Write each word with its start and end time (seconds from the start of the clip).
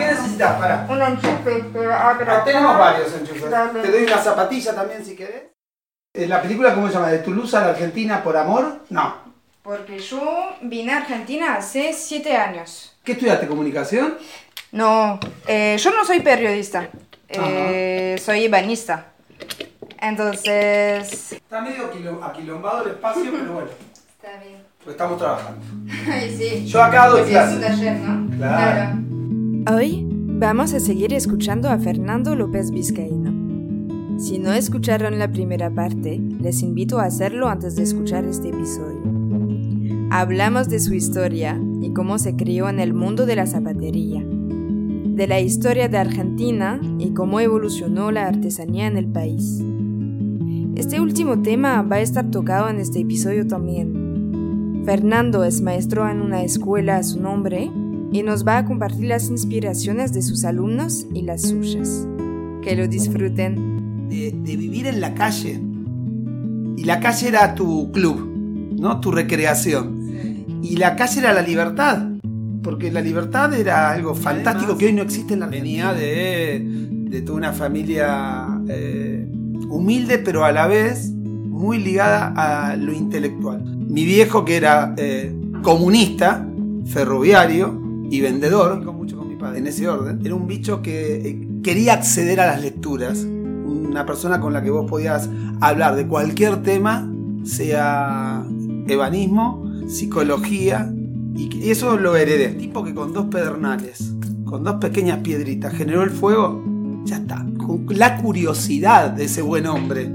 ¿Qué 0.00 0.06
necesitas? 0.06 0.58
Para. 0.58 0.86
Un 0.88 1.02
enchufe, 1.02 1.64
pero 1.72 1.92
ah, 1.94 2.42
tenemos 2.44 2.78
varios 2.78 3.12
enchufes. 3.14 3.50
Dale. 3.50 3.80
Te 3.82 3.90
doy 3.90 4.04
una 4.04 4.18
zapatilla 4.18 4.74
también 4.74 5.04
si 5.04 5.14
querés. 5.16 5.42
Eh, 6.14 6.26
¿La 6.26 6.42
película 6.42 6.74
cómo 6.74 6.88
se 6.88 6.94
llama? 6.94 7.08
¿De 7.08 7.18
Toulouse 7.20 7.54
a 7.56 7.60
la 7.60 7.68
Argentina 7.68 8.22
por 8.22 8.36
amor? 8.36 8.80
No. 8.90 9.14
Porque 9.62 9.98
yo 9.98 10.50
vine 10.62 10.92
a 10.92 10.98
Argentina 10.98 11.54
hace 11.56 11.92
siete 11.92 12.36
años. 12.36 12.96
¿Qué 13.04 13.12
estudiaste? 13.12 13.46
¿Comunicación? 13.46 14.16
No, 14.72 15.20
eh, 15.46 15.76
yo 15.78 15.90
no 15.92 16.04
soy 16.04 16.20
periodista, 16.20 16.88
eh, 17.28 18.16
soy 18.24 18.44
ebanista. 18.46 19.06
Entonces... 20.00 21.32
Está 21.32 21.60
medio 21.60 21.86
aquilo- 21.90 22.22
aquilombado 22.24 22.84
el 22.84 22.90
espacio, 22.92 23.30
pero 23.30 23.52
bueno. 23.52 23.68
Está 24.22 24.42
bien. 24.42 24.62
Pues 24.82 24.94
estamos 24.94 25.18
trabajando. 25.18 25.60
Ay, 26.10 26.34
sí. 26.36 26.66
Yo 26.66 26.82
acá 26.82 27.08
doy 27.08 27.20
Porque 27.20 27.32
es 27.32 27.38
clases. 27.38 27.54
su 27.54 27.60
taller, 27.60 27.96
¿no? 27.96 28.36
Claro. 28.36 28.90
Hoy 29.66 30.06
vamos 30.10 30.72
a 30.72 30.80
seguir 30.80 31.12
escuchando 31.12 31.68
a 31.68 31.78
Fernando 31.78 32.34
López 32.34 32.70
Vizcaíno. 32.70 34.18
Si 34.18 34.38
no 34.38 34.54
escucharon 34.54 35.18
la 35.18 35.30
primera 35.30 35.68
parte, 35.68 36.18
les 36.18 36.62
invito 36.62 36.98
a 36.98 37.04
hacerlo 37.04 37.46
antes 37.46 37.76
de 37.76 37.82
escuchar 37.82 38.24
este 38.24 38.48
episodio. 38.48 39.02
Hablamos 40.10 40.70
de 40.70 40.80
su 40.80 40.94
historia 40.94 41.60
y 41.82 41.92
cómo 41.92 42.18
se 42.18 42.36
crió 42.36 42.70
en 42.70 42.80
el 42.80 42.94
mundo 42.94 43.26
de 43.26 43.36
la 43.36 43.46
zapatería, 43.46 44.24
de 44.24 45.26
la 45.26 45.40
historia 45.40 45.88
de 45.88 45.98
Argentina 45.98 46.80
y 46.98 47.10
cómo 47.10 47.38
evolucionó 47.38 48.10
la 48.12 48.28
artesanía 48.28 48.86
en 48.86 48.96
el 48.96 49.08
país. 49.08 49.62
Este 50.74 51.00
último 51.00 51.42
tema 51.42 51.82
va 51.82 51.96
a 51.96 52.00
estar 52.00 52.30
tocado 52.30 52.70
en 52.70 52.80
este 52.80 53.00
episodio 53.00 53.46
también. 53.46 54.82
Fernando 54.86 55.44
es 55.44 55.60
maestro 55.60 56.08
en 56.08 56.22
una 56.22 56.42
escuela 56.44 56.96
a 56.96 57.02
su 57.02 57.20
nombre 57.20 57.70
y 58.12 58.22
nos 58.22 58.46
va 58.46 58.58
a 58.58 58.64
compartir 58.64 59.06
las 59.06 59.28
inspiraciones 59.28 60.12
de 60.12 60.22
sus 60.22 60.44
alumnos 60.44 61.06
y 61.14 61.22
las 61.22 61.42
suyas. 61.42 62.06
Que 62.62 62.74
lo 62.76 62.88
disfruten. 62.88 64.08
De, 64.08 64.32
de 64.32 64.56
vivir 64.56 64.86
en 64.86 65.00
la 65.00 65.14
calle. 65.14 65.60
Y 66.76 66.84
la 66.84 67.00
calle 67.00 67.28
era 67.28 67.54
tu 67.54 67.92
club, 67.92 68.18
¿no? 68.78 69.00
Tu 69.00 69.12
recreación. 69.12 70.60
Y 70.62 70.76
la 70.76 70.96
calle 70.96 71.20
era 71.20 71.32
la 71.32 71.42
libertad. 71.42 72.08
Porque 72.62 72.90
la 72.90 73.00
libertad 73.00 73.54
era 73.54 73.90
algo 73.90 74.14
fantástico 74.14 74.76
que 74.76 74.86
hoy 74.86 74.92
no 74.92 75.02
existe 75.02 75.34
en 75.34 75.40
la 75.40 75.46
Venía 75.46 75.94
de, 75.94 76.62
de 76.62 77.22
toda 77.22 77.38
una 77.38 77.52
familia 77.52 78.60
eh, 78.68 79.26
humilde, 79.68 80.18
pero 80.18 80.44
a 80.44 80.52
la 80.52 80.66
vez 80.66 81.10
muy 81.10 81.78
ligada 81.78 82.34
a 82.36 82.76
lo 82.76 82.92
intelectual. 82.92 83.64
Mi 83.64 84.04
viejo, 84.04 84.44
que 84.44 84.56
era 84.56 84.94
eh, 84.98 85.34
comunista, 85.62 86.46
ferroviario 86.84 87.79
y 88.10 88.20
vendedor, 88.20 88.84
mucho 88.92 89.16
con 89.16 89.28
mi 89.28 89.36
padre, 89.36 89.60
en 89.60 89.68
ese 89.68 89.88
orden, 89.88 90.20
era 90.24 90.34
un 90.34 90.48
bicho 90.48 90.82
que 90.82 91.16
eh, 91.16 91.48
quería 91.62 91.94
acceder 91.94 92.40
a 92.40 92.46
las 92.46 92.60
lecturas. 92.60 93.20
Una 93.20 94.04
persona 94.04 94.40
con 94.40 94.52
la 94.52 94.62
que 94.62 94.70
vos 94.70 94.90
podías 94.90 95.28
hablar 95.60 95.94
de 95.94 96.06
cualquier 96.06 96.62
tema, 96.62 97.08
sea 97.44 98.44
ebanismo, 98.88 99.64
psicología, 99.86 100.92
y 101.36 101.70
eso 101.70 101.96
lo 101.96 102.16
heredé. 102.16 102.48
Tipo 102.54 102.82
que 102.82 102.94
con 102.94 103.12
dos 103.12 103.26
pedernales, 103.26 104.12
con 104.44 104.64
dos 104.64 104.74
pequeñas 104.76 105.20
piedritas, 105.20 105.72
generó 105.72 106.02
el 106.02 106.10
fuego, 106.10 106.62
ya 107.04 107.18
está. 107.18 107.46
La 107.90 108.16
curiosidad 108.20 109.12
de 109.12 109.26
ese 109.26 109.42
buen 109.42 109.66
hombre, 109.66 110.06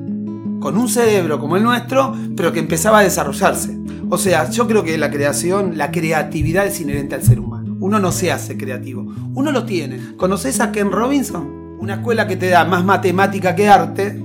con 0.60 0.78
un 0.78 0.90
cerebro 0.90 1.40
como 1.40 1.56
el 1.56 1.64
nuestro, 1.64 2.14
pero 2.36 2.52
que 2.52 2.60
empezaba 2.60 3.00
a 3.00 3.04
desarrollarse. 3.04 3.78
O 4.10 4.18
sea, 4.18 4.50
yo 4.50 4.68
creo 4.68 4.84
que 4.84 4.98
la 4.98 5.10
creación, 5.10 5.78
la 5.78 5.92
creatividad 5.92 6.68
es 6.68 6.80
inherente 6.82 7.16
al 7.16 7.24
ser 7.24 7.40
humano. 7.40 7.45
Uno 7.86 8.00
no 8.00 8.12
se 8.12 8.32
hace 8.32 8.58
creativo, 8.58 9.06
uno 9.36 9.52
lo 9.52 9.64
tiene. 9.64 10.00
¿Conoces 10.18 10.60
a 10.60 10.72
Ken 10.72 10.92
Robinson? 10.92 11.78
Una 11.80 11.94
escuela 11.96 12.26
que 12.28 12.36
te 12.36 12.50
da 12.50 12.66
más 12.66 12.84
matemática 12.84 13.54
que 13.56 13.68
arte, 13.68 14.20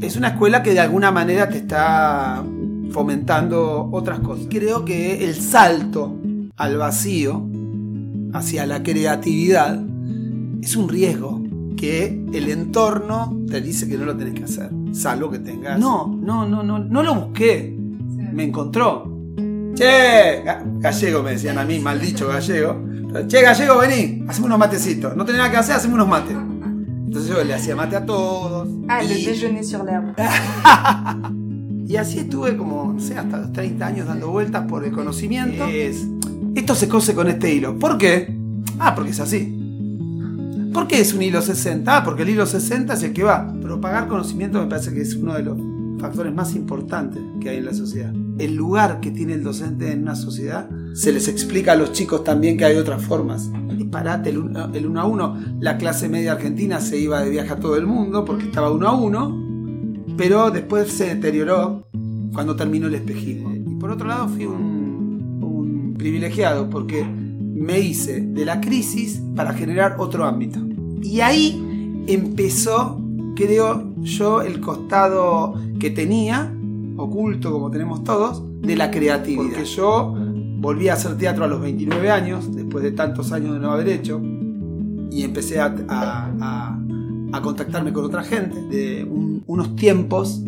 es 0.00 0.14
una 0.16 0.28
escuela 0.28 0.62
que 0.62 0.70
de 0.72 0.78
alguna 0.78 1.10
manera 1.10 1.48
te 1.48 1.58
está 1.58 2.44
fomentando 2.92 3.88
otras 3.90 4.20
cosas. 4.20 4.46
Creo 4.48 4.84
que 4.84 5.24
el 5.24 5.34
salto 5.34 6.14
al 6.56 6.76
vacío, 6.76 7.44
hacia 8.34 8.66
la 8.66 8.84
creatividad, 8.84 9.82
es 10.62 10.76
un 10.76 10.88
riesgo 10.88 11.42
que 11.76 12.24
el 12.32 12.50
entorno 12.50 13.36
te 13.50 13.60
dice 13.60 13.88
que 13.88 13.98
no 13.98 14.04
lo 14.04 14.16
tenés 14.16 14.34
que 14.34 14.44
hacer, 14.44 14.70
salvo 14.92 15.28
que 15.28 15.40
tengas. 15.40 15.76
No, 15.80 16.06
no, 16.22 16.46
no, 16.48 16.62
no, 16.62 16.78
no 16.78 17.02
lo 17.02 17.14
busqué, 17.16 17.76
me 18.32 18.44
encontró. 18.44 19.10
Che, 19.74 20.44
ga- 20.44 20.62
gallego 20.78 21.22
me 21.22 21.30
decían 21.32 21.56
a 21.58 21.64
mí, 21.64 21.80
mal 21.80 21.98
dicho 21.98 22.28
gallego. 22.28 22.91
Che, 23.28 23.42
gallego, 23.42 23.78
vení, 23.78 24.24
hacemos 24.28 24.46
unos 24.46 24.58
matecitos. 24.58 25.16
No 25.16 25.24
tenés 25.24 25.38
nada 25.38 25.50
que 25.50 25.56
hacer, 25.58 25.76
hacemos 25.76 25.94
unos 25.96 26.08
mates. 26.08 26.36
Entonces 27.06 27.30
yo 27.30 27.44
le 27.44 27.52
hacía 27.54 27.76
mate 27.76 27.96
a 27.96 28.06
todos. 28.06 28.68
Ah, 28.88 29.02
le 29.02 29.18
y- 29.18 29.24
déjeuner 29.26 29.64
sur 29.64 29.84
l'herbe. 29.84 30.14
y 31.86 31.96
así 31.96 32.20
estuve 32.20 32.56
como, 32.56 32.94
no 32.94 33.00
sé, 33.00 33.18
hasta 33.18 33.38
los 33.38 33.52
30 33.52 33.86
años 33.86 34.06
dando 34.06 34.30
vueltas 34.30 34.66
por 34.66 34.84
el 34.84 34.92
conocimiento. 34.92 35.66
Es, 35.66 36.06
esto 36.54 36.74
se 36.74 36.88
cose 36.88 37.14
con 37.14 37.28
este 37.28 37.52
hilo. 37.54 37.78
¿Por 37.78 37.98
qué? 37.98 38.34
Ah, 38.78 38.94
porque 38.94 39.10
es 39.10 39.20
así. 39.20 39.58
¿Por 40.72 40.86
qué 40.86 41.00
es 41.00 41.12
un 41.12 41.20
hilo 41.22 41.42
60? 41.42 41.94
Ah, 41.98 42.02
porque 42.02 42.22
el 42.22 42.30
hilo 42.30 42.46
60 42.46 42.94
es 42.94 43.02
el 43.02 43.12
que 43.12 43.22
va. 43.24 43.52
Propagar 43.60 44.08
conocimiento 44.08 44.58
me 44.58 44.66
parece 44.68 44.94
que 44.94 45.02
es 45.02 45.14
uno 45.16 45.34
de 45.34 45.42
los 45.42 45.58
factores 46.00 46.32
más 46.34 46.54
importantes 46.54 47.22
que 47.42 47.50
hay 47.50 47.58
en 47.58 47.66
la 47.66 47.74
sociedad. 47.74 48.12
El 48.38 48.54
lugar 48.54 49.00
que 49.00 49.10
tiene 49.10 49.34
el 49.34 49.42
docente 49.42 49.92
en 49.92 50.02
una 50.02 50.16
sociedad 50.16 50.68
se 50.94 51.12
les 51.12 51.28
explica 51.28 51.72
a 51.72 51.76
los 51.76 51.92
chicos 51.92 52.24
también 52.24 52.56
que 52.56 52.64
hay 52.64 52.76
otras 52.76 53.04
formas. 53.04 53.50
Disparate 53.76 54.30
el 54.30 54.38
uno, 54.38 54.70
el 54.72 54.86
uno 54.86 55.00
a 55.00 55.06
uno. 55.06 55.36
La 55.60 55.76
clase 55.78 56.08
media 56.08 56.32
argentina 56.32 56.80
se 56.80 56.98
iba 56.98 57.22
de 57.22 57.30
viaje 57.30 57.52
a 57.52 57.60
todo 57.60 57.76
el 57.76 57.86
mundo 57.86 58.24
porque 58.24 58.44
estaba 58.44 58.70
uno 58.70 58.88
a 58.88 58.94
uno 58.94 59.42
pero 60.16 60.50
después 60.50 60.90
se 60.90 61.14
deterioró 61.14 61.86
cuando 62.32 62.56
terminó 62.56 62.86
el 62.86 62.94
espejismo. 62.94 63.52
Y 63.54 63.74
por 63.76 63.90
otro 63.90 64.06
lado 64.06 64.28
fui 64.28 64.46
un, 64.46 65.40
un 65.42 65.94
privilegiado 65.96 66.68
porque 66.68 67.04
me 67.04 67.80
hice 67.80 68.20
de 68.20 68.44
la 68.44 68.60
crisis 68.60 69.22
para 69.34 69.52
generar 69.52 69.96
otro 69.98 70.24
ámbito. 70.24 70.60
Y 71.02 71.20
ahí 71.20 72.04
empezó, 72.06 73.00
creo 73.36 73.94
yo, 74.00 74.42
el 74.42 74.60
costado 74.60 75.54
que 75.78 75.90
tenía, 75.90 76.54
oculto 77.04 77.52
como 77.52 77.70
tenemos 77.70 78.02
todos, 78.04 78.42
de 78.62 78.76
la 78.76 78.90
creatividad. 78.90 79.44
Porque 79.44 79.64
yo 79.64 80.14
volví 80.58 80.88
a 80.88 80.94
hacer 80.94 81.16
teatro 81.18 81.44
a 81.44 81.48
los 81.48 81.60
29 81.60 82.10
años, 82.10 82.54
después 82.54 82.84
de 82.84 82.92
tantos 82.92 83.32
años 83.32 83.54
de 83.54 83.60
no 83.60 83.72
haber 83.72 83.88
hecho, 83.88 84.20
y 85.10 85.22
empecé 85.24 85.60
a, 85.60 85.74
a- 85.88 86.30
a- 86.40 86.78
a 87.34 87.40
contactarme 87.42 87.92
con 87.92 88.04
otra 88.04 88.22
gente 88.22 88.60
de 88.68 89.04
un- 89.04 89.42
unos 89.46 89.74
tiempos 89.76 90.40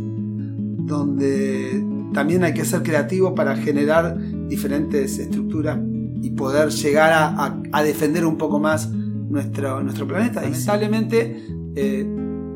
donde 0.86 1.84
también 2.12 2.44
hay 2.44 2.54
que 2.54 2.64
ser 2.64 2.82
creativo 2.82 3.34
para 3.34 3.56
generar 3.56 4.16
diferentes 4.48 5.18
estructuras 5.18 5.78
y 6.22 6.30
poder 6.30 6.68
llegar 6.70 7.12
a, 7.12 7.26
a- 7.46 7.62
a 7.72 7.82
defender 7.82 8.24
un 8.24 8.36
poco 8.36 8.58
más 8.60 8.90
nuestro, 8.90 9.82
nuestro 9.82 10.06
planeta. 10.06 10.42
Lamentablemente, 10.42 11.44
eh, 11.74 12.06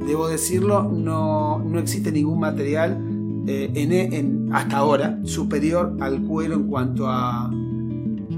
debo 0.07 0.29
decirlo, 0.29 0.85
no, 0.85 1.59
no 1.59 1.79
existe 1.79 2.13
ningún 2.13 2.39
material 2.39 2.99
eh, 3.47 3.71
en, 3.75 3.93
en- 3.93 4.49
hasta 4.53 4.79
ahora 4.79 5.19
superior 5.25 5.97
al 6.01 6.21
cuero 6.23 6.55
en 6.55 6.65
cuanto 6.65 7.07
a 7.09 7.51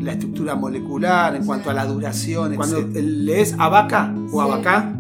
la 0.01 0.13
estructura 0.13 0.55
molecular, 0.55 1.35
en 1.37 1.45
cuanto 1.45 1.71
a 1.71 1.75
la 1.75 1.85
duración. 1.87 2.55
Cuando 2.57 2.81
lees 2.95 3.55
abaca 3.59 4.15
o 4.33 4.41
abacá, 4.41 4.97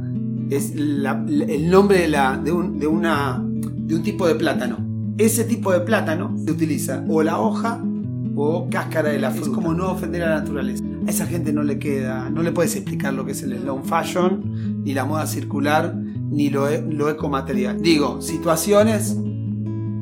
es 0.50 0.74
la- 0.74 1.24
el 1.28 1.70
nombre 1.70 1.98
de, 2.00 2.08
la, 2.08 2.36
de, 2.36 2.52
un, 2.52 2.78
de 2.78 2.86
una, 2.86 3.42
de 3.44 3.94
un 3.94 4.02
tipo 4.02 4.26
de 4.26 4.34
plátano. 4.34 4.78
Ese 5.18 5.44
tipo 5.44 5.72
de 5.72 5.80
plátano 5.80 6.34
se 6.44 6.50
utiliza 6.50 7.04
o 7.08 7.22
la 7.22 7.38
hoja 7.40 7.82
o 8.36 8.68
cáscara 8.70 9.10
de 9.10 9.18
la 9.18 9.30
fruta. 9.30 9.48
Es 9.48 9.54
como 9.54 9.74
no 9.74 9.90
ofender 9.90 10.22
a 10.22 10.30
la 10.30 10.34
naturaleza. 10.40 10.82
A 11.06 11.10
esa 11.10 11.26
gente 11.26 11.52
no 11.52 11.62
le 11.62 11.78
queda, 11.78 12.30
no 12.30 12.42
le 12.42 12.52
puedes 12.52 12.74
explicar 12.76 13.12
lo 13.14 13.24
que 13.24 13.32
es 13.32 13.42
el 13.42 13.58
slow 13.58 13.82
fashion, 13.84 14.82
ni 14.84 14.92
la 14.94 15.04
moda 15.04 15.26
circular, 15.26 15.94
ni 15.96 16.48
lo, 16.50 16.68
e- 16.68 16.82
lo 16.82 17.10
ecomaterial. 17.10 17.80
Digo, 17.82 18.20
situaciones 18.22 19.16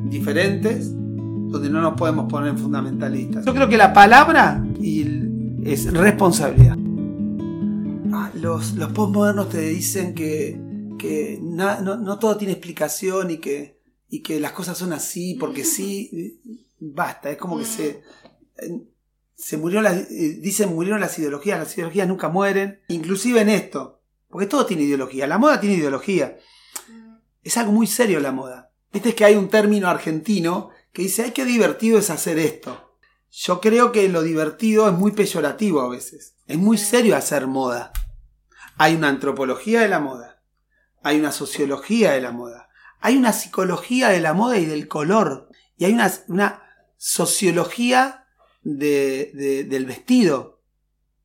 diferentes 0.09 0.91
donde 0.93 1.69
no 1.69 1.81
nos 1.81 1.93
podemos 1.95 2.29
poner 2.31 2.49
en 2.51 2.57
fundamentalistas. 2.57 3.45
Yo 3.45 3.53
creo 3.53 3.67
que 3.69 3.77
la 3.77 3.93
palabra 3.93 4.63
y 4.79 5.05
es 5.63 5.91
responsabilidad. 5.91 6.77
Ah, 8.11 8.31
los, 8.35 8.73
los 8.73 8.91
postmodernos 8.91 9.49
te 9.49 9.61
dicen 9.61 10.13
que, 10.13 10.59
que 10.97 11.39
na- 11.41 11.79
no, 11.81 11.95
no 11.97 12.19
todo 12.19 12.37
tiene 12.37 12.53
explicación 12.53 13.31
y 13.31 13.37
que, 13.37 13.79
y 14.09 14.21
que 14.21 14.39
las 14.39 14.51
cosas 14.51 14.77
son 14.77 14.93
así 14.93 15.35
porque 15.39 15.63
sí. 15.63 16.39
Basta, 16.79 17.29
es 17.29 17.37
como 17.37 17.57
que 17.57 17.65
se. 17.65 18.01
Se 19.35 19.55
murieron 19.57 19.85
las, 19.85 19.95
eh, 20.11 20.37
dicen 20.41 20.73
murieron 20.75 20.99
las 20.99 21.17
ideologías, 21.17 21.57
las 21.59 21.73
ideologías 21.77 22.07
nunca 22.09 22.27
mueren, 22.27 22.79
inclusive 22.89 23.39
en 23.39 23.47
esto, 23.47 24.01
porque 24.27 24.47
todo 24.47 24.65
tiene 24.65 24.83
ideología, 24.83 25.27
la 25.27 25.37
moda 25.37 25.61
tiene 25.61 25.77
ideología, 25.77 26.37
es 27.41 27.55
algo 27.57 27.71
muy 27.71 27.87
serio 27.87 28.19
la 28.19 28.33
moda. 28.33 28.68
Viste 28.91 29.13
que 29.15 29.25
hay 29.25 29.35
un 29.35 29.49
término 29.49 29.87
argentino 29.87 30.69
que 30.93 31.03
dice, 31.03 31.23
ay, 31.23 31.31
qué 31.31 31.45
divertido 31.45 31.99
es 31.99 32.09
hacer 32.09 32.39
esto. 32.39 32.95
Yo 33.31 33.61
creo 33.61 33.91
que 33.91 34.09
lo 34.09 34.23
divertido 34.23 34.87
es 34.87 34.93
muy 34.95 35.11
peyorativo 35.11 35.81
a 35.81 35.89
veces. 35.89 36.35
Es 36.47 36.57
muy 36.57 36.77
serio 36.77 37.15
hacer 37.15 37.45
moda. 37.47 37.91
Hay 38.77 38.95
una 38.95 39.09
antropología 39.09 39.81
de 39.81 39.89
la 39.89 39.99
moda. 39.99 40.41
Hay 41.03 41.19
una 41.19 41.31
sociología 41.31 42.11
de 42.13 42.21
la 42.21 42.31
moda. 42.31 42.69
Hay 42.99 43.15
una 43.17 43.31
psicología 43.33 44.09
de 44.09 44.19
la 44.19 44.33
moda 44.33 44.57
y 44.57 44.65
del 44.65 44.87
color. 44.87 45.49
Y 45.77 45.85
hay 45.85 45.93
una, 45.93 46.11
una 46.27 46.63
sociología 46.97 48.25
de- 48.63 49.31
de- 49.35 49.63
del 49.65 49.85
vestido. 49.85 50.61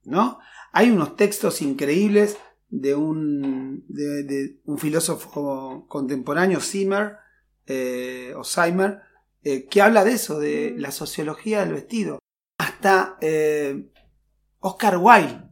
¿No? 0.04 0.38
Hay 0.72 0.90
unos 0.90 1.16
textos 1.16 1.62
increíbles 1.62 2.36
de 2.68 2.94
un, 2.94 3.84
de, 3.88 4.22
de 4.24 4.60
un 4.66 4.76
filósofo 4.78 5.86
contemporáneo, 5.88 6.60
Zimmer, 6.60 7.16
eh, 7.66 8.34
eh, 9.42 9.66
que 9.66 9.82
habla 9.82 10.04
de 10.04 10.12
eso, 10.12 10.38
de 10.38 10.74
la 10.76 10.90
sociología 10.90 11.60
del 11.60 11.74
vestido. 11.74 12.18
Hasta 12.58 13.16
eh, 13.20 13.86
Oscar 14.60 14.96
Wilde, 14.98 15.42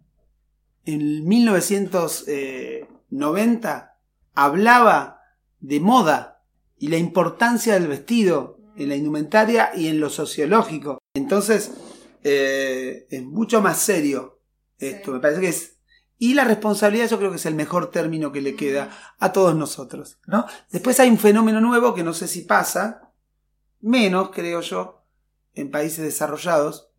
en 0.85 1.27
1990, 1.29 3.99
hablaba 4.35 5.21
de 5.61 5.81
moda 5.81 6.43
y 6.79 6.89
la 6.89 6.97
importancia 6.97 7.75
del 7.75 7.87
vestido 7.89 8.59
en 8.77 8.89
la 8.89 8.97
indumentaria 8.97 9.71
y 9.75 9.89
en 9.89 10.01
lo 10.01 10.09
sociológico. 10.11 10.99
Entonces, 11.15 11.73
eh, 12.25 13.07
es 13.11 13.23
mucho 13.23 13.61
más 13.61 13.79
serio 13.79 14.41
esto, 14.79 15.07
Sí. 15.07 15.11
me 15.13 15.21
parece 15.21 15.41
que 15.41 15.49
es... 15.49 15.77
Y 16.23 16.35
la 16.35 16.45
responsabilidad 16.45 17.09
yo 17.09 17.19
creo 17.19 17.31
que 17.31 17.37
es 17.39 17.47
el 17.47 17.57
mejor 17.57 17.91
término 17.91 18.31
que 18.31 18.41
le 18.41 18.55
queda 18.55 18.97
a 19.19 19.33
todos 19.33 19.57
nosotros, 19.57 20.21
¿no? 20.29 20.47
Después 20.71 21.01
hay 21.01 21.11
un 21.11 21.19
fenómeno 21.19 21.61
nuevo 21.61 21.95
que 21.95 22.05
no 22.05 22.15
sé 22.15 22.29
si 22.29 22.43
pasa, 22.43 23.11
menos 23.81 24.31
creo 24.31 24.61
yo, 24.61 25.05
en 25.55 25.73
países 25.73 26.05
desarrollados, 26.05 26.91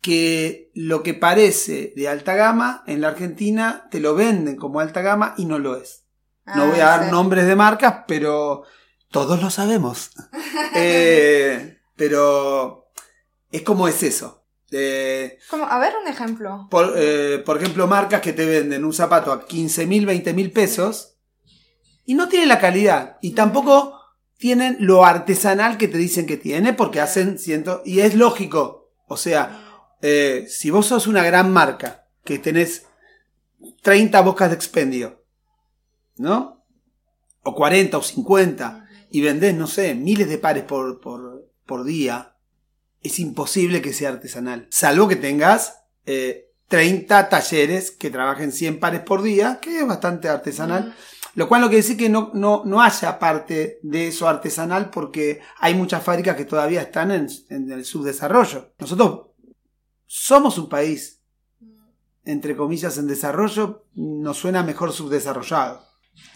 que 0.00 0.72
lo 0.74 1.04
que 1.04 1.14
parece 1.14 1.92
de 1.94 2.08
alta 2.08 2.34
gama 2.34 2.82
en 2.88 3.02
la 3.02 3.08
Argentina 3.10 3.86
te 3.92 4.00
lo 4.00 4.16
venden 4.16 4.56
como 4.56 4.80
alta 4.80 5.00
gama 5.00 5.34
y 5.36 5.44
no 5.44 5.60
lo 5.60 5.76
es. 5.76 6.04
No 6.44 6.64
Ah, 6.64 6.66
voy 6.66 6.80
a 6.80 6.86
dar 6.86 7.04
sí. 7.04 7.10
nombres 7.12 7.46
de 7.46 7.54
marcas, 7.54 8.02
pero 8.08 8.64
todos 9.12 9.40
lo 9.40 9.48
sabemos. 9.50 10.10
Eh, 10.76 11.78
pero 11.94 12.90
es 13.52 13.62
como 13.62 13.86
es 13.86 14.02
eso. 14.02 14.43
Eh, 14.76 15.38
Como, 15.48 15.64
a 15.64 15.78
ver 15.78 15.94
un 16.02 16.08
ejemplo. 16.08 16.66
por, 16.70 16.94
eh, 16.96 17.42
por 17.44 17.56
ejemplo, 17.58 17.86
marcas 17.86 18.20
que 18.20 18.32
te 18.32 18.44
venden 18.44 18.84
un 18.84 18.92
zapato 18.92 19.30
a 19.32 19.46
15 19.46 19.86
mil, 19.86 20.04
20 20.04 20.32
mil 20.34 20.50
pesos 20.50 21.16
y 22.04 22.14
no 22.14 22.28
tienen 22.28 22.48
la 22.48 22.58
calidad 22.58 23.18
y 23.22 23.30
tampoco 23.32 24.00
tienen 24.36 24.76
lo 24.80 25.04
artesanal 25.04 25.78
que 25.78 25.88
te 25.88 25.96
dicen 25.96 26.26
que 26.26 26.36
tiene 26.36 26.72
porque 26.72 27.00
hacen 27.00 27.38
ciento 27.38 27.82
y 27.84 28.00
es 28.00 28.14
lógico. 28.14 28.90
O 29.06 29.16
sea, 29.16 29.62
eh, 30.02 30.46
si 30.48 30.70
vos 30.70 30.86
sos 30.86 31.06
una 31.06 31.22
gran 31.22 31.52
marca 31.52 32.06
que 32.24 32.38
tenés 32.38 32.86
30 33.82 34.20
bocas 34.22 34.50
de 34.50 34.56
expendio, 34.56 35.22
¿no? 36.16 36.64
O 37.42 37.54
40 37.54 37.96
o 37.98 38.02
50 38.02 38.88
y 39.10 39.20
vendés, 39.20 39.54
no 39.54 39.66
sé, 39.66 39.94
miles 39.94 40.28
de 40.28 40.38
pares 40.38 40.64
por, 40.64 41.00
por, 41.00 41.48
por 41.64 41.84
día, 41.84 42.33
es 43.04 43.20
imposible 43.20 43.82
que 43.82 43.92
sea 43.92 44.08
artesanal. 44.08 44.66
Salvo 44.70 45.06
que 45.06 45.16
tengas 45.16 45.84
eh, 46.06 46.50
30 46.68 47.28
talleres 47.28 47.90
que 47.90 48.10
trabajen 48.10 48.50
100 48.50 48.80
pares 48.80 49.02
por 49.02 49.22
día, 49.22 49.60
que 49.60 49.80
es 49.80 49.86
bastante 49.86 50.28
artesanal. 50.28 50.96
Lo 51.34 51.48
cual 51.48 51.60
no 51.60 51.66
quiere 51.66 51.82
decir 51.82 51.96
que 51.96 52.08
no, 52.08 52.30
no, 52.32 52.62
no 52.64 52.80
haya 52.80 53.18
parte 53.18 53.78
de 53.82 54.08
eso 54.08 54.28
artesanal 54.28 54.90
porque 54.90 55.40
hay 55.58 55.74
muchas 55.74 56.02
fábricas 56.02 56.36
que 56.36 56.44
todavía 56.44 56.80
están 56.80 57.10
en, 57.10 57.28
en 57.50 57.70
el 57.70 57.84
subdesarrollo. 57.84 58.72
Nosotros 58.78 59.26
somos 60.06 60.56
un 60.58 60.68
país, 60.68 61.20
entre 62.24 62.56
comillas, 62.56 62.96
en 62.98 63.06
desarrollo, 63.06 63.84
nos 63.94 64.38
suena 64.38 64.62
mejor 64.62 64.92
subdesarrollado. 64.92 65.84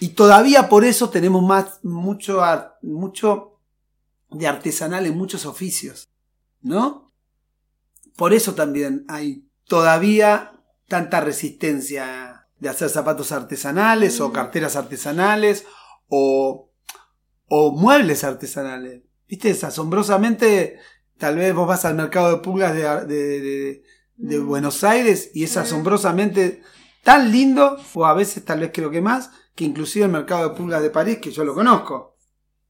Y 0.01 0.09
todavía 0.09 0.69
por 0.69 0.85
eso 0.85 1.09
tenemos 1.09 1.43
más, 1.43 1.81
mucho, 1.85 2.43
mucho 2.83 3.61
de 4.31 4.47
artesanal 4.47 5.07
en 5.07 5.17
muchos 5.17 5.47
oficios. 5.47 6.09
¿No? 6.61 7.13
Por 8.17 8.33
eso 8.35 8.55
también 8.55 9.05
hay 9.09 9.49
todavía 9.67 10.53
tanta 10.89 11.21
resistencia 11.21 12.47
de 12.59 12.69
hacer 12.69 12.89
zapatos 12.89 13.31
artesanales 13.33 14.21
o 14.21 14.33
carteras 14.33 14.75
artesanales 14.77 15.65
o, 16.09 16.71
o 17.47 17.71
muebles 17.73 18.25
artesanales. 18.25 19.03
¿Viste? 19.29 19.51
Es 19.51 19.63
asombrosamente, 19.63 20.79
tal 21.19 21.37
vez 21.37 21.55
vos 21.55 21.69
vas 21.69 21.85
al 21.85 21.95
mercado 21.95 22.31
de 22.31 22.39
pulgas 22.43 22.75
de, 22.75 22.83
de- 23.07 23.41
de- 23.41 23.83
de 24.17 24.39
Buenos 24.41 24.83
Aires 24.83 25.31
y 25.33 25.45
es 25.45 25.57
asombrosamente 25.57 26.63
tan 27.05 27.31
lindo, 27.31 27.77
o 27.95 28.05
a 28.05 28.15
veces 28.15 28.45
tal 28.45 28.59
vez 28.61 28.71
creo 28.75 28.91
que 28.91 29.01
más, 29.01 29.31
que 29.55 29.65
inclusive 29.65 30.07
el 30.07 30.11
mercado 30.11 30.49
de 30.49 30.57
pulgas 30.57 30.83
de 30.83 30.91
París, 30.91 31.19
que 31.23 31.31
yo 31.31 31.45
lo 31.45 31.55
conozco. 31.55 32.17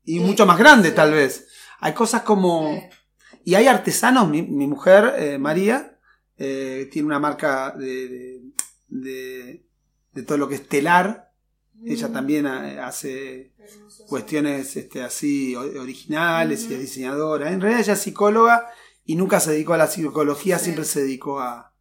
Y 0.05 0.19
Sí, 0.19 0.21
mucho 0.21 0.45
más 0.45 0.59
grande 0.59 0.91
sí. 0.91 0.95
tal 0.95 1.13
vez. 1.13 1.49
Hay 1.81 1.95
cosas 1.95 2.23
como... 2.23 2.79
Y 3.49 3.55
hay 3.55 3.67
artesanos, 3.67 4.29
mi, 4.29 4.43
mi 4.43 4.67
mujer, 4.67 5.15
eh, 5.17 5.39
María, 5.39 5.99
eh, 6.37 6.87
tiene 6.93 7.07
una 7.07 7.19
marca 7.19 7.71
de, 7.71 8.09
de, 8.09 8.43
de- 8.89 9.65
de 10.13 10.23
todo 10.23 10.37
lo 10.37 10.49
que 10.51 10.57
es 10.57 10.69
telar. 10.69 11.33
Ella 11.83 12.13
también 12.13 12.45
eh, 12.47 12.79
hace 12.79 13.55
cuestiones 14.07 14.77
este, 14.77 15.01
así 15.03 15.57
originales 15.57 16.67
y 16.69 16.75
es 16.75 16.81
diseñadora. 16.81 17.51
En 17.51 17.63
realidad 17.63 17.81
ella 17.81 17.95
es 17.95 18.01
psicóloga 18.01 18.67
y 19.07 19.17
nunca 19.17 19.41
se 19.41 19.53
dedicó 19.53 19.73
a 19.73 19.79
la 19.79 19.87
psicología, 19.87 20.59
Sí. 20.59 20.65
siempre 20.65 20.85
se 20.85 21.01
dedicó 21.01 21.41
a, 21.41 21.73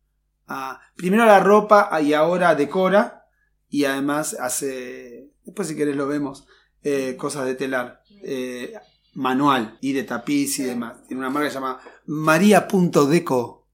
a- 0.48 0.80
primero 0.96 1.24
a 1.24 1.26
la 1.26 1.42
ropa 1.42 1.90
y 2.02 2.14
ahora 2.14 2.56
decora 2.56 3.26
y 3.70 3.84
además 3.84 4.38
hace, 4.40 5.32
después 5.44 5.68
si 5.68 5.76
querés 5.76 5.98
lo 5.98 6.08
vemos, 6.08 6.48
eh, 6.82 7.18
cosas 7.18 7.46
de 7.46 7.56
telar. 7.56 8.04
eh, 8.24 8.74
manual 9.18 9.78
y 9.82 9.94
de 9.94 10.04
tapiz 10.04 10.60
y 10.60 10.64
demás. 10.64 11.06
Tiene 11.08 11.20
una 11.20 11.30
marca 11.30 11.48
que 11.48 11.52
se 11.52 11.56
llama 11.56 11.82
María.deco. 12.06 13.68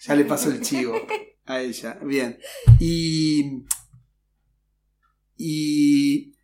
Ya 0.00 0.14
le 0.14 0.24
pasó 0.24 0.50
el 0.50 0.60
chivo 0.60 0.94
a 1.46 1.60
ella. 1.60 1.98
Bien. 2.02 2.38
Y. 2.78 3.64
Y. 5.36 6.34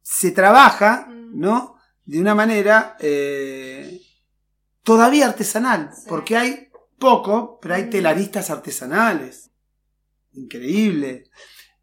Se 0.00 0.30
trabaja, 0.30 1.06
¿no? 1.08 1.76
De 2.04 2.20
una 2.20 2.34
manera. 2.34 2.96
eh, 2.98 4.00
todavía 4.82 5.26
artesanal. 5.26 5.90
Sí. 5.94 6.06
Porque 6.08 6.36
hay 6.36 6.68
poco, 6.98 7.58
pero 7.60 7.74
hay 7.74 7.90
telaristas 7.90 8.48
artesanales. 8.50 9.50
Increíble. 10.32 11.24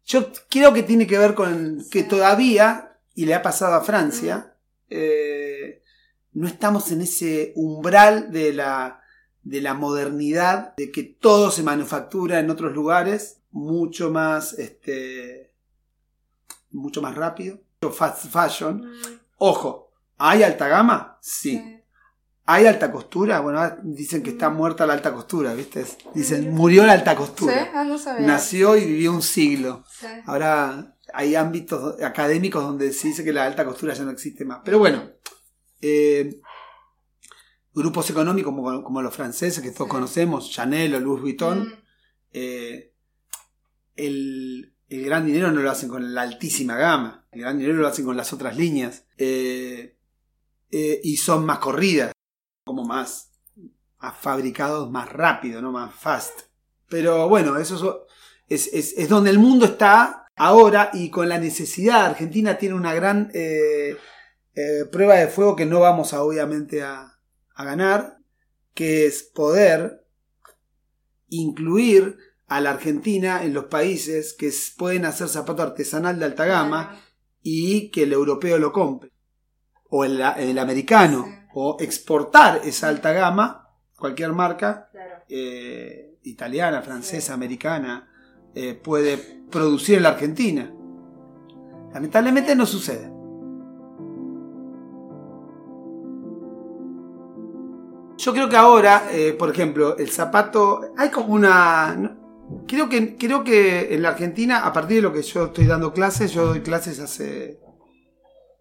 Yo 0.04 0.32
creo 0.50 0.72
que 0.72 0.82
tiene 0.82 1.06
que 1.06 1.18
ver 1.18 1.34
con 1.34 1.84
que 1.90 2.02
todavía, 2.02 2.98
y 3.14 3.26
le 3.26 3.34
ha 3.34 3.42
pasado 3.42 3.74
a 3.74 3.84
Francia, 3.84 4.56
eh, 4.88 5.51
no 6.32 6.46
estamos 6.48 6.90
en 6.92 7.02
ese 7.02 7.52
umbral 7.56 8.32
de 8.32 8.52
la, 8.52 9.00
de 9.42 9.60
la 9.60 9.74
modernidad, 9.74 10.74
de 10.76 10.90
que 10.90 11.02
todo 11.02 11.50
se 11.50 11.62
manufactura 11.62 12.38
en 12.40 12.50
otros 12.50 12.72
lugares, 12.72 13.40
mucho 13.50 14.10
más, 14.10 14.54
este, 14.54 15.52
mucho 16.70 17.02
más 17.02 17.14
rápido, 17.14 17.60
fast 17.92 18.26
fashion. 18.26 18.82
Ojo, 19.36 19.92
¿hay 20.18 20.42
alta 20.42 20.68
gama? 20.68 21.18
Sí. 21.20 21.78
¿Hay 22.44 22.66
alta 22.66 22.90
costura? 22.90 23.38
Bueno, 23.40 23.60
ahora 23.60 23.78
dicen 23.82 24.22
que 24.22 24.30
está 24.30 24.50
muerta 24.50 24.84
la 24.86 24.94
alta 24.94 25.12
costura, 25.14 25.54
¿viste? 25.54 25.84
Dicen, 26.12 26.50
murió 26.52 26.84
la 26.84 26.92
alta 26.94 27.12
Sí, 27.12 27.16
costura. 27.16 27.70
ah, 27.72 27.84
no 27.84 27.98
sabía. 27.98 28.26
Nació 28.26 28.76
y 28.76 28.84
vivió 28.84 29.12
un 29.12 29.22
siglo. 29.22 29.84
Sí. 29.88 30.06
Ahora 30.26 30.96
hay 31.14 31.36
ámbitos 31.36 32.02
académicos 32.02 32.62
donde 32.64 32.92
se 32.92 33.08
dice 33.08 33.22
que 33.22 33.32
la 33.32 33.44
alta 33.44 33.64
costura 33.64 33.94
ya 33.94 34.02
no 34.04 34.10
existe 34.10 34.44
más. 34.44 34.60
Pero 34.64 34.80
bueno, 34.80 35.04
eh, 35.82 36.40
grupos 37.74 38.08
económicos 38.10 38.54
como, 38.54 38.82
como 38.82 39.02
los 39.02 39.14
franceses 39.14 39.62
que 39.62 39.70
todos 39.72 39.88
Sí. 39.88 39.90
conocemos, 39.90 40.50
Chanel 40.50 40.94
o 40.94 41.00
Louis 41.00 41.20
Vuitton, 41.22 41.58
Mm. 41.68 41.72
eh, 42.32 42.92
el, 43.96 44.74
el 44.88 45.04
gran 45.04 45.26
dinero 45.26 45.50
no 45.52 45.60
lo 45.60 45.70
hacen 45.70 45.88
con 45.88 46.14
la 46.14 46.22
altísima 46.22 46.76
gama, 46.76 47.26
el 47.32 47.40
gran 47.42 47.58
dinero 47.58 47.76
lo 47.78 47.88
hacen 47.88 48.04
con 48.04 48.16
las 48.16 48.32
otras 48.32 48.56
líneas 48.56 49.06
eh, 49.18 49.96
y 50.70 51.16
son 51.18 51.44
más 51.44 51.58
corridas, 51.58 52.12
como 52.64 52.84
más, 52.84 53.30
más 54.00 54.16
fabricados 54.18 54.90
más 54.90 55.10
rápido, 55.10 55.60
no 55.60 55.70
más 55.72 55.94
fast. 55.94 56.40
Pero 56.88 57.28
bueno, 57.28 57.58
eso 57.58 58.06
es, 58.48 58.68
es, 58.72 58.94
es 58.96 59.08
donde 59.08 59.30
el 59.30 59.38
mundo 59.38 59.66
está 59.66 60.26
ahora 60.36 60.90
y 60.94 61.10
con 61.10 61.28
la 61.28 61.38
necesidad. 61.38 62.06
Argentina 62.06 62.56
tiene 62.56 62.74
una 62.74 62.94
gran 62.94 63.30
eh, 63.34 63.96
eh, 64.54 64.84
prueba 64.90 65.14
de 65.14 65.28
fuego 65.28 65.56
que 65.56 65.66
no 65.66 65.80
vamos 65.80 66.12
a, 66.12 66.22
obviamente 66.22 66.82
a, 66.82 67.18
a 67.54 67.64
ganar, 67.64 68.18
que 68.74 69.06
es 69.06 69.22
poder 69.22 70.04
incluir 71.28 72.16
a 72.46 72.60
la 72.60 72.70
Argentina 72.70 73.44
en 73.44 73.54
los 73.54 73.64
países 73.64 74.34
que 74.34 74.52
pueden 74.76 75.06
hacer 75.06 75.28
zapato 75.28 75.62
artesanal 75.62 76.18
de 76.18 76.26
alta 76.26 76.44
gama 76.44 77.00
y 77.40 77.90
que 77.90 78.02
el 78.02 78.12
europeo 78.12 78.58
lo 78.58 78.72
compre. 78.72 79.10
O 79.88 80.04
el, 80.04 80.20
el 80.20 80.58
americano. 80.58 81.26
O 81.54 81.76
exportar 81.80 82.62
esa 82.64 82.88
alta 82.88 83.12
gama, 83.12 83.68
cualquier 83.98 84.32
marca, 84.32 84.90
eh, 85.28 86.18
italiana, 86.22 86.80
francesa, 86.80 87.34
americana, 87.34 88.08
eh, 88.54 88.74
puede 88.74 89.18
producir 89.50 89.96
en 89.96 90.04
la 90.04 90.10
Argentina. 90.10 90.74
Lamentablemente 91.92 92.54
no 92.54 92.64
sucede. 92.64 93.11
Yo 98.22 98.32
creo 98.32 98.48
que 98.48 98.56
ahora, 98.56 99.08
eh, 99.10 99.32
por 99.32 99.50
ejemplo, 99.50 99.96
el 99.98 100.08
zapato, 100.08 100.92
hay 100.96 101.10
como 101.10 101.34
una... 101.34 102.20
Creo 102.68 102.88
que, 102.88 103.16
creo 103.16 103.42
que 103.42 103.92
en 103.92 104.02
la 104.02 104.10
Argentina, 104.10 104.64
a 104.64 104.72
partir 104.72 104.98
de 104.98 105.02
lo 105.02 105.12
que 105.12 105.22
yo 105.22 105.46
estoy 105.46 105.66
dando 105.66 105.92
clases, 105.92 106.32
yo 106.32 106.46
doy 106.46 106.60
clases 106.60 107.00
hace 107.00 107.58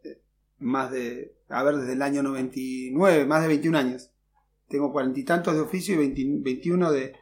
eh, 0.04 0.20
más 0.58 0.90
de, 0.90 1.36
a 1.48 1.62
ver, 1.62 1.78
desde 1.78 1.94
el 1.94 2.02
año 2.02 2.24
99, 2.24 3.26
más 3.28 3.44
de 3.44 3.50
21 3.50 3.78
años. 3.78 4.10
Tengo 4.68 4.92
cuarenta 4.92 5.20
y 5.20 5.26
tantos 5.26 5.54
de 5.54 5.62
oficio 5.62 6.02
y 6.02 6.10
21 6.42 6.92
de... 6.92 7.14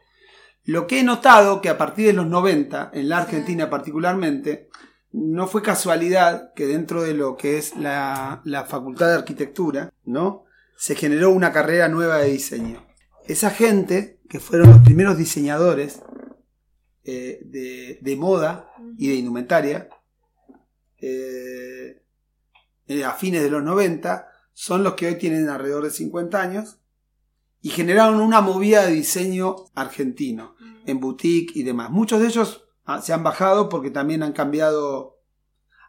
Lo 0.64 0.86
que 0.86 1.00
he 1.00 1.04
notado 1.04 1.60
que 1.60 1.68
a 1.68 1.76
partir 1.76 2.06
de 2.06 2.14
los 2.14 2.26
90, 2.26 2.92
en 2.94 3.10
la 3.10 3.18
Argentina 3.18 3.68
particularmente, 3.68 4.70
no 5.12 5.46
fue 5.46 5.60
casualidad 5.60 6.54
que 6.54 6.66
dentro 6.66 7.02
de 7.02 7.12
lo 7.12 7.36
que 7.36 7.58
es 7.58 7.76
la, 7.76 8.40
la 8.44 8.64
facultad 8.64 9.08
de 9.08 9.16
arquitectura, 9.16 9.92
¿no? 10.06 10.46
Se 10.80 10.94
generó 10.94 11.30
una 11.30 11.52
carrera 11.52 11.88
nueva 11.88 12.16
de 12.16 12.30
diseño. 12.30 12.82
Esa 13.26 13.50
gente, 13.50 14.18
que 14.30 14.40
fueron 14.40 14.70
los 14.70 14.78
primeros 14.78 15.18
diseñadores 15.18 16.00
eh, 17.04 17.98
de, 18.00 18.16
moda 18.16 18.72
y 18.96 19.08
de 19.08 19.16
indumentaria, 19.16 19.90
eh, 20.96 22.02
eh, 22.86 23.04
a 23.04 23.12
fines 23.12 23.42
de 23.42 23.50
los 23.50 23.62
90, 23.62 24.26
son 24.54 24.82
los 24.82 24.94
que 24.94 25.08
hoy 25.08 25.16
tienen 25.16 25.50
alrededor 25.50 25.84
de 25.84 25.90
50 25.90 26.40
años 26.40 26.78
y 27.60 27.68
generaron 27.68 28.18
una 28.18 28.40
movida 28.40 28.86
de 28.86 28.92
diseño 28.92 29.56
argentino 29.74 30.54
en 30.86 30.98
boutique 30.98 31.52
y 31.58 31.62
demás. 31.62 31.90
Muchos 31.90 32.22
de 32.22 32.28
ellos 32.28 32.64
ah, 32.86 33.02
se 33.02 33.12
han 33.12 33.22
bajado 33.22 33.68
porque 33.68 33.90
también 33.90 34.22
han 34.22 34.32
cambiado, 34.32 35.20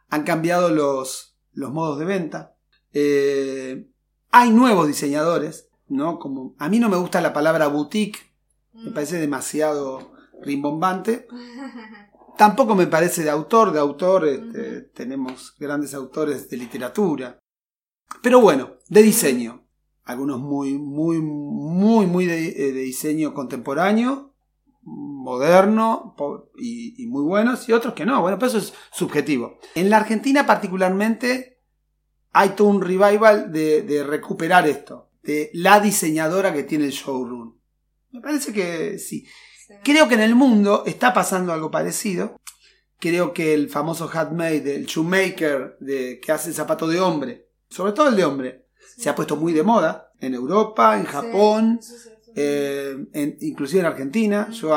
han 0.09 0.23
cambiado 0.23 0.69
los, 0.69 1.37
los 1.53 1.71
modos 1.71 1.97
de 1.97 2.05
venta. 2.05 2.57
Hay 4.31 4.51
nuevos 4.51 4.87
diseñadores, 4.87 5.67
¿no? 5.87 6.17
Como 6.19 6.55
a 6.57 6.69
mí 6.69 6.79
no 6.79 6.89
me 6.89 6.97
gusta 6.97 7.21
la 7.21 7.33
palabra 7.33 7.67
boutique, 7.67 8.31
me 8.73 8.91
mm. 8.91 8.93
parece 8.93 9.19
demasiado 9.19 10.13
rimbombante. 10.41 11.27
Tampoco 12.37 12.75
me 12.75 12.87
parece 12.87 13.23
de 13.23 13.29
autor, 13.29 13.71
de 13.71 13.79
autor 13.79 14.27
este, 14.27 14.81
tenemos 14.93 15.55
grandes 15.59 15.93
autores 15.93 16.49
de 16.49 16.57
literatura. 16.57 17.39
Pero 18.21 18.41
bueno, 18.41 18.77
de 18.87 19.03
diseño. 19.03 19.67
Algunos 20.03 20.39
muy, 20.39 20.77
muy, 20.77 21.21
muy, 21.21 22.05
muy 22.07 22.25
de, 22.25 22.47
eh, 22.47 22.71
diseño 22.71 23.33
contemporáneo, 23.33 24.33
moderno 24.81 26.15
y, 26.57 27.01
y, 27.01 27.07
muy 27.07 27.23
buenos, 27.23 27.69
y 27.69 27.73
otros 27.73 27.93
que 27.93 28.05
no. 28.05 28.21
Bueno, 28.21 28.39
pues 28.39 28.55
eso 28.55 28.65
es 28.65 28.73
subjetivo. 28.91 29.59
En 29.75 29.89
la 29.89 29.97
Argentina 29.97 30.47
particularmente 30.47 31.50
hay 32.33 32.49
todo 32.49 32.67
un 32.67 32.81
revival 32.81 33.51
de, 33.51 34.03
recuperar 34.05 34.67
esto, 34.67 35.09
de 35.23 35.49
la 35.53 35.79
diseñadora 35.79 36.53
que 36.53 36.63
tiene 36.63 36.85
el 36.85 36.91
showroom. 36.91 37.55
Me 38.11 38.21
parece 38.21 38.53
que 38.53 38.99
sí. 38.99 39.27
Creo 39.83 40.07
que 40.07 40.15
en 40.15 40.21
el 40.21 40.35
mundo 40.35 40.83
está 40.85 41.13
pasando 41.13 41.53
algo 41.53 41.71
parecido. 41.71 42.37
Creo 42.99 43.33
que 43.33 43.53
el 43.53 43.69
famoso 43.69 44.09
handmade, 44.11 44.75
el 44.75 44.85
shoemaker 44.85 45.77
de, 45.79 46.19
que 46.19 46.31
hace 46.31 46.49
el 46.49 46.55
zapato 46.55 46.87
de 46.87 46.99
hombre, 46.99 47.49
sobre 47.69 47.93
todo 47.93 48.09
el 48.09 48.15
de 48.15 48.25
hombre, 48.25 48.67
se 48.97 49.09
ha 49.09 49.15
puesto 49.15 49.35
muy 49.35 49.53
de 49.53 49.63
moda 49.63 50.11
en 50.19 50.33
Europa, 50.33 50.97
en 50.97 51.05
Japón, 51.05 51.79
eh, 52.35 52.95
inclusive 53.41 53.79
en 53.79 53.85
Argentina. 53.87 54.49
Yo, 54.51 54.69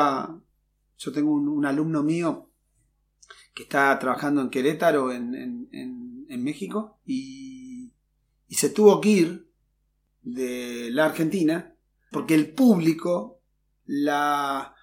yo 0.97 1.11
tengo 1.11 1.33
un, 1.33 1.65
alumno 1.65 2.01
mío 2.01 2.49
que 3.53 3.63
está 3.63 3.97
trabajando 3.99 4.41
en 4.41 4.49
Querétaro, 4.49 5.11
en, 5.11 5.35
en 5.71 5.94
México, 6.45 6.99
y 7.05 7.65
y 8.47 8.55
se 8.55 8.69
tuvo 8.69 9.01
que 9.01 9.09
ir 9.09 9.51
de 10.21 10.89
la 10.91 11.05
Argentina 11.05 11.75
porque 12.11 12.35
el 12.35 12.53
público, 12.53 13.41
la 13.85 14.73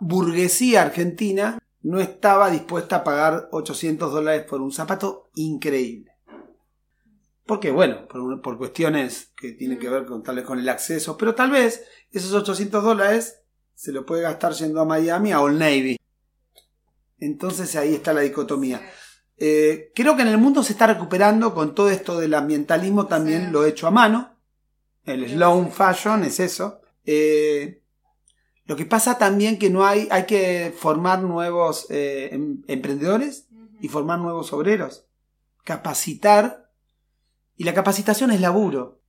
burguesía 0.00 0.82
argentina, 0.82 1.58
no 1.82 2.00
estaba 2.00 2.50
dispuesta 2.50 2.96
a 2.96 3.04
pagar 3.04 3.48
800 3.52 4.12
dólares 4.12 4.44
por 4.44 4.60
un 4.60 4.72
zapato 4.72 5.30
increíble. 5.34 6.12
Porque, 7.46 7.70
bueno, 7.70 8.08
por, 8.08 8.58
cuestiones 8.58 9.32
que 9.40 9.52
tienen 9.52 9.78
que 9.78 9.88
ver 9.88 10.04
con 10.04 10.22
tal 10.22 10.36
vez 10.36 10.44
con 10.44 10.58
el 10.58 10.68
acceso, 10.68 11.16
pero 11.16 11.34
tal 11.34 11.52
vez 11.52 11.86
esos 12.10 12.34
800 12.34 12.82
dólares 12.82 13.40
se 13.74 13.92
lo 13.92 14.04
puede 14.04 14.22
gastar 14.22 14.52
yendo 14.52 14.80
a 14.80 14.84
Miami 14.84 15.32
a 15.32 15.40
Old 15.40 15.58
Navy. 15.58 15.96
Entonces 17.18 17.76
ahí 17.76 17.94
está 17.94 18.12
la 18.12 18.22
dicotomía. 18.22 18.82
Eh, 19.38 19.92
creo 19.94 20.16
que 20.16 20.22
en 20.22 20.28
el 20.28 20.38
mundo 20.38 20.62
se 20.62 20.72
está 20.72 20.86
recuperando 20.86 21.52
con 21.52 21.74
todo 21.74 21.90
esto 21.90 22.18
del 22.18 22.34
ambientalismo 22.34 23.06
también 23.06 23.52
lo 23.52 23.64
he 23.64 23.70
hecho 23.70 23.86
a 23.86 23.90
mano. 23.90 24.34
El 25.04 25.28
slow 25.28 25.70
fashion 25.70 26.24
es 26.24 26.40
eso. 26.40 26.80
Eh, 27.04 27.82
lo 28.64 28.76
que 28.76 28.86
pasa 28.86 29.18
también 29.18 29.58
que 29.58 29.70
no 29.70 29.86
hay, 29.86 30.08
hay 30.10 30.26
que 30.26 30.74
formar 30.76 31.22
nuevos 31.22 31.86
eh, 31.90 32.30
em, 32.32 32.62
emprendedores 32.66 33.46
y 33.80 33.88
formar 33.88 34.18
nuevos 34.18 34.52
obreros. 34.52 35.06
Capacitar. 35.64 36.70
Y 37.56 37.64
la 37.64 37.74
capacitación 37.74 38.30
es 38.30 38.40
laburo. 38.40 39.00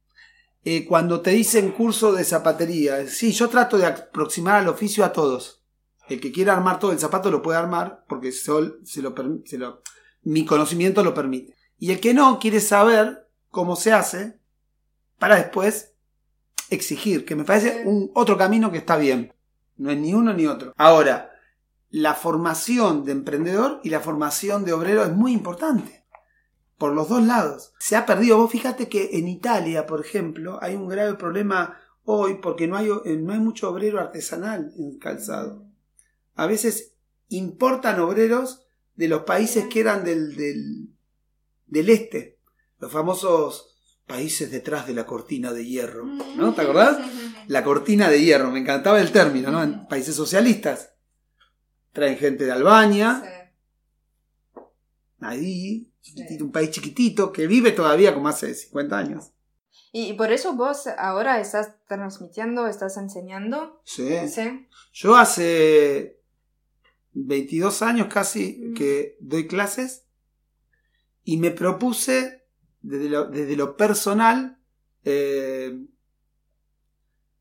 cuando 0.89 1.21
te 1.21 1.31
dicen 1.31 1.71
curso 1.71 2.11
de 2.11 2.25
zapatería, 2.25 3.07
sí, 3.07 3.31
yo 3.31 3.47
trato 3.47 3.77
de 3.77 3.85
aproximar 3.85 4.55
al 4.55 4.67
oficio 4.67 5.05
a 5.05 5.13
todos. 5.13 5.63
El 6.09 6.19
que 6.19 6.31
quiera 6.31 6.53
armar 6.53 6.79
todo 6.79 6.91
el 6.91 6.99
zapato 6.99 7.31
lo 7.31 7.41
puede 7.41 7.57
armar 7.57 8.03
porque 8.07 8.33
se 8.33 8.51
lo, 8.51 8.75
se 8.83 9.57
lo 9.57 9.81
mi 10.27 10.45
conocimiento 10.45 11.03
lo 11.03 11.13
permite. 11.13 11.55
Y 11.77 11.91
el 11.91 12.01
que 12.01 12.13
no 12.13 12.37
quiere 12.37 12.59
saber 12.59 13.29
cómo 13.49 13.77
se 13.77 13.93
hace 13.93 14.37
para 15.17 15.37
después 15.37 15.93
exigir, 16.69 17.23
que 17.23 17.37
me 17.37 17.45
parece 17.45 17.83
un 17.85 18.11
otro 18.13 18.37
camino 18.37 18.69
que 18.69 18.79
está 18.79 18.97
bien. 18.97 19.33
No 19.77 19.89
es 19.89 19.97
ni 19.97 20.13
uno 20.13 20.33
ni 20.33 20.45
otro. 20.45 20.73
Ahora, 20.75 21.31
la 21.89 22.13
formación 22.13 23.05
de 23.05 23.13
emprendedor 23.13 23.79
y 23.85 23.89
la 23.89 24.01
formación 24.01 24.65
de 24.65 24.73
obrero 24.73 25.03
es 25.03 25.13
muy 25.13 25.31
importante. 25.31 26.03
Por 26.77 26.91
los 26.91 27.07
dos 27.07 27.23
lados. 27.23 27.73
Se 27.79 27.95
ha 27.95 28.05
perdido. 28.05 28.37
Vos 28.37 28.51
fíjate 28.51 28.89
que 28.89 29.11
en 29.13 29.29
Italia, 29.29 29.85
por 29.85 30.01
ejemplo, 30.01 30.59
hay 30.61 30.75
un 30.75 30.89
grave 30.89 31.13
problema 31.13 31.79
hoy 32.03 32.39
porque 32.41 32.67
no 32.67 32.75
hay, 32.75 32.89
no 32.89 33.31
hay 33.31 33.39
mucho 33.39 33.69
obrero 33.69 33.99
artesanal 33.99 34.73
en 34.77 34.89
el 34.89 34.99
calzado. 34.99 35.65
A 36.35 36.47
veces 36.47 36.95
importan 37.29 37.99
obreros 38.01 38.66
de 38.97 39.07
los 39.07 39.21
países 39.23 39.65
que 39.67 39.79
eran 39.79 40.03
del, 40.03 40.35
del, 40.35 41.89
este, 41.89 42.39
los 42.79 42.91
famosos 42.91 43.75
países 44.05 44.51
detrás 44.51 44.87
de 44.87 44.95
la 44.95 45.05
cortina 45.05 45.53
de 45.53 45.65
hierro, 45.65 46.05
¿no? 46.05 46.53
¿Te 46.53 46.61
acordás? 46.61 46.97
La 47.47 47.63
cortina 47.63 48.09
de 48.09 48.21
hierro, 48.21 48.51
me 48.51 48.59
encantaba 48.59 48.99
el 48.99 49.11
término, 49.11 49.51
¿no? 49.51 49.63
En 49.63 49.87
países 49.87 50.15
socialistas. 50.15 50.93
Traen 51.93 52.17
gente 52.17 52.45
de 52.45 52.51
Albania, 52.51 53.53
ahí, 55.19 55.91
un 56.41 56.51
país 56.51 56.71
chiquitito 56.71 57.31
que 57.31 57.47
vive 57.47 57.71
todavía 57.71 58.13
como 58.13 58.27
hace 58.27 58.53
50 58.53 58.97
años. 58.97 59.31
Y 59.91 60.13
por 60.13 60.31
eso 60.31 60.53
vos 60.53 60.87
ahora 60.97 61.39
estás 61.39 61.75
transmitiendo, 61.87 62.67
estás 62.67 62.97
enseñando. 62.97 63.81
Sí. 63.83 64.27
¿Sí? 64.27 64.67
Yo 64.91 65.15
hace 65.15 66.16
22 67.25 67.81
años 67.81 68.07
casi 68.07 68.59
mm. 68.59 68.73
que 68.73 69.17
doy 69.19 69.47
clases 69.47 70.05
y 71.23 71.37
me 71.37 71.51
propuse 71.51 72.45
desde 72.81 73.55
lo, 73.57 73.75
personal, 73.75 74.59
eh, 75.03 75.85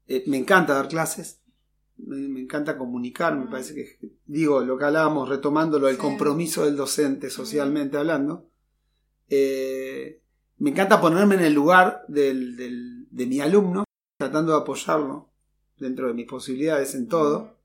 eh, 0.09 0.25
me 0.27 0.39
encanta 0.39 0.75
dar 0.75 0.89
clases, 0.89 1.41
me, 1.99 2.41
encanta 2.41 2.77
comunicar, 2.77 3.37
me 3.37 3.45
mm. 3.45 3.51
parece 3.51 3.75
que, 3.75 3.99
digo, 4.25 4.61
lo 4.61 4.77
que 4.77 4.87
hablábamos, 4.87 5.29
retomándolo, 5.29 5.89
el 5.89 5.99
compromiso 5.99 6.65
del 6.65 6.77
docente 6.77 7.31
socialmente 7.31 7.97
hablando, 7.97 8.51
eh, 9.29 10.21
me 10.59 10.71
encanta 10.71 11.01
ponerme 11.01 11.37
en 11.37 11.43
el 11.43 11.53
lugar 11.53 12.05
de 12.09 13.27
mi 13.27 13.41
alumno, 13.41 13.85
tratando 14.19 14.53
de 14.53 14.59
apoyarlo 14.59 15.31
dentro 15.77 16.09
de 16.09 16.15
mis 16.15 16.27
posibilidades 16.27 16.95
en 16.95 17.07
todo 17.07 17.57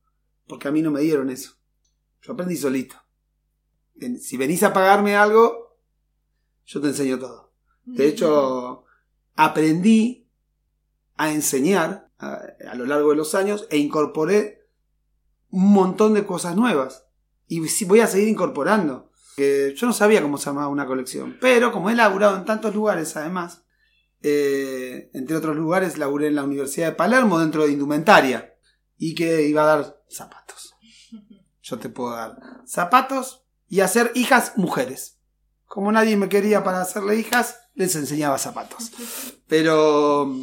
porque 0.51 0.67
a 0.67 0.71
mí 0.71 0.81
no 0.81 0.91
me 0.91 0.99
dieron 0.99 1.29
eso. 1.29 1.53
Yo 2.21 2.33
aprendí 2.33 2.55
solito. 2.55 2.95
Si 4.19 4.37
venís 4.37 4.63
a 4.63 4.73
pagarme 4.73 5.15
algo, 5.15 5.77
yo 6.65 6.81
te 6.81 6.87
enseño 6.87 7.19
todo. 7.19 7.53
De 7.85 8.07
hecho, 8.07 8.85
aprendí 9.35 10.29
a 11.17 11.31
enseñar 11.31 12.11
a, 12.17 12.41
a 12.69 12.75
lo 12.75 12.85
largo 12.85 13.09
de 13.11 13.15
los 13.15 13.35
años 13.35 13.67
e 13.69 13.77
incorporé 13.77 14.61
un 15.49 15.71
montón 15.71 16.13
de 16.13 16.25
cosas 16.25 16.55
nuevas. 16.55 17.05
Y 17.47 17.59
voy 17.85 17.99
a 17.99 18.07
seguir 18.07 18.29
incorporando. 18.29 19.11
Que 19.35 19.73
yo 19.75 19.87
no 19.87 19.93
sabía 19.93 20.21
cómo 20.21 20.37
se 20.37 20.45
llamaba 20.45 20.67
una 20.67 20.85
colección. 20.85 21.37
Pero 21.39 21.71
como 21.71 21.89
he 21.89 21.95
laburado 21.95 22.37
en 22.37 22.45
tantos 22.45 22.73
lugares 22.73 23.15
además, 23.15 23.63
eh, 24.21 25.09
entre 25.13 25.35
otros 25.35 25.55
lugares 25.55 25.97
laburé 25.97 26.27
en 26.27 26.35
la 26.35 26.43
Universidad 26.43 26.87
de 26.87 26.95
Palermo 26.95 27.39
dentro 27.39 27.65
de 27.65 27.71
indumentaria. 27.71 28.55
Y 28.97 29.15
que 29.15 29.47
iba 29.47 29.63
a 29.63 29.77
dar 29.77 30.03
zapatos. 30.09 30.75
Yo 31.71 31.79
te 31.79 31.87
puedo 31.87 32.11
dar 32.11 32.37
zapatos 32.65 33.45
y 33.69 33.79
hacer 33.79 34.11
hijas 34.13 34.57
mujeres. 34.57 35.19
Como 35.65 35.89
nadie 35.89 36.17
me 36.17 36.27
quería 36.27 36.65
para 36.65 36.81
hacerle 36.81 37.15
hijas, 37.15 37.59
les 37.75 37.95
enseñaba 37.95 38.37
zapatos. 38.37 38.91
Pero 39.47 40.35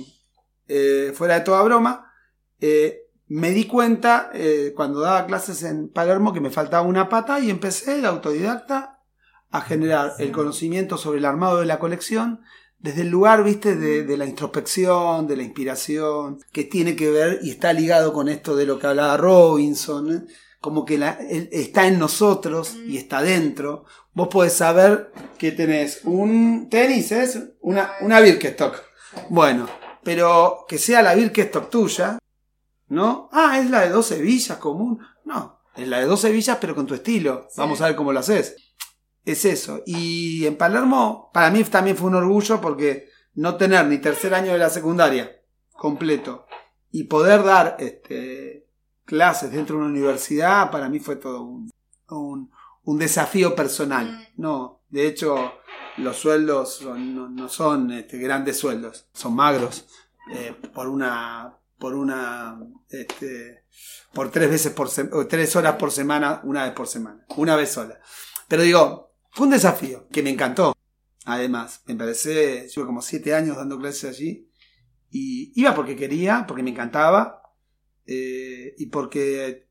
eh, 0.67 1.13
fuera 1.15 1.35
de 1.35 1.41
toda 1.43 1.61
broma, 1.63 2.11
eh, 2.61 3.11
me 3.27 3.51
di 3.51 3.67
cuenta 3.67 4.31
eh, 4.33 4.73
cuando 4.75 5.01
daba 5.01 5.27
clases 5.27 5.63
en 5.65 5.91
Palermo 5.91 6.33
que 6.33 6.41
me 6.41 6.49
faltaba 6.49 6.87
una 6.87 7.11
pata 7.11 7.41
y 7.41 7.51
empecé 7.51 8.01
de 8.01 8.07
autodidacta 8.07 9.03
a 9.51 9.61
generar 9.61 10.15
el 10.19 10.33
conocimiento 10.33 10.97
sobre 10.97 11.19
el 11.19 11.27
armado 11.27 11.61
de 11.61 11.67
la 11.67 11.79
colección 11.79 12.41
desde 12.79 13.03
el 13.03 13.09
lugar, 13.09 13.45
viste, 13.45 13.77
de, 13.77 14.05
de, 14.05 14.17
la 14.17 14.25
introspección, 14.25 15.27
de 15.27 15.37
la 15.37 15.43
inspiración, 15.43 16.39
que 16.53 16.65
tiene 16.65 16.97
que 16.97 17.11
ver 17.11 17.41
y 17.43 17.51
está 17.51 17.73
ligado 17.73 18.15
con 18.15 18.29
esto 18.29 18.57
de 18.57 18.67
lo 18.67 18.79
que 18.79 18.87
hablaba 18.87 19.17
Robinson, 19.17 20.15
¿eh? 20.15 20.27
Como 20.61 20.85
que 20.85 20.99
la, 20.99 21.19
está 21.21 21.87
en 21.87 21.99
nosotros 21.99 22.75
y 22.75 22.97
está 22.97 23.23
dentro. 23.23 23.85
Vos 24.13 24.29
podés 24.29 24.55
saber 24.55 25.13
que 25.39 25.53
tenés 25.53 26.01
un 26.05 26.69
tenis, 26.69 27.13
es 27.13 27.39
una, 27.61 27.93
una 28.01 28.21
Birkenstock. 28.21 28.83
Bueno, 29.31 29.69
pero 30.03 30.65
que 30.69 30.79
sea 30.79 31.03
la 31.03 31.15
Birkenstock 31.15 31.71
tuya, 31.71 32.19
¿no? 32.89 33.29
Ah, 33.33 33.59
es 33.61 33.71
la 33.71 33.83
de 33.83 33.91
12 33.91 34.21
villas 34.21 34.59
común. 34.59 34.99
No, 35.25 35.61
es 35.77 35.87
la 35.87 36.01
de 36.01 36.07
12 36.07 36.33
villas 36.33 36.59
pero 36.61 36.75
con 36.75 36.87
tu 36.87 36.95
estilo. 36.95 37.47
Sí. 37.49 37.61
Vamos 37.61 37.81
a 37.81 37.87
ver 37.87 37.97
cómo 37.97 38.13
lo 38.13 38.21
haces. 38.21 38.57
Es 39.25 39.45
eso. 39.45 39.83
Y 39.87 40.47
en 40.47 40.57
Palermo, 40.57 41.31
para 41.33 41.51
mí 41.51 41.63
también 41.65 41.97
fue 41.97 42.09
un 42.09 42.17
orgullo 42.17 42.61
porque 42.61 43.09
no 43.35 43.57
tener 43.57 43.87
ni 43.87 43.99
tercer 43.99 44.35
año 44.35 44.53
de 44.53 44.59
la 44.59 44.71
secundaria 44.71 45.41
completo 45.73 46.47
y 46.91 47.05
poder 47.05 47.45
dar 47.45 47.77
este, 47.79 48.68
clases 49.09 49.51
dentro 49.51 49.77
de 49.77 49.83
una 49.83 49.91
universidad, 49.91 50.71
para 50.71 50.91
mí 50.91 51.01
fue 51.01 51.17
todo 51.17 51.41
un, 51.43 51.71
un, 52.11 52.51
un 52.85 52.99
desafío 52.99 53.57
personal. 53.57 54.29
No, 54.37 54.83
de 54.91 55.07
hecho, 55.07 55.55
los 55.97 56.19
sueldos 56.19 56.75
son, 56.75 57.15
no, 57.15 57.27
no, 57.27 57.49
son 57.49 57.91
este, 57.91 58.19
grandes 58.19 58.59
sueldos, 58.59 59.09
son 59.15 59.35
magros. 59.35 59.87
Eh, 60.31 60.55
por 60.75 60.89
una 60.89 61.55
por 61.79 61.95
una 61.95 62.61
este, 62.91 63.65
por 64.13 64.31
tres 64.31 64.51
veces 64.51 64.73
por 64.73 64.91
tres 65.27 65.57
horas 65.57 65.77
por 65.77 65.91
semana 65.91 66.43
una 66.45 66.65
vez 66.65 66.73
por 66.73 66.87
semana 66.87 67.25
una 67.37 67.57
vez 67.57 67.71
sola 67.71 67.99
pero 68.47 68.63
digo 68.63 69.15
fue 69.31 69.47
un 69.47 69.53
desafío 69.53 70.07
que 70.09 70.23
me 70.23 70.29
encantó 70.29 70.77
además 71.25 71.83
me 71.87 71.95
parece 71.95 72.67
estuve 72.67 72.85
como 72.85 73.01
siete 73.01 73.33
años 73.33 73.57
dando 73.57 73.79
clases 73.79 74.11
allí 74.11 74.51
y 75.11 75.53
iba 75.59 75.75
porque 75.75 75.97
quería 75.97 76.45
porque 76.47 76.65
me 76.65 76.71
encantaba 76.71 77.48
eh, 78.09 78.75
y 78.77 78.87
porque 78.87 79.69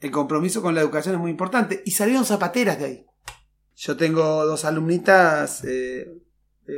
el 0.00 0.10
compromiso 0.10 0.62
con 0.62 0.74
la 0.74 0.80
educación 0.80 1.14
es 1.14 1.20
muy 1.20 1.30
importante 1.30 1.82
y 1.84 1.92
salieron 1.92 2.24
zapateras 2.24 2.78
de 2.78 2.84
ahí 2.84 3.06
yo 3.76 3.96
tengo 3.96 4.44
dos 4.44 4.64
alumnitas 4.64 5.62
eh, 5.64 6.22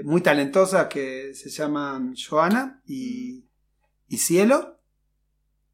muy 0.04 0.20
talentosas 0.20 0.88
que 0.88 1.32
se 1.34 1.48
llaman 1.48 2.14
Joana 2.14 2.82
y 2.84 3.48
y 4.08 4.16
Cielo, 4.16 4.80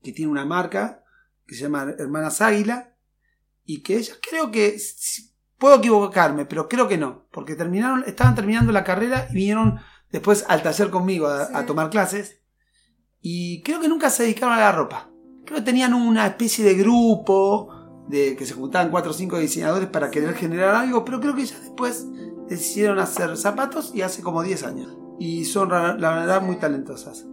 que 0.03 0.13
tiene 0.13 0.31
una 0.31 0.45
marca 0.45 1.05
que 1.47 1.55
se 1.55 1.63
llama 1.63 1.95
Hermanas 1.99 2.41
Águila, 2.41 2.97
y 3.65 3.83
que 3.83 3.97
ellas 3.97 4.19
creo 4.21 4.51
que, 4.51 4.77
puedo 5.59 5.77
equivocarme, 5.77 6.45
pero 6.45 6.69
creo 6.69 6.89
que 6.89 6.99
no, 6.99 7.27
porque 7.31 7.55
terminaron, 7.55 8.05
estaban 8.07 8.35
terminando 8.35 8.73
la 8.73 8.85
carrera 8.85 9.29
y 9.31 9.35
vinieron 9.35 9.79
después 10.11 10.45
al 10.49 10.63
taller 10.63 10.91
conmigo 10.91 11.27
a, 11.27 11.47
sí. 11.47 11.53
a 11.55 11.65
tomar 11.65 11.91
clases, 11.91 12.41
y 13.21 13.63
creo 13.63 13.81
que 13.81 13.89
nunca 13.89 14.11
se 14.11 14.25
dedicaron 14.25 14.55
a 14.55 14.61
la 14.61 14.73
ropa. 14.73 15.11
Creo 15.45 15.59
que 15.59 15.65
tenían 15.65 15.93
una 15.93 16.27
especie 16.27 16.65
de 16.65 16.75
grupo, 16.75 17.69
de 18.09 18.35
que 18.37 18.47
se 18.47 18.55
juntaban 18.55 18.91
cuatro 18.91 19.11
o 19.11 19.15
cinco 19.15 19.39
diseñadores 19.39 19.89
para 19.89 20.11
querer 20.11 20.35
generar 20.35 20.75
algo, 20.75 21.05
pero 21.05 21.21
creo 21.21 21.35
que 21.35 21.43
ellas 21.43 21.61
después 21.61 22.07
decidieron 22.49 22.99
hacer 22.99 23.37
zapatos 23.37 23.95
y 23.95 24.03
hace 24.03 24.23
como 24.23 24.43
10 24.43 24.63
años. 24.65 24.97
Y 25.19 25.45
son 25.45 25.69
la 25.69 25.95
verdad 25.95 26.43
muy 26.43 26.57
talentosas. 26.57 27.27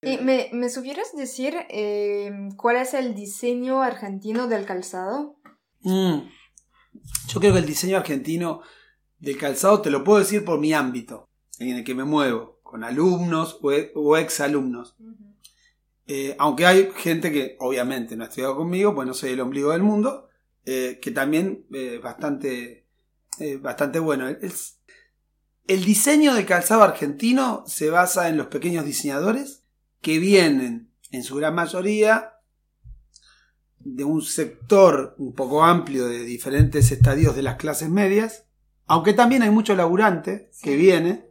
¿Y 0.00 0.18
me, 0.18 0.48
me 0.52 0.70
supieras 0.70 1.08
decir 1.14 1.54
eh, 1.68 2.30
cuál 2.56 2.76
es 2.76 2.94
el 2.94 3.14
diseño 3.14 3.82
argentino 3.82 4.46
del 4.46 4.64
calzado? 4.64 5.36
Mm. 5.80 6.20
Yo 7.28 7.40
creo 7.40 7.52
que 7.52 7.58
el 7.58 7.66
diseño 7.66 7.98
argentino 7.98 8.62
del 9.18 9.36
calzado 9.36 9.82
te 9.82 9.90
lo 9.90 10.04
puedo 10.04 10.20
decir 10.20 10.44
por 10.44 10.60
mi 10.60 10.72
ámbito 10.72 11.27
en 11.58 11.76
el 11.76 11.84
que 11.84 11.94
me 11.94 12.04
muevo, 12.04 12.60
con 12.62 12.84
alumnos 12.84 13.58
o, 13.62 13.70
o 13.94 14.16
ex 14.16 14.40
alumnos. 14.40 14.94
Uh 14.98 15.04
-huh. 15.04 15.34
eh, 16.06 16.36
aunque 16.38 16.66
hay 16.66 16.90
gente 16.96 17.32
que 17.32 17.56
obviamente 17.60 18.16
no 18.16 18.24
ha 18.24 18.28
estudiado 18.28 18.56
conmigo, 18.56 18.94
pues 18.94 19.06
no 19.06 19.14
soy 19.14 19.30
el 19.30 19.40
ombligo 19.40 19.72
del 19.72 19.82
mundo, 19.82 20.28
eh, 20.64 20.98
que 21.00 21.10
también 21.10 21.66
eh, 21.72 21.98
bastante, 22.02 22.86
bastante 23.60 23.98
bueno. 23.98 24.28
El, 24.28 24.52
el 25.66 25.84
diseño 25.84 26.34
del 26.34 26.46
calzado 26.46 26.82
argentino 26.82 27.64
se 27.66 27.90
basa 27.90 28.28
en 28.28 28.36
los 28.36 28.46
pequeños 28.48 28.84
diseñadores 28.84 29.64
que 30.00 30.18
vienen 30.18 30.90
en 31.10 31.22
su 31.22 31.36
gran 31.36 31.54
mayoría 31.54 32.32
de 33.78 34.04
un 34.04 34.22
sector 34.22 35.14
un 35.18 35.34
poco 35.34 35.64
amplio 35.64 36.06
de 36.06 36.24
diferentes 36.24 36.90
estadios 36.90 37.36
de 37.36 37.42
las 37.42 37.56
clases 37.56 37.88
medias, 37.88 38.44
aunque 38.86 39.12
también 39.12 39.42
hay 39.42 39.50
mucho 39.50 39.74
laburante 39.74 40.48
sí. 40.52 40.64
que 40.64 40.76
viene, 40.76 41.27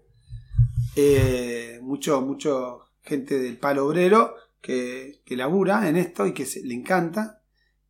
eh, 0.98 1.80
mucho, 1.82 2.22
mucho 2.22 2.82
gente 3.02 3.40
del 3.40 3.58
palo 3.58 3.86
obrero 3.86 4.36
que, 4.62 5.22
que 5.26 5.38
labura 5.38 5.88
en 5.88 5.96
esto 5.96 6.28
y 6.28 6.34
que 6.34 6.46
se, 6.46 6.62
le 6.64 6.74
encanta, 6.74 7.42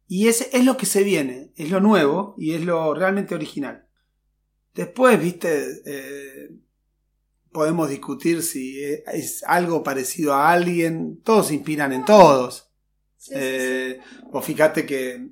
y 0.07 0.27
es, 0.27 0.49
es 0.53 0.63
lo 0.63 0.77
que 0.77 0.85
se 0.85 1.03
viene, 1.03 1.51
es 1.55 1.69
lo 1.69 1.81
nuevo 1.81 2.35
y 2.37 2.53
es 2.53 2.63
lo 2.63 2.93
realmente 2.93 3.35
original. 3.35 3.87
Después, 4.73 5.19
viste, 5.19 5.81
eh, 5.85 6.49
podemos 7.51 7.89
discutir 7.89 8.43
si 8.43 8.81
es 8.83 9.43
algo 9.45 9.83
parecido 9.83 10.33
a 10.33 10.51
alguien. 10.51 11.21
Todos 11.23 11.47
se 11.47 11.55
inspiran 11.55 11.91
en 11.91 12.05
todos. 12.05 12.71
Sí, 13.17 13.33
eh, 13.35 13.99
sí, 13.99 14.15
sí. 14.19 14.27
Vos 14.31 14.45
fíjate 14.45 14.85
que 14.85 15.31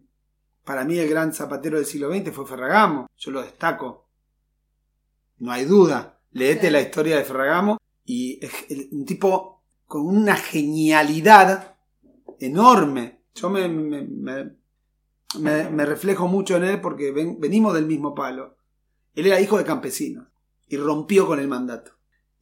para 0.64 0.84
mí 0.84 0.98
el 0.98 1.08
gran 1.08 1.32
zapatero 1.34 1.78
del 1.78 1.86
siglo 1.86 2.12
XX 2.12 2.32
fue 2.32 2.48
Ferragamo. 2.48 3.08
Yo 3.18 3.32
lo 3.32 3.44
destaco. 3.44 4.10
No 5.38 5.52
hay 5.52 5.66
duda. 5.66 6.15
Leete 6.36 6.70
la 6.70 6.82
historia 6.82 7.16
de 7.16 7.24
Ferragamo 7.24 7.78
y 8.04 8.40
es 8.46 8.52
un 8.92 9.06
tipo 9.06 9.64
con 9.86 10.06
una 10.06 10.36
genialidad 10.36 11.78
enorme. 12.42 13.22
Yo 13.34 13.50
me, 13.50 13.70
me, 13.70 14.02
me, 15.40 15.70
me 15.70 15.86
reflejo 15.86 16.28
mucho 16.28 16.58
en 16.58 16.66
él 16.66 16.82
porque 16.82 17.14
ven, 17.14 17.40
venimos 17.40 17.74
del 17.74 17.86
mismo 17.86 18.14
palo. 18.14 18.58
Él 19.14 19.28
era 19.28 19.40
hijo 19.40 19.58
de 19.58 19.64
campesinos 19.64 20.28
y 20.68 20.76
rompió 20.76 21.26
con 21.26 21.40
el 21.40 21.48
mandato. 21.48 21.92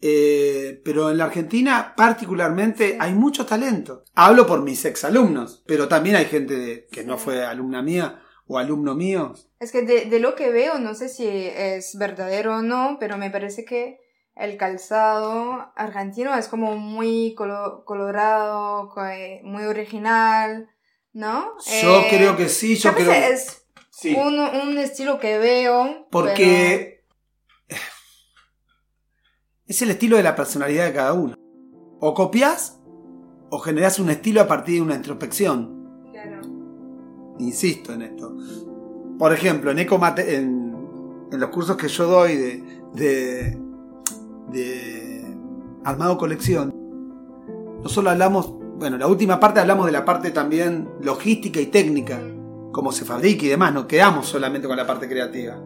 Eh, 0.01 0.81
pero 0.83 1.11
en 1.11 1.17
la 1.19 1.25
Argentina 1.25 1.93
particularmente 1.95 2.97
hay 2.99 3.13
mucho 3.13 3.45
talento. 3.45 4.05
Hablo 4.15 4.47
por 4.47 4.63
mis 4.63 4.83
exalumnos, 4.85 5.63
pero 5.67 5.87
también 5.87 6.15
hay 6.15 6.25
gente 6.25 6.55
de, 6.55 6.87
que 6.91 7.03
no 7.03 7.19
fue 7.19 7.45
alumna 7.45 7.83
mía 7.83 8.23
o 8.47 8.57
alumno 8.57 8.95
mío. 8.95 9.33
Es 9.59 9.71
que 9.71 9.83
de, 9.83 10.05
de, 10.05 10.19
lo 10.19 10.35
que 10.35 10.51
veo, 10.51 10.79
no 10.79 10.95
sé 10.95 11.09
si 11.09 11.27
es 11.27 11.97
verdadero 11.97 12.57
o 12.57 12.61
no, 12.61 12.97
pero 12.99 13.17
me 13.17 13.29
parece 13.29 13.65
que 13.65 13.99
el 14.35 14.57
calzado 14.57 15.71
argentino 15.75 16.35
es 16.35 16.47
como 16.47 16.75
muy 16.75 17.35
colo 17.35 17.83
colorado, 17.85 18.93
muy 19.43 19.63
original, 19.63 20.69
¿no? 21.13 21.51
Yo 21.81 22.01
eh, 22.01 22.07
creo 22.09 22.35
que 22.35 22.49
sí, 22.49 22.75
yo 22.75 22.93
creo 22.93 23.11
que 23.11 23.29
es 23.29 23.65
sí. 23.91 24.15
un, 24.15 24.39
un, 24.39 24.77
estilo 24.77 25.19
que 25.19 25.37
veo. 25.37 26.07
Porque... 26.09 27.05
Pero 27.67 27.81
es 29.65 29.81
el 29.81 29.91
estilo 29.91 30.17
de 30.17 30.23
la 30.23 30.35
personalidad 30.35 30.85
de 30.85 30.93
cada 30.93 31.13
uno. 31.13 31.35
O 31.99 32.13
copias 32.13 32.79
o 33.49 33.59
generas 33.59 33.97
un 33.97 34.09
estilo 34.09 34.41
a 34.41 34.47
partir 34.47 34.75
de 34.75 34.81
una 34.81 34.95
introspección. 34.95 35.82
Insisto 37.39 37.93
en 37.93 38.01
esto. 38.03 38.35
Por 39.17 39.33
ejemplo, 39.33 39.71
en 39.71 39.79
en, 39.79 40.73
los 41.31 41.49
cursos 41.49 41.77
que 41.77 41.87
yo 41.87 42.05
doy 42.05 42.35
de, 42.93 43.57
de, 44.51 45.37
armado 45.83 46.17
colección, 46.17 46.73
solo 47.85 48.11
hablamos, 48.11 48.53
bueno, 48.77 48.97
la 48.97 49.07
última 49.07 49.39
parte 49.39 49.59
hablamos 49.59 49.85
de 49.87 49.91
la 49.91 50.05
parte 50.05 50.31
también 50.31 50.89
logística 51.01 51.59
y 51.59 51.67
técnica, 51.67 52.21
cómo 52.71 52.91
se 52.91 53.05
fabrica 53.05 53.45
y 53.45 53.49
demás, 53.49 53.73
no 53.73 53.87
quedamos 53.87 54.27
solamente 54.27 54.67
con 54.67 54.77
la 54.77 54.85
parte 54.85 55.07
creativa. 55.07 55.57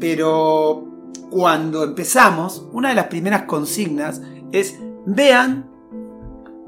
Pero 0.00 0.84
cuando 1.30 1.84
empezamos, 1.84 2.68
una 2.72 2.88
de 2.88 2.94
las 2.94 3.06
primeras 3.06 3.42
consignas 3.42 4.20
es 4.52 4.78
vean 5.06 5.70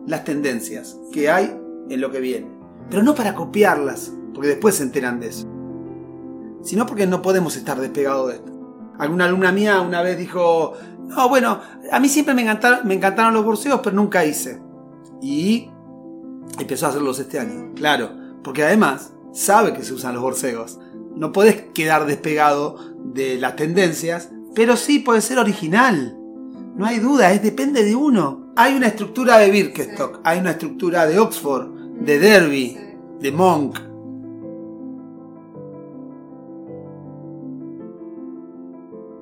las 0.07 0.25
tendencias 0.25 0.97
que 1.13 1.31
hay 1.31 1.57
en 1.89 2.01
lo 2.01 2.11
que 2.11 2.21
viene. 2.21 2.49
Pero 2.91 3.03
no 3.03 3.15
para 3.15 3.35
copiarlas, 3.35 4.13
porque 4.37 4.51
después 4.51 4.75
se 4.75 4.83
enteran 4.83 5.19
de 5.19 5.29
eso. 5.29 5.49
Sino 6.63 6.85
porque 6.85 7.07
no 7.07 7.23
podemos 7.23 7.57
estar 7.57 7.81
despegados 7.81 8.29
de 8.29 8.35
esto. 8.35 8.53
Alguna 8.99 9.25
alumna 9.25 9.51
mía 9.51 9.81
una 9.81 10.03
vez 10.03 10.19
dijo, 10.19 10.75
no, 11.07 11.31
bueno, 11.31 11.59
a 11.91 11.99
mí 11.99 12.09
siempre 12.11 12.35
me 12.35 12.43
encantaron, 12.43 12.87
me 12.87 12.93
encantaron 12.93 13.33
los 13.33 13.47
borseos, 13.47 13.81
pero 13.83 13.97
nunca 13.97 14.27
hice. 14.27 14.61
Y 15.23 15.71
empezó 16.59 16.85
a 16.85 16.91
hacerlos 16.91 17.19
este 17.19 17.39
año. 17.39 17.73
Claro, 17.75 18.11
porque 18.45 18.63
además 18.63 19.15
sabe 19.33 19.73
que 19.73 19.83
se 19.83 19.95
usan 19.95 20.13
los 20.13 20.23
borseos. 20.23 20.79
No 21.15 21.33
puedes 21.33 21.63
quedar 21.73 22.05
despegado 22.05 22.77
de 23.05 23.39
las 23.39 23.57
tendencias, 23.57 24.29
pero 24.55 24.77
sí 24.77 24.99
puede 24.99 25.23
ser 25.23 25.39
original. 25.39 26.15
No 26.77 26.85
hay 26.85 26.99
duda, 26.99 27.33
es 27.33 27.43
depende 27.43 27.85
de 27.85 27.97
uno. 27.97 28.53
Hay 28.55 28.75
una 28.75 28.89
estructura 28.89 29.39
de 29.39 29.51
Birkenstock, 29.51 30.21
hay 30.25 30.41
una 30.41 30.51
estructura 30.51 31.07
de 31.07 31.19
Oxford, 31.19 31.71
de 32.01 32.19
Derby, 32.19 32.77
de 33.19 33.33
Monk. 33.33 33.96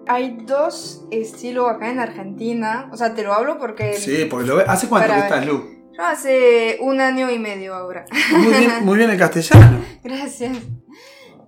Hay 0.07 0.37
dos 0.47 1.07
estilos 1.11 1.71
acá 1.71 1.91
en 1.91 2.01
Argentina. 2.01 2.89
O 2.93 2.97
sea, 2.97 3.15
te 3.15 3.23
lo 3.23 3.33
hablo 3.33 3.59
porque. 3.59 3.95
Sí, 3.95 4.27
porque 4.31 4.47
lo 4.47 4.57
ve- 4.57 4.65
¿Hace 4.67 4.89
cuánto 4.89 5.13
que 5.13 5.19
estás. 5.21 5.47
Lu? 5.47 5.65
Yo 5.97 6.03
hace 6.05 6.79
un 6.81 7.01
año 7.01 7.31
y 7.31 7.39
medio 7.39 7.75
ahora. 7.75 8.05
Muy 8.33 8.47
bien, 8.53 8.71
muy 8.85 8.99
bien 8.99 9.11
el 9.11 9.19
castellano. 9.19 9.85
Gracias. 10.03 10.59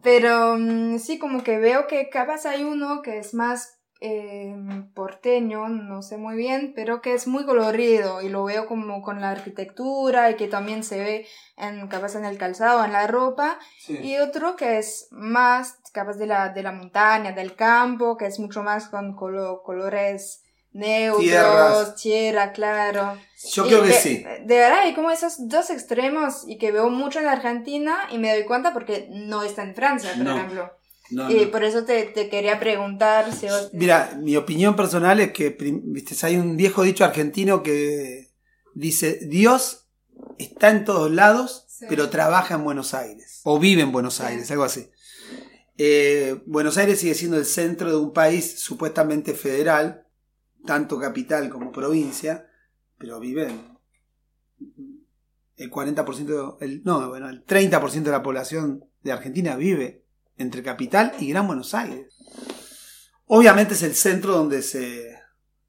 Pero 0.03 0.57
mm, 0.59 0.99
sí, 0.99 1.19
como 1.19 1.42
que 1.42 1.59
veo 1.59 1.87
que 1.88 2.09
capaz 2.11 2.47
hay 2.47 2.62
uno 2.62 3.03
que 3.03 3.19
es 3.19 3.35
más 3.35 3.75
eh, 4.00 4.54
porteño, 4.94 5.68
no 5.68 6.02
sé 6.02 6.16
muy 6.18 6.37
bien, 6.37 6.72
pero 6.74 7.00
que 7.00 7.14
es 7.14 7.26
muy 7.26 7.44
colorido 7.46 8.20
y 8.22 8.28
lo 8.28 8.44
veo 8.44 8.66
como 8.66 9.02
con 9.02 9.20
la 9.20 9.30
arquitectura 9.30 10.30
y 10.30 10.37
que 10.37 10.48
también 10.48 10.85
se 10.85 10.98
ve 11.00 11.26
en, 11.56 11.88
capaz 11.88 12.14
en 12.14 12.24
el 12.24 12.38
calzado, 12.38 12.85
en 12.85 12.92
la 12.92 13.06
ropa. 13.06 13.59
Y 13.88 14.18
otro 14.18 14.56
que 14.56 14.78
es 14.78 15.09
más 15.11 15.78
capaz 15.92 16.14
de 16.18 16.26
la, 16.26 16.50
de 16.50 16.62
la 16.62 16.72
montaña, 16.72 17.32
del 17.32 17.54
campo, 17.56 18.16
que 18.16 18.26
es 18.26 18.38
mucho 18.38 18.62
más 18.62 18.88
con 18.88 19.14
colo- 19.16 19.62
colores 19.62 20.42
neutros, 20.72 21.22
Tierras. 21.24 21.94
tierra, 21.96 22.52
claro. 22.52 23.16
Yo 23.52 23.64
Y 23.64 23.68
creo 23.68 23.82
que 23.82 23.88
de, 23.88 23.94
sí. 23.94 24.24
De 24.44 24.59
verdad, 24.59 24.80
hay 24.80 24.94
como 24.94 25.11
esos 25.11 25.48
dos 25.48 25.70
extremos 25.70 26.46
y 26.46 26.59
que 26.59 26.70
veo 26.70 26.90
mucho 26.90 27.18
en 27.20 27.28
Argentina 27.28 27.96
y 28.11 28.18
me 28.18 28.30
doy 28.35 28.44
cuenta 28.44 28.74
porque 28.74 29.09
no 29.11 29.42
está 29.42 29.62
en 29.62 29.74
Francia, 29.74 30.11
por 30.14 30.24
No. 30.24 30.37
ejemplo. 30.37 30.70
No, 31.11 31.31
Y 31.31 31.45
no. 31.47 31.51
por 31.51 31.62
eso 31.64 31.85
te, 31.85 32.05
te 32.05 32.29
quería 32.29 32.59
preguntar. 32.59 33.27
Mira, 33.73 34.19
mi 34.21 34.37
opinión 34.37 34.75
personal 34.77 35.21
es 35.21 35.33
que, 35.33 35.57
viste, 35.61 36.14
hay 36.27 36.37
un 36.37 36.57
viejo 36.57 36.83
dicho 36.83 37.05
argentino 37.05 37.62
que 37.62 38.33
dice, 38.75 39.21
Dios 39.23 39.87
está 40.38 40.71
en 40.71 40.85
todos 40.85 41.11
lados, 41.11 41.62
Sí. 41.69 41.85
pero 41.90 42.09
trabaja 42.09 42.55
en 42.55 42.64
Buenos 42.64 42.95
Aires. 42.95 43.40
O 43.45 43.59
vive 43.59 43.83
en 43.83 43.92
Buenos 43.92 44.21
Aires, 44.23 44.51
algo 44.51 44.64
así. 44.64 44.88
Eh, 45.77 46.40
Buenos 46.47 46.79
Aires 46.79 46.99
sigue 47.01 47.14
siendo 47.14 47.37
el 47.37 47.45
centro 47.45 47.90
de 47.90 47.97
un 47.99 48.14
país 48.14 48.59
supuestamente 48.61 49.35
federal, 49.35 50.07
tanto 50.64 50.99
capital 50.99 51.51
como 51.51 51.71
provincia, 51.71 52.47
pero 52.97 53.21
vive 53.21 53.49
en 53.49 53.77
el 55.59 55.71
40%, 55.71 56.57
el, 56.61 56.83
no, 56.85 57.09
bueno, 57.11 57.29
el 57.29 57.45
30% 57.45 58.03
de 58.05 58.11
la 58.11 58.23
población 58.23 58.85
de 59.03 59.12
Argentina 59.12 59.57
vive 59.57 60.06
entre 60.37 60.62
capital 60.62 61.12
y 61.18 61.29
Gran 61.29 61.46
Buenos 61.46 61.75
Aires. 61.75 62.14
Obviamente 63.27 63.75
es 63.75 63.83
el 63.83 63.94
centro 63.94 64.33
donde 64.33 64.62
se, 64.62 65.18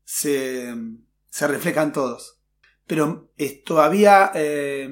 se, 0.04 0.74
se 1.30 1.48
reflejan 1.48 1.94
todos. 1.94 2.40
Pero 2.86 3.32
es 3.38 3.64
todavía 3.64 4.32
eh, 4.34 4.90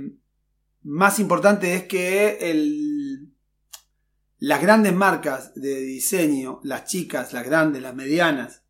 más 0.86 1.20
importante 1.20 1.74
es 1.74 1.84
que 1.86 2.52
el, 2.52 3.34
las 4.38 4.62
grandes 4.62 4.94
marcas 4.94 5.54
de 5.56 5.80
diseño, 5.80 6.60
las 6.64 6.86
chicas, 6.86 7.34
las 7.34 7.46
grandes, 7.46 7.82
las 7.82 7.96
medianas 7.96 8.64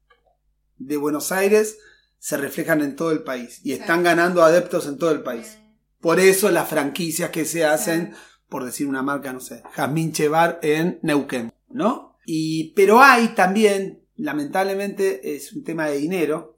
de 0.77 0.95
Buenos 0.95 1.31
Aires, 1.33 1.77
se 2.17 2.37
reflejan 2.37 2.81
en 2.81 2.95
todo 2.95 3.11
el 3.11 3.23
país 3.23 3.59
y 3.63 3.73
están 3.73 4.03
ganando 4.03 4.43
adeptos 4.43 4.87
en 4.87 4.97
todo 4.97 5.11
el 5.11 5.23
país. 5.23 5.57
Por 5.99 6.19
eso 6.19 6.49
las 6.51 6.69
franquicias 6.69 7.31
que 7.31 7.43
se 7.43 7.65
hacen, 7.65 8.15
por 8.49 8.63
decir 8.65 8.87
una 8.87 9.01
marca, 9.01 9.33
no 9.33 9.39
sé, 9.39 9.63
Jazmín 9.73 10.11
Chevar 10.11 10.59
en 10.61 10.99
Neuquén, 11.01 11.53
¿no? 11.69 12.17
Y, 12.25 12.73
pero 12.73 13.01
hay 13.01 13.29
también, 13.29 14.03
lamentablemente, 14.15 15.35
es 15.35 15.53
un 15.53 15.63
tema 15.63 15.87
de 15.87 15.97
dinero, 15.97 16.57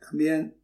también 0.00 0.56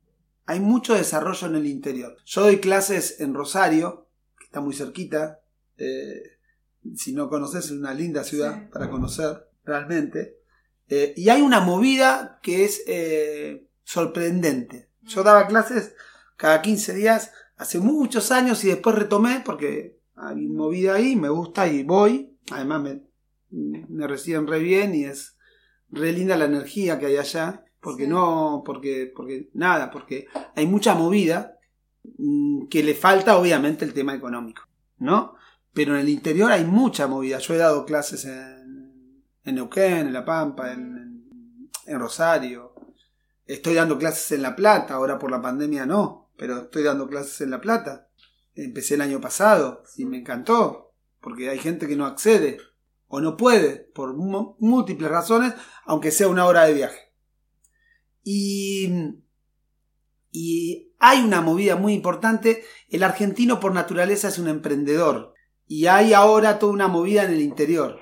hay 0.46 0.60
mucho 0.60 0.94
desarrollo 0.94 1.46
en 1.48 1.56
el 1.56 1.66
interior. 1.66 2.16
Yo 2.24 2.42
doy 2.42 2.58
clases 2.58 3.20
en 3.20 3.34
Rosario, 3.34 4.08
que 4.38 4.46
está 4.46 4.60
muy 4.60 4.74
cerquita, 4.74 5.40
eh, 5.76 6.22
si 6.94 7.12
no 7.12 7.28
conoces, 7.28 7.66
es 7.66 7.70
una 7.72 7.92
linda 7.92 8.24
ciudad 8.24 8.54
Sí. 8.62 8.68
para 8.72 8.88
conocer, 8.88 9.48
realmente. 9.64 10.38
Eh, 10.88 11.12
y 11.16 11.28
hay 11.28 11.42
una 11.42 11.60
movida 11.60 12.40
que 12.42 12.64
es 12.64 12.82
eh, 12.86 13.66
sorprendente. 13.84 14.88
Yo 15.02 15.22
daba 15.22 15.46
clases 15.46 15.94
cada 16.36 16.62
15 16.62 16.94
días 16.94 17.32
hace 17.56 17.78
muchos 17.78 18.30
años 18.32 18.64
y 18.64 18.68
después 18.68 18.96
retomé 18.96 19.42
porque 19.44 19.97
hay 20.20 20.46
movida 20.48 20.94
ahí, 20.94 21.16
me 21.16 21.28
gusta 21.28 21.66
y 21.66 21.82
voy. 21.82 22.36
Además 22.50 22.82
me, 22.82 23.02
me 23.88 24.06
reciben 24.06 24.46
re 24.46 24.58
bien 24.60 24.94
y 24.94 25.04
es 25.04 25.36
re 25.90 26.12
linda 26.12 26.36
la 26.36 26.46
energía 26.46 26.98
que 26.98 27.06
hay 27.06 27.16
allá. 27.16 27.64
Porque 27.80 28.04
Sí. 28.04 28.08
no, 28.10 28.62
porque, 28.66 29.12
porque 29.14 29.50
nada, 29.54 29.90
porque 29.90 30.26
hay 30.56 30.66
mucha 30.66 30.94
movida 30.94 31.58
mm, 32.18 32.66
que 32.68 32.82
le 32.82 32.94
falta 32.94 33.38
obviamente 33.38 33.84
el 33.84 33.94
tema 33.94 34.14
económico, 34.14 34.62
¿no? 34.98 35.34
Pero 35.72 35.94
en 35.94 36.00
el 36.00 36.08
interior 36.08 36.50
hay 36.50 36.64
mucha 36.64 37.06
movida. 37.06 37.38
Yo 37.38 37.54
he 37.54 37.58
dado 37.58 37.84
clases 37.86 38.24
en, 38.24 39.22
en 39.44 39.54
Neuquén, 39.54 40.08
en 40.08 40.12
La 40.12 40.24
Pampa, 40.24 40.72
en 40.72 41.24
Rosario. 41.86 42.74
Estoy 43.46 43.74
dando 43.74 43.96
clases 43.96 44.32
en 44.32 44.42
La 44.42 44.54
Plata, 44.54 44.94
ahora 44.94 45.18
por 45.18 45.30
la 45.30 45.40
pandemia 45.40 45.86
no, 45.86 46.30
pero 46.36 46.58
estoy 46.62 46.82
dando 46.82 47.08
clases 47.08 47.40
en 47.40 47.50
La 47.50 47.60
Plata. 47.60 48.07
Empecé 48.64 48.94
el 48.94 49.02
año 49.02 49.20
pasado 49.20 49.84
y 49.96 50.04
me 50.04 50.18
encantó, 50.18 50.92
porque 51.20 51.48
hay 51.48 51.60
gente 51.60 51.86
que 51.86 51.94
no 51.94 52.06
accede 52.06 52.58
o 53.06 53.20
no 53.20 53.36
puede 53.36 53.76
por 53.94 54.14
múltiples 54.16 55.08
razones, 55.08 55.54
aunque 55.84 56.10
sea 56.10 56.26
una 56.26 56.44
hora 56.44 56.64
de 56.64 56.74
viaje. 56.74 57.12
Y, 58.24 59.14
y 60.32 60.92
hay 60.98 61.22
una 61.22 61.40
movida 61.40 61.76
muy 61.76 61.94
importante. 61.94 62.64
El 62.88 63.04
argentino 63.04 63.60
por 63.60 63.72
naturaleza 63.72 64.26
es 64.26 64.40
un 64.40 64.48
emprendedor. 64.48 65.34
Y 65.68 65.86
hay 65.86 66.12
ahora 66.12 66.58
toda 66.58 66.72
una 66.72 66.88
movida 66.88 67.22
en 67.22 67.30
el 67.30 67.40
interior. 67.40 68.00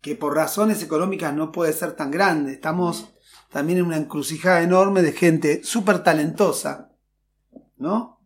Que 0.00 0.16
por 0.16 0.34
razones 0.34 0.82
económicas 0.82 1.32
no 1.32 1.52
puede 1.52 1.72
ser 1.72 1.92
tan 1.92 2.10
grande. 2.10 2.52
Estamos 2.52 3.14
también 3.50 3.78
en 3.78 3.86
una 3.86 3.98
encrucijada 3.98 4.62
enorme 4.62 5.02
de 5.02 5.12
gente 5.12 5.62
súper 5.62 6.02
talentosa. 6.02 6.90
¿No? 7.76 8.19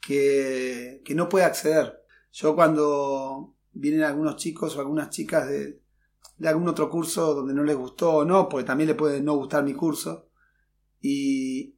Que, 0.00 1.02
que 1.04 1.14
no 1.14 1.28
puede 1.28 1.44
acceder. 1.44 2.02
Yo 2.32 2.54
cuando 2.54 3.54
vienen 3.72 4.02
algunos 4.02 4.36
chicos 4.36 4.76
o 4.76 4.80
algunas 4.80 5.10
chicas 5.10 5.48
de, 5.48 5.80
de 6.38 6.48
algún 6.48 6.68
otro 6.68 6.88
curso 6.88 7.34
donde 7.34 7.54
no 7.54 7.62
les 7.64 7.76
gustó 7.76 8.10
o 8.16 8.24
no, 8.24 8.48
porque 8.48 8.66
también 8.66 8.88
le 8.88 8.94
puede 8.94 9.20
no 9.20 9.34
gustar 9.36 9.62
mi 9.64 9.74
curso. 9.74 10.28
Y, 11.00 11.76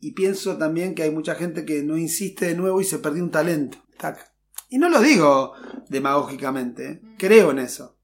y 0.00 0.12
pienso 0.12 0.56
también 0.56 0.94
que 0.94 1.02
hay 1.04 1.10
mucha 1.10 1.34
gente 1.34 1.64
que 1.64 1.82
no 1.82 1.96
insiste 1.96 2.46
de 2.46 2.54
nuevo 2.56 2.80
y 2.80 2.84
se 2.84 2.98
perdió 2.98 3.22
un 3.22 3.30
talento. 3.30 3.78
Tac. 3.98 4.32
Y 4.68 4.78
no 4.78 4.88
lo 4.88 5.00
digo 5.00 5.52
demagógicamente, 5.88 6.90
¿eh? 6.90 7.00
creo 7.18 7.52
en 7.52 7.60
eso. 7.60 7.96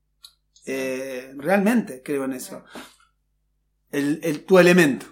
Eh, 0.67 1.33
realmente 1.37 2.03
creo 2.05 2.25
en 2.25 2.35
eso. 2.35 2.65
El, 3.91 4.21
el- 4.23 4.45
tu 4.45 4.59
elemento, 4.59 5.07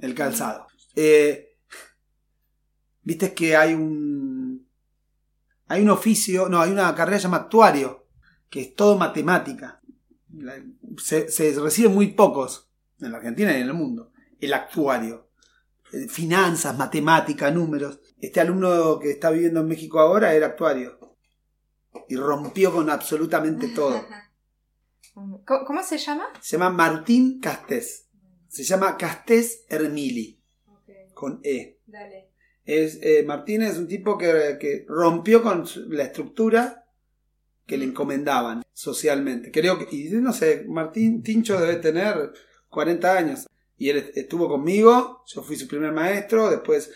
el 0.00 0.14
calzado. 0.14 0.66
Eh, 0.94 1.45
Viste 3.06 3.32
que 3.34 3.54
hay 3.54 3.72
un. 3.72 4.66
Hay 5.68 5.80
un 5.80 5.90
oficio, 5.90 6.48
no, 6.48 6.60
hay 6.60 6.72
una 6.72 6.92
carrera 6.92 7.18
llamada 7.18 7.44
actuario, 7.44 8.08
que 8.50 8.62
es 8.62 8.74
todo 8.74 8.98
matemática. 8.98 9.80
Se, 10.98 11.30
se 11.30 11.54
reciben 11.60 11.94
muy 11.94 12.08
pocos 12.14 12.68
en 13.00 13.12
la 13.12 13.18
Argentina 13.18 13.52
y 13.52 13.60
en 13.60 13.68
el 13.68 13.74
mundo. 13.74 14.10
El 14.40 14.52
actuario. 14.52 15.30
Eh, 15.92 16.08
Finanzas, 16.08 16.76
matemática, 16.76 17.48
números. 17.52 18.00
Este 18.20 18.40
alumno 18.40 18.98
que 18.98 19.12
está 19.12 19.30
viviendo 19.30 19.60
en 19.60 19.68
México 19.68 20.00
ahora 20.00 20.34
era 20.34 20.46
actuario. 20.46 20.98
Y 22.08 22.16
rompió 22.16 22.72
con 22.72 22.90
absolutamente 22.90 23.68
todo. 23.68 24.04
¿Cómo, 25.14 25.44
cómo 25.44 25.82
se 25.84 25.98
llama? 25.98 26.26
Se 26.40 26.56
llama 26.56 26.70
Martín 26.70 27.38
Castés. 27.38 28.08
Se 28.48 28.64
llama 28.64 28.96
Castés 28.96 29.64
Hermili, 29.68 30.42
con 31.14 31.38
E. 31.44 31.78
Dale. 31.86 32.25
Es, 32.66 32.98
eh, 33.02 33.24
Martínez 33.26 33.72
es 33.72 33.78
un 33.78 33.86
tipo 33.88 34.18
que, 34.18 34.58
que 34.60 34.84
rompió 34.88 35.42
con 35.42 35.64
la 35.88 36.02
estructura 36.04 36.84
que 37.64 37.78
le 37.78 37.84
encomendaban 37.84 38.62
socialmente. 38.72 39.50
Creo 39.50 39.78
que, 39.78 39.86
y 39.96 40.08
no 40.20 40.32
sé, 40.32 40.64
Martín 40.68 41.22
Tincho 41.22 41.58
debe 41.60 41.76
tener 41.76 42.32
40 42.68 43.16
años. 43.16 43.46
Y 43.78 43.90
él 43.90 43.98
est- 43.98 44.16
estuvo 44.16 44.48
conmigo, 44.48 45.22
yo 45.26 45.42
fui 45.42 45.56
su 45.56 45.66
primer 45.68 45.92
maestro, 45.92 46.50
después 46.50 46.90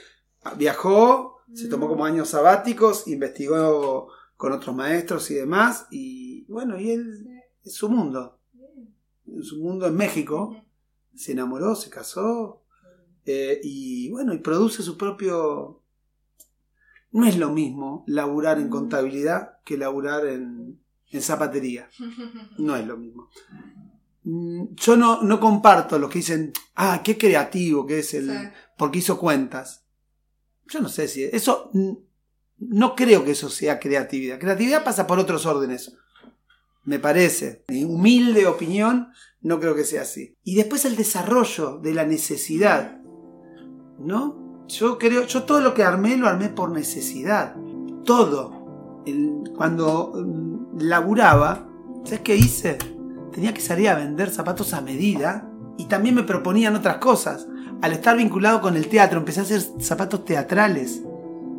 viajó, 0.56 1.38
se 1.54 1.68
tomó 1.68 1.88
como 1.88 2.04
años 2.04 2.28
sabáticos, 2.28 3.06
investigó 3.08 4.08
con 4.36 4.52
otros 4.52 4.74
maestros 4.74 5.30
y 5.30 5.34
demás, 5.34 5.86
y 5.90 6.44
bueno, 6.44 6.78
y 6.80 6.90
él 6.92 7.26
es 7.64 7.74
su 7.74 7.88
mundo. 7.88 8.38
En 9.26 9.42
su 9.42 9.58
mundo 9.60 9.86
en 9.86 9.96
México, 9.96 10.56
se 11.14 11.32
enamoró, 11.32 11.74
se 11.74 11.90
casó, 11.90 12.59
eh, 13.26 13.60
y 13.62 14.08
bueno, 14.10 14.32
y 14.34 14.38
produce 14.38 14.82
su 14.82 14.96
propio... 14.96 15.82
No 17.12 17.26
es 17.26 17.36
lo 17.36 17.50
mismo 17.50 18.04
laburar 18.06 18.58
en 18.60 18.68
contabilidad 18.68 19.58
que 19.64 19.76
laburar 19.76 20.26
en, 20.26 20.80
en 21.10 21.22
zapatería. 21.22 21.88
No 22.58 22.76
es 22.76 22.86
lo 22.86 22.96
mismo. 22.96 23.28
Mm, 24.22 24.74
Yo 24.74 24.96
no, 24.96 25.22
no 25.22 25.40
comparto 25.40 25.98
los 25.98 26.10
que 26.10 26.18
dicen, 26.20 26.52
ah, 26.76 27.00
qué 27.04 27.16
creativo 27.18 27.86
que 27.86 27.98
es 28.00 28.14
el... 28.14 28.28
Sí. 28.30 28.36
porque 28.76 28.98
hizo 29.00 29.18
cuentas. 29.18 29.84
Yo 30.68 30.80
no 30.80 30.88
sé 30.88 31.08
si 31.08 31.24
eso... 31.24 31.70
mm, 31.72 31.92
No 32.58 32.94
creo 32.94 33.24
que 33.24 33.32
eso 33.32 33.48
sea 33.48 33.80
creatividad. 33.80 34.38
Creatividad 34.38 34.84
pasa 34.84 35.06
por 35.06 35.18
otros 35.18 35.46
órdenes. 35.46 35.96
Me 36.84 36.98
parece. 36.98 37.64
Mi 37.68 37.84
humilde 37.84 38.46
opinión, 38.46 39.08
no 39.40 39.58
creo 39.58 39.74
que 39.74 39.84
sea 39.84 40.02
así. 40.02 40.36
Y 40.44 40.54
después 40.54 40.84
el 40.84 40.94
desarrollo 40.96 41.78
de 41.78 41.92
la 41.94 42.04
necesidad. 42.06 42.99
¿No? 44.00 44.34
Yo 44.68 44.98
creo, 44.98 45.24
yo 45.26 45.42
todo 45.42 45.60
lo 45.60 45.74
que 45.74 45.84
armé 45.84 46.16
lo 46.16 46.28
armé 46.28 46.48
por 46.48 46.70
necesidad. 46.70 47.54
Todo. 48.04 48.52
Cuando 49.56 50.12
mm, 50.14 50.78
laburaba, 50.78 51.66
¿sabes 52.04 52.20
qué 52.20 52.36
hice? 52.36 52.78
Tenía 53.32 53.52
que 53.54 53.60
salir 53.60 53.88
a 53.88 53.96
vender 53.96 54.30
zapatos 54.30 54.72
a 54.74 54.80
medida 54.80 55.48
y 55.76 55.86
también 55.86 56.14
me 56.14 56.22
proponían 56.22 56.76
otras 56.76 56.96
cosas. 56.96 57.46
Al 57.82 57.92
estar 57.92 58.16
vinculado 58.16 58.60
con 58.60 58.76
el 58.76 58.88
teatro, 58.88 59.18
empecé 59.18 59.40
a 59.40 59.42
hacer 59.44 59.60
zapatos 59.80 60.24
teatrales. 60.24 61.02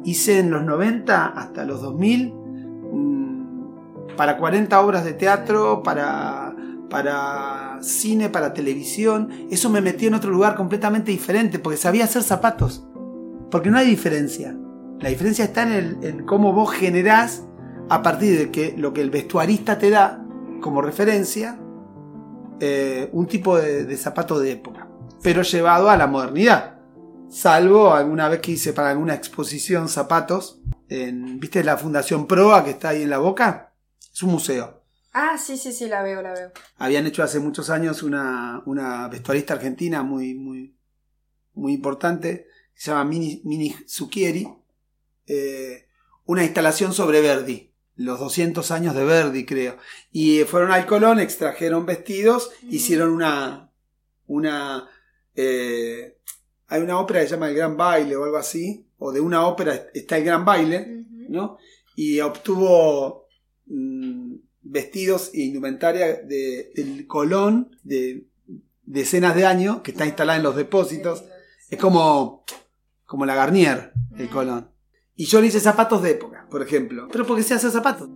Hice 0.03 0.39
en 0.39 0.51
los 0.51 0.63
90 0.63 1.27
hasta 1.27 1.65
los 1.65 1.81
2000 1.81 2.33
mm, 2.93 4.15
para 4.15 4.37
40 4.37 4.79
obras 4.81 5.03
de 5.03 5.13
teatro, 5.13 5.83
para, 5.83 6.50
para 6.91 7.79
cine, 7.81 8.29
para 8.29 8.53
televisión. 8.53 9.47
Eso 9.49 9.69
me 9.69 9.81
metió 9.81 10.09
en 10.09 10.13
otro 10.13 10.29
lugar 10.29 10.55
completamente 10.55 11.09
diferente 11.09 11.57
porque 11.57 11.77
sabía 11.77 12.03
hacer 12.03 12.21
zapatos. 12.21 12.85
Porque 13.49 13.71
no 13.71 13.77
hay 13.77 13.87
diferencia. 13.87 14.55
La 14.99 15.09
diferencia 15.09 15.45
está 15.45 15.63
en, 15.63 16.25
cómo 16.25 16.53
vos 16.53 16.71
generás 16.71 17.43
a 17.89 18.03
partir 18.03 18.37
de 18.37 18.51
que 18.51 18.75
lo 18.77 18.93
que 18.93 19.01
el 19.01 19.09
vestuarista 19.09 19.79
te 19.79 19.89
da 19.89 20.23
como 20.61 20.81
referencia 20.81 21.59
eh, 22.59 23.09
un 23.13 23.25
tipo 23.25 23.57
de, 23.57 23.85
de 23.85 23.97
zapato 23.97 24.39
de 24.39 24.51
época, 24.51 24.87
pero 25.23 25.41
llevado 25.41 25.89
a 25.89 25.97
la 25.97 26.05
modernidad. 26.05 26.75
Salvo 27.29 27.93
alguna 27.93 28.27
vez 28.29 28.41
que 28.41 28.51
hice 28.51 28.73
para 28.73 28.91
alguna 28.91 29.15
exposición 29.15 29.87
zapatos, 29.87 30.61
en, 30.89 31.39
¿viste 31.39 31.63
la 31.63 31.77
Fundación 31.77 32.27
Proa 32.27 32.63
que 32.63 32.71
está 32.71 32.89
ahí 32.89 33.03
en 33.03 33.09
la 33.09 33.17
boca? 33.17 33.73
Es 34.13 34.21
un 34.21 34.31
museo. 34.31 34.80
Ah, 35.13 35.37
sí, 35.37 35.57
sí, 35.57 35.73
sí, 35.73 35.87
la 35.87 36.03
veo, 36.03 36.21
la 36.21 36.33
veo. 36.33 36.51
Habían 36.77 37.05
hecho 37.05 37.21
hace 37.21 37.39
muchos 37.39 37.69
años 37.69 38.01
una, 38.01 38.63
una 38.65 39.09
vestuarista 39.09 39.55
argentina 39.55 40.03
muy, 40.03 40.35
muy, 40.35 40.77
muy 41.53 41.73
importante, 41.73 42.47
que 42.73 42.81
se 42.81 42.91
llama 42.91 43.05
Mini, 43.05 43.41
Mini 43.43 43.75
Zucchieri, 43.87 44.47
eh, 45.27 45.87
una 46.25 46.43
instalación 46.43 46.93
sobre 46.93 47.19
Verdi, 47.19 47.73
los 47.95 48.19
200 48.19 48.71
años 48.71 48.95
de 48.95 49.03
Verdi, 49.03 49.45
creo. 49.45 49.77
Y 50.13 50.39
eh, 50.39 50.45
fueron 50.45 50.71
al 50.71 50.85
Colón, 50.85 51.19
extrajeron 51.19 51.85
vestidos, 51.85 52.51
hicieron 52.69 53.09
una. 53.09 53.69
una 54.27 54.89
eh, 55.35 56.17
hay 56.67 56.81
una 56.81 56.99
ópera 56.99 57.19
que 57.19 57.27
se 57.27 57.33
llama 57.33 57.49
El 57.49 57.55
Gran 57.55 57.75
Baile 57.75 58.15
o 58.15 58.23
algo 58.23 58.37
así, 58.37 58.87
o 58.97 59.11
de 59.11 59.19
una 59.19 59.45
ópera 59.45 59.87
está 59.93 60.17
El 60.17 60.23
Gran 60.23 60.45
Baile, 60.45 61.05
¿no? 61.27 61.57
Y 61.97 62.21
obtuvo 62.21 63.27
mm, 63.65 64.35
vestidos 64.71 65.31
e 65.33 65.41
indumentaria 65.41 66.07
de, 66.21 66.71
del 66.75 67.05
Colón 67.07 67.75
de 67.83 68.25
decenas 68.83 69.35
de 69.35 69.45
años, 69.45 69.81
que 69.81 69.91
está 69.91 70.05
instalada 70.05 70.37
en 70.37 70.43
los 70.43 70.55
depósitos. 70.55 71.25
Es 71.69 71.77
como, 71.79 72.43
como 73.05 73.25
la 73.25 73.35
Garnier, 73.35 73.91
el 74.17 74.29
Colón. 74.29 74.69
Y 75.15 75.25
yo 75.25 75.41
le 75.41 75.47
hice 75.47 75.59
zapatos 75.59 76.01
de 76.01 76.11
época, 76.11 76.47
por 76.49 76.61
ejemplo. 76.61 77.07
Pero 77.11 77.25
porque 77.27 77.43
sé 77.43 77.53
hacer 77.53 77.71
zapatos. 77.71 78.09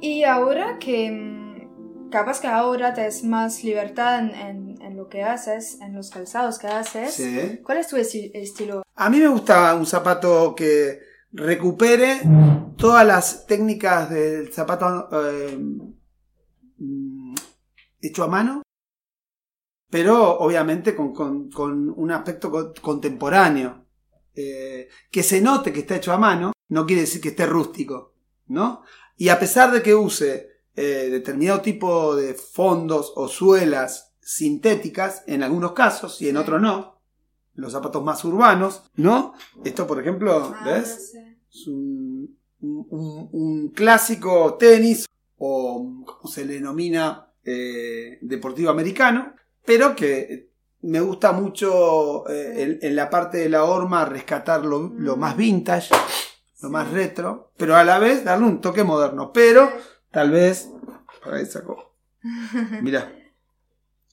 Y 0.00 0.22
ahora 0.24 0.78
que 0.78 1.10
mm, 1.10 2.10
capaz 2.10 2.40
que 2.40 2.46
ahora 2.46 2.94
te 2.94 3.06
es 3.06 3.24
más 3.24 3.64
libertad 3.64 4.20
en, 4.20 4.30
en- 4.34 4.68
en 4.82 4.96
lo 4.96 5.08
que 5.08 5.22
haces, 5.22 5.80
en 5.80 5.94
los 5.94 6.10
calzados 6.10 6.58
que 6.58 6.68
haces, 6.68 7.12
Sí. 7.14 7.60
¿cuál 7.64 7.78
es 7.78 7.88
tu 7.88 7.96
esti- 7.96 8.30
estilo? 8.32 8.82
A 8.94 9.10
mí 9.10 9.18
me 9.18 9.28
gusta 9.28 9.74
un 9.74 9.86
zapato 9.86 10.54
que 10.54 11.00
recupere 11.32 12.20
todas 12.76 13.06
las 13.06 13.46
técnicas 13.46 14.10
del 14.10 14.52
zapato 14.52 15.08
eh, 15.30 15.58
hecho 18.00 18.24
a 18.24 18.28
mano, 18.28 18.62
pero 19.90 20.38
obviamente 20.38 20.94
con, 20.94 21.12
con- 21.12 21.50
con 21.50 21.90
un 21.90 22.10
aspecto 22.12 22.50
co- 22.50 22.72
contemporáneo. 22.80 23.84
Eh, 24.40 24.88
que 25.10 25.24
se 25.24 25.40
note 25.40 25.72
que 25.72 25.80
está 25.80 25.96
hecho 25.96 26.12
a 26.12 26.18
mano, 26.18 26.52
no 26.68 26.86
quiere 26.86 27.02
decir 27.02 27.20
que 27.20 27.30
esté 27.30 27.44
rústico, 27.44 28.14
¿no? 28.46 28.82
Y 29.16 29.30
a 29.30 29.38
pesar 29.40 29.72
de 29.72 29.82
que 29.82 29.96
use 29.96 30.62
eh, 30.76 31.08
determinado 31.10 31.60
tipo 31.60 32.14
de 32.14 32.34
fondos 32.34 33.12
o 33.16 33.26
suelas 33.26 34.14
sintéticas, 34.20 35.24
en 35.26 35.42
algunos 35.42 35.72
casos 35.72 36.22
y 36.22 36.28
en 36.28 36.36
otros 36.36 36.60
no, 36.60 36.97
los 37.58 37.72
zapatos 37.72 38.02
más 38.04 38.24
urbanos, 38.24 38.82
¿no? 38.96 39.34
Esto, 39.64 39.86
por 39.86 40.00
ejemplo, 40.00 40.54
Ah, 40.58 40.62
¿ves? 40.64 41.14
Es 41.50 41.66
un, 41.66 42.38
un- 42.60 42.86
un- 42.90 43.28
un 43.32 43.68
clásico 43.70 44.54
tenis 44.54 45.06
o 45.38 46.04
como 46.04 46.32
se 46.32 46.44
le 46.44 46.54
denomina 46.54 47.26
eh, 47.44 48.18
deportivo 48.22 48.70
americano, 48.70 49.34
pero 49.64 49.96
que 49.96 50.50
me 50.82 51.00
gusta 51.00 51.32
mucho 51.32 52.28
eh, 52.28 52.62
en, 52.62 52.78
en 52.82 52.96
la 52.96 53.10
parte 53.10 53.38
de 53.38 53.48
la 53.48 53.64
horma 53.64 54.04
rescatar 54.04 54.64
lo, 54.64 54.92
lo 54.96 55.16
más 55.16 55.36
vintage, 55.36 55.92
lo 56.62 56.70
más 56.70 56.90
retro, 56.92 57.52
pero 57.56 57.74
a 57.76 57.82
la 57.84 57.98
vez 57.98 58.24
darle 58.24 58.46
un 58.46 58.60
toque 58.60 58.84
moderno, 58.84 59.32
pero 59.32 59.70
tal 60.12 60.30
vez, 60.30 60.68
por 61.24 61.34
ahí 61.34 61.46
sacó, 61.46 61.94
mira, 62.82 63.12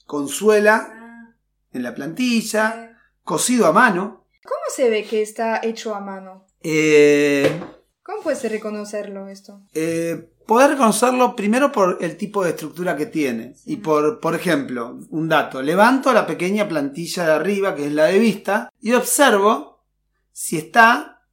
con 0.07 0.27
suela 0.27 0.87
Ah, 0.91 1.35
en 1.73 1.83
la 1.83 1.93
plantilla, 1.93 2.94
cosido 3.25 3.65
a 3.65 3.73
mano, 3.73 4.23
¿Cómo 4.43 4.61
se 4.73 4.89
ve 4.89 5.03
que 5.03 5.21
está 5.23 5.59
hecho 5.63 5.95
a 5.95 5.99
mano? 5.99 6.45
eh, 6.61 7.59
¿Cómo 8.03 8.21
puedes 8.21 8.49
reconocerlo 8.49 9.27
esto? 9.27 9.61
Eh, 9.73 10.29
poder 10.45 10.71
reconocerlo 10.71 11.35
primero 11.35 11.71
por 11.71 11.97
el 12.01 12.15
tipo 12.17 12.43
de 12.43 12.51
estructura 12.51 12.95
que 12.95 13.07
tiene. 13.07 13.55
Y 13.65 13.77
por, 13.77 14.19
por 14.19 14.35
ejemplo, 14.35 14.99
un 15.09 15.27
dato. 15.27 15.63
Levanto 15.63 16.13
la 16.13 16.27
pequeña 16.27 16.67
plantilla 16.67 17.25
de 17.25 17.31
arriba, 17.31 17.73
que 17.73 17.87
es 17.87 17.91
la 17.91 18.05
de 18.05 18.19
vista, 18.19 18.69
y 18.79 18.93
observo 18.93 19.83
si 20.31 20.57
está 20.59 21.23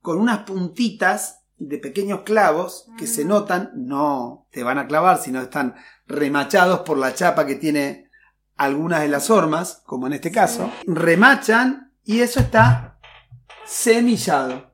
con 0.00 0.20
unas 0.20 0.44
puntitas 0.44 1.40
de 1.56 1.78
pequeños 1.78 2.20
clavos 2.20 2.86
que 2.96 3.08
se 3.08 3.24
notan, 3.24 3.72
no 3.74 4.46
te 4.52 4.62
van 4.62 4.78
a 4.78 4.86
clavar, 4.86 5.18
sino 5.18 5.40
están 5.40 5.74
remachados 6.06 6.80
por 6.80 6.98
la 6.98 7.14
chapa 7.14 7.46
que 7.46 7.56
tiene 7.56 8.03
algunas 8.56 9.00
de 9.02 9.08
las 9.08 9.30
hormas, 9.30 9.82
como 9.86 10.06
en 10.06 10.14
este 10.14 10.30
caso. 10.30 10.70
Remachan 10.86 11.92
y 12.04 12.20
eso 12.20 12.40
está 12.40 12.98
semillado. 13.66 14.72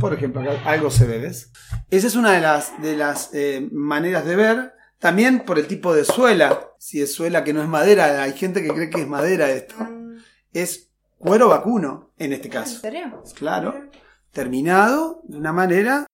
Por 0.00 0.14
ejemplo, 0.14 0.40
acá 0.40 0.70
algo 0.70 0.90
se 0.90 1.06
ve, 1.06 1.18
¿ves? 1.18 1.52
Esa 1.90 2.06
es 2.06 2.14
una 2.16 2.32
de 2.32 2.40
las, 2.40 2.80
de 2.80 2.96
las 2.96 3.30
eh, 3.34 3.68
maneras 3.72 4.24
de 4.24 4.36
ver. 4.36 4.74
También 4.98 5.40
por 5.40 5.58
el 5.58 5.66
tipo 5.66 5.94
de 5.94 6.04
suela. 6.04 6.68
Si 6.78 7.00
es 7.00 7.12
suela 7.12 7.42
que 7.42 7.52
no 7.52 7.62
es 7.62 7.68
madera, 7.68 8.22
hay 8.22 8.32
gente 8.34 8.62
que 8.62 8.68
cree 8.68 8.90
que 8.90 9.00
es 9.02 9.08
madera 9.08 9.50
esto. 9.50 9.74
Es 10.52 10.90
cuero 11.18 11.48
vacuno, 11.48 12.12
en 12.18 12.32
este 12.32 12.48
¿En 12.48 12.52
caso. 12.52 12.78
serio? 12.80 13.22
Claro. 13.34 13.88
Terminado 14.30 15.22
de 15.24 15.38
una 15.38 15.52
manera, 15.52 16.06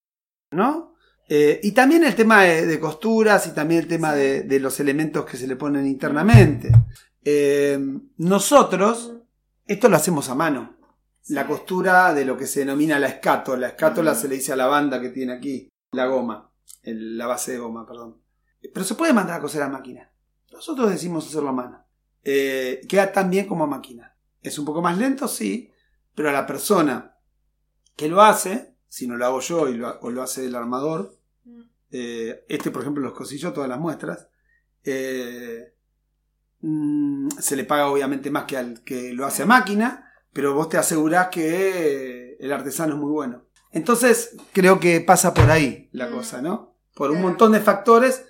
¿no? 0.51 0.95
Eh, 1.29 1.61
y 1.63 1.73
también 1.73 2.05
el 2.05 2.15
tema 2.15 2.43
de, 2.45 2.67
de 2.67 2.79
costuras 2.81 3.47
y 3.47 3.51
también 3.51 3.83
el 3.83 3.89
tema 3.89 4.15
de, 4.15 4.43
de 4.43 4.61
los 4.61 4.79
elementos 4.81 5.25
que 5.25 5.37
se 5.37 5.47
le 5.47 5.57
ponen 5.57 5.87
internamente. 5.87 6.71
Eh, 7.25 7.79
nosotros, 8.19 9.15
esto 9.67 9.89
lo 9.89 9.97
hacemos 9.97 10.29
a 10.29 10.35
mano 10.35 10.77
la 11.29 11.45
costura 11.45 12.15
de 12.15 12.25
lo 12.25 12.37
que 12.37 12.47
se 12.47 12.61
denomina 12.61 13.01
la 13.01 13.09
escátola. 13.09 13.63
La 13.63 13.67
escátola 13.69 14.15
se 14.15 14.29
le 14.29 14.37
dice 14.37 14.53
a 14.53 14.57
la 14.57 14.67
banda 14.69 15.01
que 15.01 15.09
tiene 15.09 15.33
aquí, 15.33 15.69
la 15.91 16.07
goma, 16.07 16.53
el- 16.83 17.19
la 17.19 17.27
base 17.27 17.51
de 17.53 17.59
goma, 17.59 17.85
perdón. 17.85 18.23
Pero 18.73 18.85
se 18.87 18.95
puede 18.95 19.13
mandar 19.13 19.39
a 19.39 19.43
coser 19.43 19.63
a 19.63 19.69
máquina. 19.69 20.13
Nosotros 20.53 20.89
decimos 20.91 21.27
hacerlo 21.27 21.49
a 21.49 21.53
mano. 21.53 21.83
eh, 22.29 22.81
queda 22.89 23.13
tan 23.13 23.31
bien 23.31 23.47
como 23.47 23.65
a 23.65 23.69
máquina. 23.69 24.17
Es 24.43 24.59
un 24.59 24.65
poco 24.65 24.83
más 24.83 24.99
lento, 24.99 25.27
sí, 25.29 25.71
pero 26.15 26.29
a 26.29 26.33
la 26.33 26.45
persona 26.47 27.17
que 27.97 28.09
lo 28.09 28.21
hace, 28.21 28.76
si 28.89 29.07
no 29.07 29.17
lo 29.17 29.27
hago 29.27 29.41
yo 29.41 29.69
y 29.69 29.75
lo, 29.75 29.99
o 30.01 30.11
lo 30.11 30.23
hace 30.23 30.47
el 30.47 30.55
armador, 30.55 31.19
eh, 31.91 32.45
este 32.49 32.71
por 32.71 32.83
ejemplo 32.83 33.03
los 33.03 33.13
cosillos, 33.15 33.53
todas 33.55 33.69
las 33.69 33.79
muestras, 33.79 34.29
eh, 34.85 35.75
mm, 36.61 37.29
se 37.39 37.57
le 37.57 37.65
paga 37.65 37.89
obviamente 37.89 38.31
más 38.31 38.45
que 38.45 38.57
al 38.57 38.83
que 38.85 39.13
lo 39.13 39.27
hace 39.27 39.43
a 39.43 39.47
máquina, 39.47 40.13
pero 40.33 40.55
vos 40.55 40.69
te 40.69 40.79
asegurás 40.79 41.29
que 41.29 42.37
el 42.39 42.53
artesano 42.53 42.95
es 42.95 43.01
muy 43.01 43.11
bueno. 43.11 43.45
Entonces 43.73 44.37
creo 44.53 44.81
que 44.81 45.01
pasa 45.01 45.35
por 45.35 45.51
ahí 45.51 45.89
la 45.93 46.09
Mm. 46.09 46.13
cosa, 46.13 46.41
¿no? 46.43 46.77
Por 46.95 47.11
un 47.11 47.21
montón 47.21 47.53
de 47.53 47.61
factores 47.61 48.25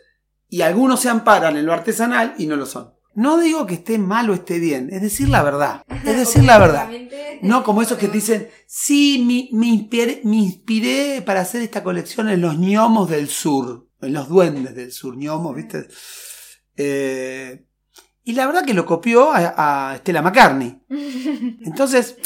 y 0.48 0.62
algunos 0.62 1.00
se 1.00 1.08
amparan 1.08 1.56
en 1.56 1.66
lo 1.66 1.72
artesanal 1.72 2.34
y 2.38 2.46
no 2.46 2.56
lo 2.56 2.66
son. 2.66 2.94
No 3.16 3.38
digo 3.38 3.66
que 3.66 3.74
esté 3.74 3.98
mal 3.98 4.28
o 4.28 4.34
esté 4.34 4.58
bien, 4.58 4.90
es 4.92 5.00
decir 5.00 5.30
la 5.30 5.42
verdad. 5.42 5.82
Es 6.04 6.16
decir 6.16 6.44
la 6.44 6.58
verdad. 6.58 6.88
No 7.42 7.64
como 7.64 7.82
esos 7.82 7.98
que 7.98 8.06
te 8.08 8.14
dicen, 8.14 8.48
sí, 8.66 9.24
me, 9.26 9.58
me 9.58 9.66
inspiré, 9.66 10.20
me 10.22 10.36
inspiré 10.36 11.22
para 11.22 11.40
hacer 11.40 11.62
esta 11.62 11.82
colección 11.82 12.28
en 12.28 12.42
los 12.42 12.56
gnomos 12.58 13.08
del 13.08 13.28
sur, 13.28 13.88
en 14.02 14.12
los 14.12 14.28
duendes 14.28 14.74
del 14.74 14.92
sur, 14.92 15.16
gnomos, 15.16 15.56
¿viste? 15.56 15.88
Eh, 16.76 17.66
y 18.22 18.32
la 18.34 18.46
verdad 18.46 18.64
que 18.64 18.74
lo 18.74 18.84
copió 18.84 19.32
a, 19.32 19.90
a 19.92 19.96
Stella 19.96 20.22
McCartney. 20.22 20.82
Entonces, 21.64 22.18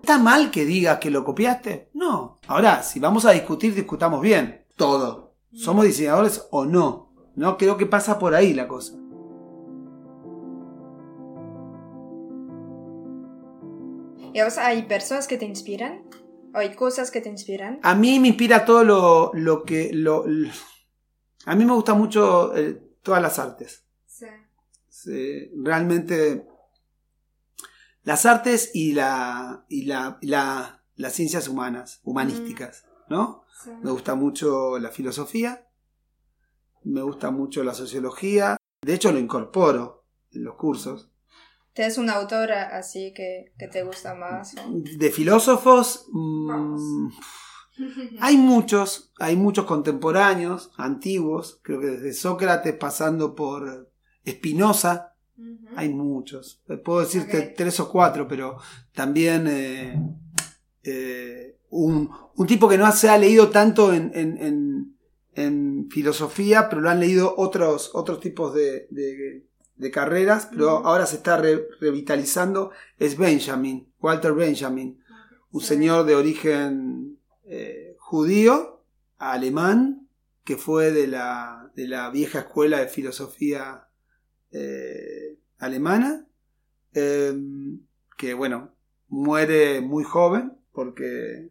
¿está 0.00 0.18
mal 0.18 0.50
que 0.50 0.64
digas 0.64 0.98
que 0.98 1.10
lo 1.10 1.22
copiaste? 1.22 1.90
No. 1.92 2.40
Ahora, 2.46 2.82
si 2.82 2.98
vamos 2.98 3.26
a 3.26 3.32
discutir, 3.32 3.74
discutamos 3.74 4.22
bien. 4.22 4.64
Todo. 4.76 5.36
¿Somos 5.52 5.84
diseñadores 5.84 6.46
o 6.50 6.64
no? 6.64 7.12
No 7.36 7.58
creo 7.58 7.76
que 7.76 7.86
pasa 7.86 8.18
por 8.18 8.34
ahí 8.34 8.54
la 8.54 8.66
cosa. 8.66 8.94
¿Y 14.34 14.42
vos 14.42 14.58
hay 14.58 14.82
personas 14.82 15.28
que 15.28 15.38
te 15.38 15.44
inspiran? 15.44 16.02
¿O 16.52 16.58
hay 16.58 16.74
cosas 16.74 17.10
que 17.12 17.20
te 17.20 17.28
inspiran? 17.28 17.78
A 17.82 17.94
mí 17.94 18.18
me 18.18 18.28
inspira 18.28 18.64
todo 18.64 18.82
lo, 18.84 19.30
lo 19.32 19.62
que... 19.64 19.90
Lo, 19.92 20.26
lo- 20.26 20.50
a 21.46 21.54
mí 21.54 21.64
me 21.64 21.72
gusta 21.72 21.94
mucho 21.94 22.56
eh, 22.56 22.80
todas 23.02 23.22
las 23.22 23.38
artes. 23.38 23.84
Sí. 24.06 24.26
Sí, 24.88 25.50
realmente 25.62 26.46
las 28.02 28.26
artes 28.26 28.70
y, 28.74 28.92
la, 28.92 29.64
y, 29.68 29.84
la, 29.84 30.18
y 30.20 30.26
la- 30.26 30.82
las 30.96 31.12
ciencias 31.12 31.46
humanas, 31.48 32.00
humanísticas, 32.04 32.86
¿no? 33.08 33.44
sí. 33.62 33.70
Me 33.82 33.90
gusta 33.92 34.14
mucho 34.14 34.78
la 34.80 34.90
filosofía, 34.90 35.68
me 36.84 37.02
gusta 37.02 37.30
mucho 37.30 37.62
la 37.64 37.74
sociología, 37.74 38.56
de 38.82 38.94
hecho 38.94 39.10
lo 39.12 39.18
incorporo 39.18 40.04
en 40.32 40.44
los 40.44 40.54
cursos. 40.56 41.10
¿Tienes 41.74 41.98
una 41.98 42.14
autora 42.14 42.76
así 42.76 43.12
que, 43.14 43.52
que 43.58 43.66
te 43.68 43.82
gusta 43.82 44.14
más? 44.14 44.54
o? 44.56 44.70
De 44.96 45.10
filósofos, 45.10 46.06
mm, 46.12 46.48
Vamos. 46.48 46.82
hay 48.20 48.36
muchos, 48.36 49.12
hay 49.18 49.34
muchos 49.36 49.64
contemporáneos, 49.64 50.70
antiguos, 50.76 51.58
creo 51.62 51.80
que 51.80 51.86
desde 51.88 52.12
Sócrates 52.12 52.74
pasando 52.74 53.34
por 53.34 53.90
Spinoza, 54.26 55.14
Ujú. 55.36 55.66
hay 55.76 55.88
muchos. 55.92 56.62
Puedo 56.84 57.00
decirte 57.00 57.42
tres 57.56 57.80
o 57.80 57.90
cuatro, 57.90 58.28
pero 58.28 58.56
también 58.94 59.46
eh, 59.48 60.00
eh, 60.84 61.58
un, 61.70 62.08
un 62.36 62.46
tipo 62.46 62.68
que 62.68 62.78
no 62.78 62.90
se 62.92 63.08
ha 63.08 63.18
leído 63.18 63.50
tanto 63.50 63.92
en, 63.92 64.12
en- 64.14 64.38
en- 64.38 64.96
en 65.36 65.88
filosofía, 65.90 66.68
pero 66.68 66.80
lo 66.82 66.88
han 66.90 67.00
leído 67.00 67.34
otros, 67.36 67.90
otros 67.94 68.20
tipos 68.20 68.54
de, 68.54 68.86
de- 68.90 69.48
de 69.76 69.90
carreras, 69.90 70.48
pero 70.50 70.70
ahora 70.86 71.06
se 71.06 71.16
está 71.16 71.36
re- 71.36 71.66
revitalizando, 71.80 72.70
es 72.98 73.16
Benjamin, 73.16 73.92
Walter 74.00 74.32
Benjamin, 74.32 75.00
un 75.50 75.60
señor 75.60 76.04
de 76.06 76.14
origen 76.16 77.18
eh, 77.44 77.96
judío, 77.98 78.84
alemán, 79.18 80.08
que 80.44 80.56
fue 80.56 80.92
de 80.92 81.06
la, 81.06 81.70
de 81.74 81.88
la 81.88 82.10
vieja 82.10 82.40
escuela 82.40 82.78
de 82.78 82.88
filosofía 82.88 83.88
eh, 84.50 85.38
alemana, 85.58 86.26
eh, 86.92 87.34
que 88.16 88.34
bueno, 88.34 88.74
muere 89.08 89.80
muy 89.80 90.04
joven, 90.04 90.58
porque... 90.72 91.50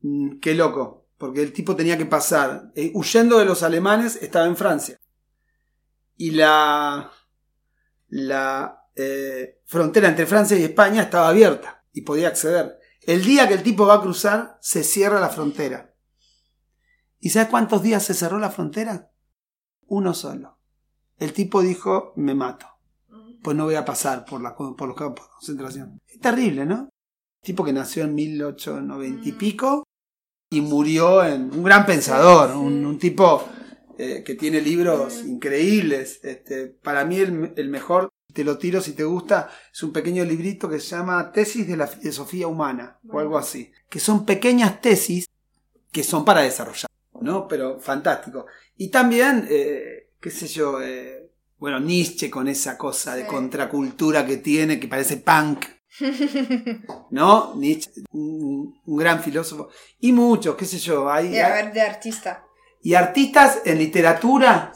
mm, 0.00 0.38
qué 0.40 0.54
loco, 0.54 1.06
porque 1.18 1.42
el 1.42 1.52
tipo 1.52 1.76
tenía 1.76 1.98
que 1.98 2.06
pasar, 2.06 2.72
eh, 2.74 2.90
huyendo 2.94 3.38
de 3.38 3.44
los 3.44 3.62
alemanes, 3.62 4.16
estaba 4.22 4.46
en 4.46 4.56
Francia. 4.56 4.98
Y 6.16 6.30
la, 6.32 7.10
la 8.10 8.84
eh, 8.94 9.60
frontera 9.66 10.08
entre 10.08 10.26
Francia 10.26 10.58
y 10.58 10.64
España 10.64 11.02
estaba 11.02 11.28
abierta 11.28 11.84
y 11.92 12.02
podía 12.02 12.28
acceder. 12.28 12.78
El 13.02 13.24
día 13.24 13.48
que 13.48 13.54
el 13.54 13.62
tipo 13.62 13.86
va 13.86 13.94
a 13.94 14.00
cruzar, 14.02 14.58
se 14.60 14.84
cierra 14.84 15.20
la 15.20 15.30
frontera. 15.30 15.94
¿Y 17.18 17.30
sabes 17.30 17.48
cuántos 17.48 17.82
días 17.82 18.02
se 18.04 18.14
cerró 18.14 18.38
la 18.38 18.50
frontera? 18.50 19.10
Uno 19.86 20.12
solo. 20.12 20.58
El 21.18 21.32
tipo 21.32 21.62
dijo, 21.62 22.12
me 22.16 22.34
mato. 22.34 22.66
Pues 23.42 23.56
no 23.56 23.64
voy 23.64 23.74
a 23.76 23.84
pasar 23.84 24.24
por, 24.24 24.42
la, 24.42 24.54
por 24.54 24.86
los 24.86 24.96
campos 24.96 25.26
de 25.26 25.32
concentración. 25.32 25.98
Es 26.06 26.20
terrible, 26.20 26.66
¿no? 26.66 26.90
Tipo 27.42 27.64
que 27.64 27.72
nació 27.72 28.04
en 28.04 28.14
1890 28.14 29.28
y 29.28 29.32
Mm. 29.32 29.38
pico 29.38 29.84
y 30.50 30.60
murió 30.60 31.24
en 31.24 31.44
un 31.54 31.62
gran 31.62 31.86
pensador, 31.86 32.54
un 32.56 32.98
tipo 32.98 33.42
eh, 34.02 34.22
que 34.24 34.34
tiene 34.34 34.60
libros 34.60 35.22
increíbles. 35.24 36.20
Este, 36.22 36.66
para 36.68 37.04
mí 37.04 37.16
el, 37.16 37.52
el 37.56 37.68
mejor, 37.68 38.08
te 38.32 38.44
lo 38.44 38.56
tiro 38.58 38.80
si 38.80 38.92
te 38.92 39.04
gusta, 39.04 39.50
es 39.72 39.82
un 39.82 39.92
pequeño 39.92 40.24
librito 40.24 40.68
que 40.68 40.80
se 40.80 40.96
llama 40.96 41.32
Tesis 41.32 41.66
de 41.68 41.76
la 41.76 41.86
Filosofía 41.86 42.46
Humana 42.46 42.98
o 43.08 43.18
algo 43.18 43.36
así. 43.36 43.72
Que 43.88 44.00
son 44.00 44.24
pequeñas 44.24 44.80
tesis 44.80 45.26
que 45.92 46.02
son 46.04 46.24
para 46.24 46.42
desarrollar, 46.42 46.88
¿no? 47.20 47.46
Pero 47.48 47.80
fantástico. 47.80 48.46
Y 48.76 48.88
también, 48.90 49.46
eh, 49.50 50.10
qué 50.20 50.30
sé 50.30 50.46
yo, 50.46 50.80
eh, 50.80 51.30
bueno, 51.58 51.78
Nietzsche 51.80 52.30
con 52.30 52.48
esa 52.48 52.78
cosa 52.78 53.14
de 53.16 53.22
Sí. 53.22 53.28
contracultura 53.28 54.24
que 54.24 54.38
tiene, 54.38 54.80
que 54.80 54.88
parece 54.88 55.18
punk, 55.18 55.66
¿no? 57.10 57.54
Nietzsche, 57.56 57.90
un, 58.12 58.80
un 58.86 58.96
gran 58.96 59.20
filósofo. 59.22 59.68
Y 59.98 60.12
muchos, 60.12 60.54
qué 60.56 60.64
sé 60.64 60.78
yo, 60.78 61.10
hay... 61.10 61.34
Y 61.34 61.38
a 61.38 61.48
ver, 61.50 61.72
de 61.72 61.80
artista. 61.82 62.44
Y 62.82 62.94
artistas 62.94 63.62
en 63.64 63.78
literatura. 63.78 64.72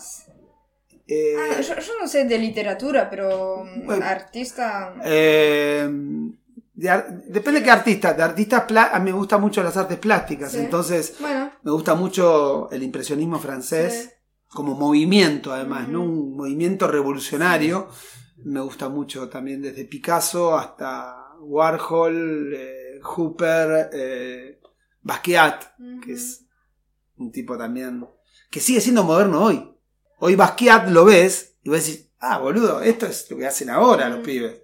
eh, 1.07 1.35
Ah, 1.39 1.61
yo, 1.61 1.75
yo 1.79 1.93
no 2.01 2.07
sé 2.09 2.25
de 2.25 2.39
literatura, 2.39 3.09
pero 3.11 3.65
mm, 3.65 3.87
Bueno. 3.87 4.05
artista... 4.07 4.95
eh, 5.05 5.89
de 6.77 7.05
depende 7.29 7.61
de 7.61 7.65
qué 7.65 7.71
artista. 7.71 8.13
De 8.15 8.23
artistas, 8.23 8.65
a 8.93 8.99
mí 8.99 9.13
me 9.13 9.17
gustan 9.17 9.41
mucho 9.41 9.63
las 9.63 9.77
artes 9.77 9.99
plásticas. 9.99 10.53
Sí. 10.53 10.59
Entonces, 10.59 11.15
Bueno, 11.21 11.51
me 11.63 11.71
gusta 11.71 11.95
mucho 11.95 12.69
el 12.71 12.83
impresionismo 12.83 13.39
francés. 13.39 14.03
Sí. 14.05 14.11
Como 14.49 14.75
movimiento, 14.75 15.53
además, 15.53 15.89
¿no? 15.89 16.03
Un 16.03 16.37
movimiento 16.37 16.87
revolucionario. 16.87 17.89
Me 18.45 18.61
gusta 18.61 18.89
mucho 18.89 19.29
también 19.29 19.61
desde 19.63 19.85
Picasso 19.85 20.57
hasta 20.57 21.17
Warhol, 21.41 22.55
eh, 22.55 23.01
Hooper, 23.03 23.91
eh, 23.93 24.61
Basquiat, 25.03 25.65
que 26.05 26.13
es 26.13 26.44
un 27.17 27.31
tipo 27.33 27.57
también 27.57 28.07
que 28.51 28.61
sigue 28.61 28.81
siendo 28.81 29.05
moderno 29.05 29.43
hoy. 29.45 29.71
Hoy 30.19 30.37
Basquiat 30.37 30.89
lo 30.89 31.05
ves 31.05 31.57
y 31.63 31.71
vos 31.71 31.85
decís, 31.85 32.09
ah, 32.21 32.39
boludo, 32.39 32.81
esto 32.81 33.07
es 33.07 33.31
lo 33.31 33.37
que 33.37 33.47
hacen 33.47 33.71
ahora 33.71 34.09
los 34.09 34.21
Mm. 34.21 34.23
pibes. 34.23 34.63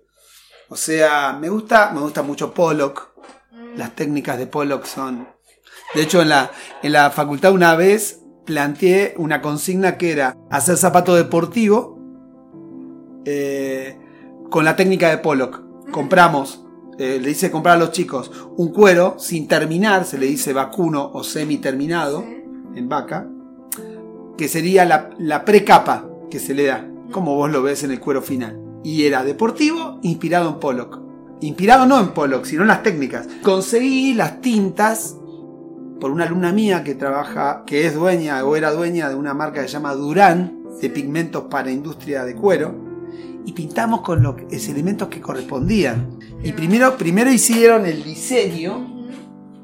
O 0.68 0.76
sea, 0.76 1.36
me 1.40 1.48
gusta, 1.48 1.90
me 1.92 2.01
gusta 2.01 2.22
mucho 2.22 2.55
Pollock. 2.55 3.11
Mm. 3.51 3.76
Las 3.76 3.94
técnicas 3.96 4.38
de 4.38 4.46
Pollock 4.46 4.84
son. 4.84 5.28
De 5.94 6.03
hecho, 6.03 6.22
en 6.22 6.28
la, 6.28 6.51
en 6.82 6.92
la 6.92 7.11
facultad 7.11 7.53
una 7.53 7.74
vez 7.74 8.20
planteé 8.46 9.14
una 9.16 9.42
consigna 9.42 9.98
que 9.98 10.12
era 10.12 10.36
hacer 10.51 10.76
zapato 10.76 11.14
deportivo 11.16 11.98
eh, 13.24 13.98
con 14.51 14.64
la 14.64 14.76
técnica 14.76 15.11
de 15.11 15.18
Pollock. 15.18 15.62
Compramos, 15.90 16.64
eh, 16.98 17.18
le 17.20 17.30
hice 17.30 17.51
comprar 17.51 17.76
a 17.76 17.80
los 17.80 17.92
chicos 17.92 18.30
un 18.57 18.72
cuero 18.72 19.16
sin 19.18 19.48
terminar, 19.48 20.05
se 20.05 20.18
le 20.18 20.26
dice 20.26 20.53
vacuno 20.53 21.11
o 21.12 21.24
semi-terminado 21.24 22.20
Sí. 22.22 22.36
En 22.74 22.88
vaca, 22.88 23.28
que 24.36 24.48
sería 24.48 24.84
la, 24.84 25.10
la 25.18 25.44
precapa 25.44 26.08
que 26.30 26.38
se 26.38 26.54
le 26.54 26.66
da, 26.66 26.88
como 27.10 27.34
vos 27.34 27.50
lo 27.50 27.62
ves 27.62 27.84
en 27.84 27.90
el 27.90 28.00
cuero 28.00 28.22
final. 28.22 28.58
Y 28.82 29.04
era 29.04 29.24
deportivo 29.24 29.98
inspirado 30.02 30.48
en 30.48 30.58
Pollock. 30.58 30.98
Inspirado 31.40 31.86
no 31.86 31.98
en 32.00 32.08
Pollock, 32.08 32.44
sino 32.44 32.62
en 32.62 32.68
las 32.68 32.82
técnicas. 32.82 33.28
Conseguí 33.42 34.14
las 34.14 34.40
tintas 34.40 35.16
por 36.00 36.10
una 36.10 36.24
alumna 36.24 36.52
mía 36.52 36.82
que 36.82 36.94
trabaja, 36.94 37.64
que 37.66 37.86
es 37.86 37.94
dueña 37.94 38.42
o 38.44 38.56
era 38.56 38.72
dueña 38.72 39.08
de 39.08 39.14
una 39.14 39.34
marca 39.34 39.60
que 39.60 39.68
se 39.68 39.74
llama 39.74 39.94
Durán, 39.94 40.64
de 40.80 40.88
pigmentos 40.88 41.44
para 41.50 41.70
industria 41.70 42.24
de 42.24 42.34
cuero, 42.34 42.74
y 43.44 43.52
pintamos 43.52 44.00
con 44.00 44.22
los 44.22 44.36
elementos 44.50 45.08
que 45.08 45.20
correspondían. 45.20 46.18
Y 46.42 46.52
primero, 46.52 46.96
primero 46.96 47.30
hicieron 47.30 47.84
el 47.84 48.02
diseño. 48.02 49.00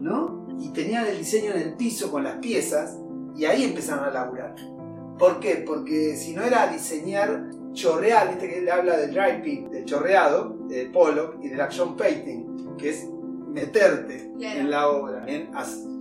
¿no? 0.01 0.36
Tenían 0.77 1.07
el 1.07 1.19
diseño 1.19 1.53
en 1.53 1.63
el 1.63 1.75
piso 1.75 2.11
con 2.11 2.23
las 2.23 2.37
piezas 2.37 2.99
y 3.35 3.47
ahí 3.47 3.65
empezaron 3.65 4.05
a 4.05 4.11
laburar. 4.11 4.55
¿Por 5.19 5.41
qué? 5.41 5.65
Porque 5.67 6.15
si 6.17 6.35
no 6.35 6.45
era 6.45 6.67
diseñar 6.69 7.49
chorrear, 7.73 8.29
viste 8.29 8.49
que 8.49 8.59
él 8.59 8.69
habla 8.69 8.99
del 8.99 9.11
dry 9.13 9.43
pit, 9.43 9.69
del 9.71 9.87
chorreado, 9.87 10.57
de 10.69 10.85
Pollock, 10.87 11.43
y 11.43 11.49
del 11.49 11.61
action 11.63 11.97
painting, 11.97 12.77
que 12.77 12.91
es 12.91 13.07
meterte 13.49 14.31
Claro. 14.39 14.61
en 14.61 14.71
la 14.71 14.89
obra. 14.89 15.25
En 15.27 15.51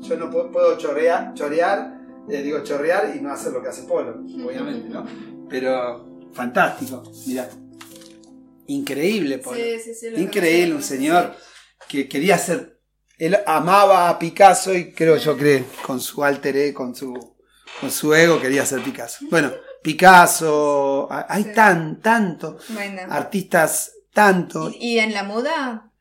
yo 0.02 0.18
no 0.18 0.30
puedo, 0.30 0.52
puedo 0.52 0.78
chorrear, 0.78 1.34
chorear, 1.34 1.98
eh, 2.30 2.42
digo 2.44 2.62
chorrear 2.64 3.16
y 3.16 3.22
no 3.22 3.32
hacer 3.32 3.54
lo 3.54 3.62
que 3.62 3.70
hace 3.70 3.84
Pollock, 3.84 4.18
obviamente, 4.46 4.90
¿no? 4.90 5.06
Pero 5.50 6.20
fantástico, 6.34 7.02
mira. 7.28 7.50
Increíble, 8.68 9.38
Pollock. 9.38 9.58
Sí, 9.58 9.80
sí, 9.80 9.94
sí, 9.94 10.08
Increíble, 10.22 10.76
un 10.76 10.84
señor 10.84 11.34
que 11.88 12.10
quería 12.10 12.38
ser. 12.38 12.75
Él 13.18 13.38
amaba 13.46 14.10
a 14.10 14.20
Picasso 14.20 14.74
y 14.74 14.92
creo 14.94 15.18
yo 15.18 15.38
que 15.38 15.64
con 15.86 16.00
su 16.00 16.24
alter 16.24 16.56
ego, 16.58 16.78
con 16.80 16.96
su, 16.96 17.14
con 17.80 17.90
su 17.92 18.14
ego 18.14 18.42
quería 18.42 18.66
ser 18.66 18.82
Picasso. 18.82 19.26
Bueno, 19.30 19.52
Picasso, 19.82 21.08
hay 21.30 21.44
Sí. 21.44 21.50
tan, 21.54 22.02
tanto. 22.02 22.58
Bueno. 22.70 23.02
artistas 23.10 23.94
tanto. 24.14 24.70
¿Y, 24.70 24.96
y 24.96 25.00
en 25.00 25.14
la 25.14 25.24
moda? 25.24 25.92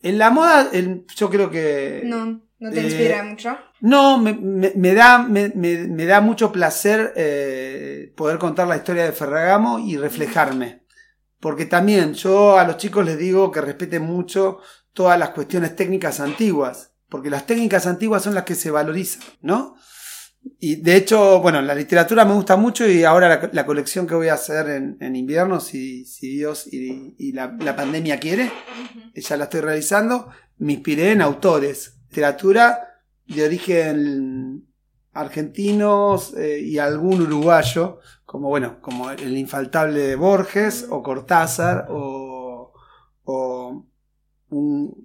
En 0.00 0.18
la 0.18 0.30
moda, 0.30 0.68
el- 0.72 1.04
yo 1.16 1.30
creo 1.30 1.50
que. 1.50 2.02
No, 2.04 2.42
no 2.58 2.70
te 2.70 2.80
Eh, 2.80 2.84
inspira 2.84 3.22
mucho. 3.22 3.56
No, 3.80 4.18
me, 4.18 4.32
me- 4.34 4.72
me 4.76 4.94
da, 4.94 5.18
me, 5.18 5.50
me- 5.54 5.86
me 5.88 6.04
da 6.06 6.20
mucho 6.20 6.52
placer 6.52 7.12
eh, 7.16 8.12
poder 8.16 8.38
contar 8.38 8.68
la 8.68 8.76
historia 8.76 9.04
de 9.04 9.12
Ferragamo 9.12 9.78
y 9.78 9.96
reflejarme. 9.96 10.82
Porque 11.40 11.66
también 11.66 12.14
yo 12.14 12.56
a 12.58 12.64
los 12.66 12.76
chicos 12.76 13.04
les 13.04 13.18
digo 13.18 13.50
que 13.50 13.60
respeten 13.60 14.02
mucho 14.02 14.58
todas 14.92 15.18
las 15.18 15.30
cuestiones 15.30 15.76
técnicas 15.76 16.20
antiguas. 16.20 16.92
Porque 17.08 17.30
las 17.30 17.46
técnicas 17.46 17.86
antiguas 17.86 18.22
son 18.22 18.34
las 18.34 18.44
que 18.44 18.54
se 18.54 18.70
valorizan, 18.70 19.22
¿no? 19.42 19.76
Y 20.58 20.76
de 20.76 20.96
hecho, 20.96 21.40
bueno, 21.40 21.62
la 21.62 21.74
literatura 21.74 22.24
me 22.24 22.34
gusta 22.34 22.56
mucho 22.56 22.88
y 22.88 23.04
ahora 23.04 23.28
la, 23.28 23.50
la 23.52 23.66
colección 23.66 24.06
que 24.06 24.14
voy 24.14 24.28
a 24.28 24.34
hacer 24.34 24.68
en, 24.70 24.96
en 25.00 25.14
invierno, 25.14 25.60
si, 25.60 26.04
si 26.04 26.30
Dios 26.30 26.66
y, 26.72 27.14
y 27.18 27.32
la, 27.32 27.56
la 27.60 27.76
pandemia 27.76 28.18
quiere, 28.18 28.50
ya 29.14 29.36
la 29.36 29.44
estoy 29.44 29.60
realizando, 29.60 30.30
me 30.58 30.72
inspiré 30.72 31.12
en 31.12 31.22
autores, 31.22 32.00
literatura 32.08 32.88
de 33.26 33.44
origen 33.44 34.66
argentinos 35.12 36.34
eh, 36.34 36.60
y 36.60 36.78
algún 36.78 37.20
uruguayo, 37.22 37.98
como 38.24 38.48
bueno, 38.48 38.80
como 38.80 39.10
el 39.10 39.36
infaltable 39.36 40.16
Borges 40.16 40.86
o 40.90 41.02
Cortázar 41.02 41.86
o, 41.90 42.72
o 43.24 43.86
un, 44.52 45.04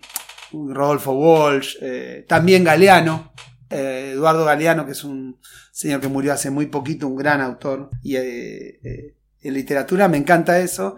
un 0.52 0.74
Rodolfo 0.74 1.14
Walsh, 1.14 1.78
eh, 1.82 2.26
también 2.28 2.64
Galeano, 2.64 3.34
eh, 3.70 4.12
Eduardo 4.14 4.46
Galeano, 4.46 4.86
que 4.86 4.92
es 4.92 5.04
un 5.04 5.40
señor 5.72 6.02
que 6.02 6.08
murió 6.08 6.34
hace 6.34 6.50
muy 6.50 6.68
poquito, 6.68 7.08
un 7.08 7.16
gran 7.16 7.42
autor, 7.42 7.90
y 8.02 8.16
eh, 8.16 9.16
en 9.42 9.54
literatura 9.54 10.08
me 10.08 10.18
encanta 10.18 10.60
eso. 10.60 10.96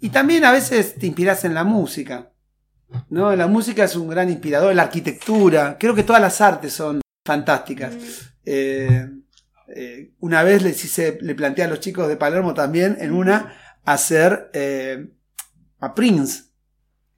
Y 0.00 0.10
también 0.10 0.44
a 0.44 0.52
veces 0.52 0.94
te 0.96 1.06
inspiras 1.06 1.44
en 1.44 1.54
la 1.54 1.64
música. 1.64 2.32
¿no? 3.10 3.34
La 3.36 3.46
música 3.46 3.84
es 3.84 3.96
un 3.96 4.08
gran 4.08 4.30
inspirador, 4.30 4.74
la 4.74 4.84
arquitectura, 4.84 5.76
creo 5.78 5.94
que 5.94 6.04
todas 6.04 6.22
las 6.22 6.40
artes 6.40 6.72
son 6.72 7.00
fantásticas. 7.24 7.94
Eh, 8.44 9.06
una 10.20 10.42
vez 10.42 10.62
les 10.62 10.82
hice, 10.82 11.18
le 11.20 11.34
planteé 11.34 11.64
a 11.64 11.68
los 11.68 11.80
chicos 11.80 12.08
de 12.08 12.16
Palermo 12.16 12.54
también 12.54 12.96
en 13.00 13.12
una 13.12 13.54
hacer 13.84 14.50
a 15.78 15.94
Prince 15.94 16.47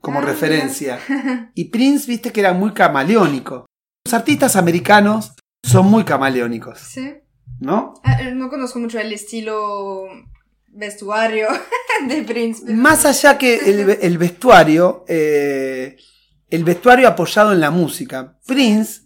como 0.00 0.18
Ah, 0.20 0.22
referencia. 0.22 0.98
Y 1.54 1.64
Prince, 1.66 2.06
viste 2.06 2.30
que 2.32 2.40
era 2.40 2.52
muy 2.52 2.72
camaleónico. 2.72 3.66
Los 4.04 4.14
artistas 4.14 4.56
americanos 4.56 5.32
son 5.62 5.86
muy 5.86 6.04
camaleónicos, 6.04 6.78
Sí. 6.80 7.12
¿no? 7.60 7.94
Ah, 8.04 8.22
eh, 8.22 8.32
no 8.34 8.48
conozco 8.48 8.78
mucho 8.78 8.98
el 8.98 9.12
estilo 9.12 10.04
vestuario 10.68 11.48
de 12.08 12.22
Prince. 12.22 12.62
pero- 12.64 12.78
Más 12.78 13.04
allá 13.04 13.36
que 13.36 13.56
el, 13.56 13.90
el 14.00 14.18
vestuario, 14.18 15.04
eh, 15.08 15.96
el 16.48 16.64
vestuario 16.64 17.06
apoyado 17.08 17.52
en 17.52 17.60
la 17.60 17.70
música. 17.70 18.38
Prince, 18.46 19.02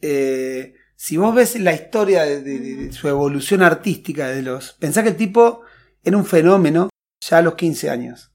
eh, 0.00 0.74
si 0.94 1.16
vos 1.16 1.34
ves 1.34 1.58
la 1.60 1.72
historia 1.74 2.22
de, 2.24 2.42
de- 2.42 2.58
de 2.76 2.92
su 2.92 3.08
evolución 3.08 3.62
artística, 3.62 4.28
de 4.28 4.42
los, 4.42 4.72
pensá 4.74 5.02
que 5.02 5.10
el 5.10 5.16
tipo 5.16 5.62
era 6.02 6.16
un 6.16 6.24
fenómeno 6.24 6.88
ya 7.20 7.38
a 7.38 7.42
los 7.42 7.54
15 7.54 7.90
años. 7.90 8.32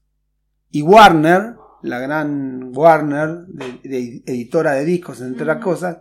Y 0.70 0.82
Warner, 0.82 1.54
la 1.82 1.98
gran 1.98 2.70
Warner, 2.74 3.46
de, 3.48 3.88
de 3.88 4.22
editora 4.26 4.72
de 4.72 4.84
discos, 4.84 5.20
entre 5.20 5.42
otras 5.42 5.62
cosas, 5.62 5.98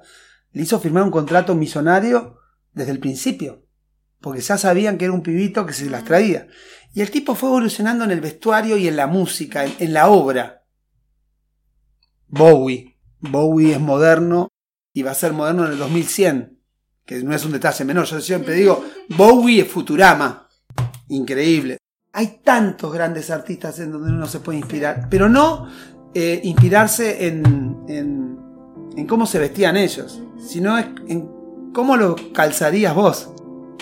le 0.52 0.64
hizo 0.64 0.80
firmar 0.80 1.04
un 1.04 1.12
contrato 1.12 1.56
millonario 1.56 2.38
desde 2.74 2.92
el 2.92 3.00
principio. 3.00 3.66
Porque 4.20 4.42
ya 4.42 4.58
sabían 4.58 4.98
que 4.98 5.06
era 5.06 5.14
un 5.14 5.24
pibito 5.24 5.66
que 5.66 5.74
se 5.74 5.90
las 5.90 6.04
traía. 6.04 6.48
Y 6.94 7.02
el 7.02 7.10
tipo 7.10 7.36
fue 7.36 7.50
evolucionando 7.50 8.04
en 8.04 8.12
el 8.12 8.22
vestuario 8.22 8.78
y 8.78 8.88
en 8.88 8.96
la 8.96 9.08
música, 9.08 9.66
en, 9.66 9.74
en 9.80 9.94
la 9.94 10.10
obra. 10.10 10.66
Bowie. 12.28 12.98
Bowie 13.20 13.74
es 13.74 13.80
moderno 13.80 14.50
y 14.94 15.04
va 15.04 15.12
a 15.12 15.16
ser 15.16 15.34
moderno 15.34 15.66
en 15.66 15.74
el 15.74 15.78
2100. 15.78 16.60
Que 17.06 17.24
no 17.24 17.34
es 17.34 17.44
un 17.46 17.52
detalle 17.52 17.84
menor. 17.84 18.06
Yo 18.06 18.22
siempre 18.22 18.54
digo, 18.54 18.86
Bowie 19.10 19.62
es 19.62 19.68
Futurama. 19.68 20.48
Increíble. 21.08 21.78
Hay 22.14 22.40
tantos 22.44 22.94
grandes 22.94 23.30
artistas 23.30 23.80
en 23.80 23.92
donde 23.92 24.10
uno 24.12 24.28
se 24.28 24.40
puede 24.40 24.58
inspirar. 24.60 25.08
Pero 25.10 25.30
no 25.30 25.68
eh, 26.14 26.42
inspirarse 26.44 27.28
en, 27.28 27.78
en, 27.88 28.38
en 28.98 29.08
cómo 29.08 29.26
se 29.26 29.40
vestían 29.40 29.78
ellos. 29.78 30.22
Sino 30.40 30.78
en 30.78 31.30
cómo 31.74 31.96
lo 31.96 32.16
calzarías 32.34 32.94
vos. 32.94 33.30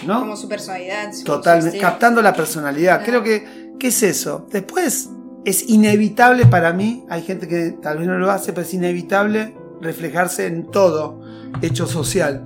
¿no? 0.05 0.19
Como 0.21 0.35
su 0.35 0.47
personalidad. 0.47 1.11
su- 1.11 1.23
Totalmente, 1.23 1.77
captando 1.79 2.21
la 2.21 2.33
personalidad. 2.33 3.03
Creo 3.03 3.23
que, 3.23 3.73
¿qué 3.79 3.87
es 3.87 4.03
eso? 4.03 4.47
Después, 4.51 5.09
es 5.45 5.67
inevitable 5.69 6.45
para 6.45 6.71
mí, 6.73 7.05
hay 7.09 7.23
gente 7.23 7.47
que 7.47 7.71
tal 7.81 7.97
vez 7.97 8.07
no 8.07 8.17
lo 8.19 8.29
hace, 8.29 8.53
pero 8.53 8.65
es 8.67 8.73
inevitable 8.73 9.55
reflejarse 9.81 10.45
en 10.47 10.69
todo 10.69 11.21
hecho 11.61 11.87
social. 11.87 12.45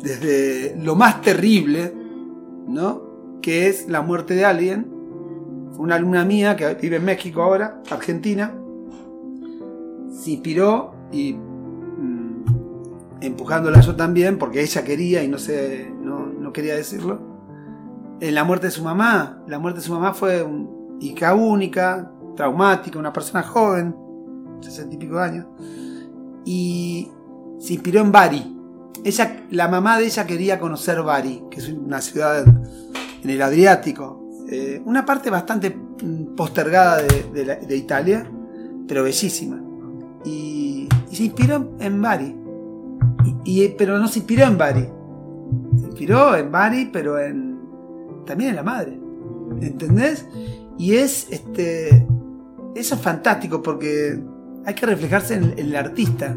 Desde 0.00 0.76
lo 0.80 0.94
más 0.94 1.22
terrible, 1.22 1.92
¿no? 2.68 3.13
Que 3.44 3.68
es 3.68 3.88
la 3.90 4.00
muerte 4.00 4.34
de 4.34 4.46
alguien. 4.46 4.86
Una 5.76 5.96
alumna 5.96 6.24
mía 6.24 6.56
que 6.56 6.72
vive 6.74 6.96
en 6.96 7.04
México 7.04 7.42
ahora, 7.42 7.82
Argentina. 7.90 8.54
Se 10.10 10.30
inspiró 10.30 10.94
y 11.12 11.34
mm, 11.34 12.44
empujándola 13.20 13.80
yo 13.80 13.94
también, 13.94 14.38
porque 14.38 14.62
ella 14.62 14.82
quería 14.82 15.22
y 15.22 15.28
no 15.28 15.36
sé, 15.38 15.92
no, 16.00 16.24
no 16.26 16.52
quería 16.54 16.74
decirlo. 16.74 17.20
En 18.20 18.34
la 18.34 18.44
muerte 18.44 18.68
de 18.68 18.70
su 18.70 18.82
mamá, 18.82 19.42
la 19.46 19.58
muerte 19.58 19.80
de 19.80 19.84
su 19.86 19.92
mamá 19.92 20.14
fue 20.14 20.42
un- 20.42 20.96
hija 21.00 21.34
única, 21.34 22.10
traumática, 22.36 22.98
una 22.98 23.12
persona 23.12 23.42
joven, 23.42 23.94
sesenta 24.60 24.94
y 24.94 24.98
pico 24.98 25.18
años, 25.18 25.46
y 26.46 27.10
se 27.58 27.74
inspiró 27.74 28.00
en 28.00 28.12
Bari. 28.12 28.56
Ella, 29.04 29.44
la 29.50 29.68
mamá 29.68 29.98
de 29.98 30.06
ella 30.06 30.24
quería 30.26 30.58
conocer 30.58 31.02
Bari, 31.02 31.42
que 31.50 31.58
es 31.58 31.68
una 31.68 32.00
ciudad 32.00 32.44
en 33.24 33.30
el 33.30 33.42
Adriático, 33.42 34.22
eh, 34.48 34.80
una 34.84 35.04
parte 35.04 35.30
bastante 35.30 35.70
mm, 35.70 36.34
postergada 36.36 37.02
de, 37.32 37.44
la- 37.46 37.56
de 37.56 37.76
Italia, 37.76 38.30
pero 38.86 39.02
bellísima. 39.02 39.60
Y, 40.24 40.88
y 41.10 41.16
se 41.16 41.24
inspiró 41.24 41.70
en 41.80 42.00
Bari. 42.02 42.36
Y- 43.44 43.68
pero 43.70 43.98
no 43.98 44.06
se 44.08 44.20
inspiró 44.20 44.44
en 44.44 44.56
Bari. 44.58 44.86
Se 45.80 45.86
inspiró 45.86 46.36
en 46.36 46.50
Bari, 46.52 46.90
pero 46.92 47.18
en 47.18 47.58
también 48.26 48.50
en 48.50 48.56
la 48.56 48.62
madre. 48.62 48.98
¿Entendés? 49.60 50.26
Y 50.78 50.94
es 50.94 51.26
este. 51.30 52.06
Eso 52.74 52.94
es 52.96 53.00
fantástico 53.00 53.62
porque 53.62 54.18
hay 54.64 54.74
que 54.74 54.86
reflejarse 54.86 55.34
en 55.34 55.54
el 55.58 55.76
artista. 55.76 56.36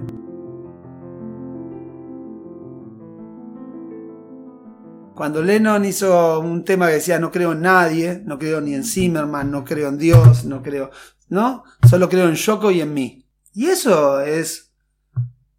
Cuando 5.17 5.41
Lennon 5.41 5.83
hizo 5.83 6.39
un 6.41 6.63
tema 6.63 6.85
que 6.85 6.93
decía 6.93 7.17
no 7.17 7.31
creo 7.31 7.53
en 7.53 7.61
nadie, 7.61 8.21
no 8.23 8.37
creo 8.37 8.61
ni 8.61 8.75
en 8.75 8.83
Zimmerman, 8.83 9.49
no 9.49 9.65
creo 9.65 9.89
en 9.89 9.97
Dios, 9.97 10.45
no 10.45 10.61
creo, 10.61 10.91
¿no? 11.29 11.63
Solo 11.89 12.07
creo 12.07 12.29
en 12.29 12.35
Yoko 12.35 12.69
y 12.69 12.81
en 12.81 12.93
mí. 12.93 13.27
Y 13.51 13.65
eso 13.65 14.21
es, 14.21 14.75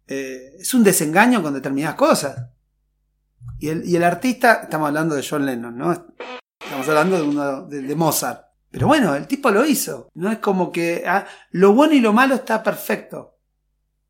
eh, 0.07 0.55
es 0.57 0.73
un 0.73 0.81
desengaño 0.81 1.43
con 1.43 1.53
determinadas 1.53 1.97
cosas. 1.97 2.51
Y 3.59 3.67
el, 3.67 3.85
y 3.85 3.97
el 3.97 4.03
artista, 4.05 4.61
estamos 4.63 4.87
hablando 4.87 5.15
de 5.15 5.27
John 5.29 5.45
Lennon, 5.45 5.77
¿no? 5.77 5.91
Estamos 6.63 6.87
hablando 6.87 7.17
de, 7.17 7.23
uno, 7.23 7.63
de, 7.63 7.95
Mozart. 7.95 8.45
Pero 8.71 8.87
bueno, 8.87 9.13
el 9.13 9.27
tipo 9.27 9.51
lo 9.51 9.65
hizo. 9.65 10.07
No 10.13 10.31
es 10.31 10.37
como 10.37 10.71
que 10.71 11.03
ah, 11.05 11.25
lo 11.51 11.73
bueno 11.73 11.95
y 11.95 11.99
lo 11.99 12.13
malo 12.13 12.35
está 12.35 12.63
perfecto. 12.63 13.35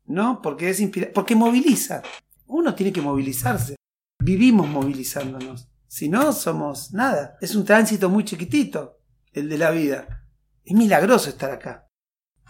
¿No? 0.04 0.40
Porque 0.40 0.70
es 0.70 0.78
inspira 0.78 1.08
porque 1.12 1.34
moviliza. 1.34 2.02
Uno 2.46 2.72
tiene 2.72 2.92
que 2.92 3.02
movilizarse. 3.02 3.79
Vivimos 4.20 4.68
movilizándonos. 4.68 5.68
Si 5.86 6.08
no, 6.08 6.32
somos 6.32 6.92
nada. 6.92 7.36
Es 7.40 7.54
un 7.54 7.64
tránsito 7.64 8.08
muy 8.08 8.24
chiquitito, 8.24 8.98
el 9.32 9.48
de 9.48 9.58
la 9.58 9.70
vida. 9.70 10.24
Es 10.64 10.74
milagroso 10.76 11.30
estar 11.30 11.50
acá. 11.50 11.88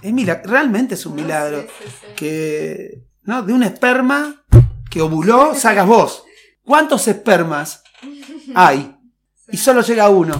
Es 0.02 0.12
mila- 0.12 0.42
realmente 0.44 0.94
es 0.94 1.06
un 1.06 1.14
milagro 1.14 1.66
que 2.16 3.04
no 3.22 3.42
de 3.42 3.52
un 3.52 3.62
esperma 3.62 4.44
que 4.90 5.00
ovuló 5.00 5.54
salgas 5.54 5.86
vos. 5.86 6.24
¿Cuántos 6.64 7.06
espermas 7.08 7.82
hay? 8.54 8.96
Y 9.48 9.56
solo 9.56 9.82
llega 9.82 10.08
uno. 10.10 10.38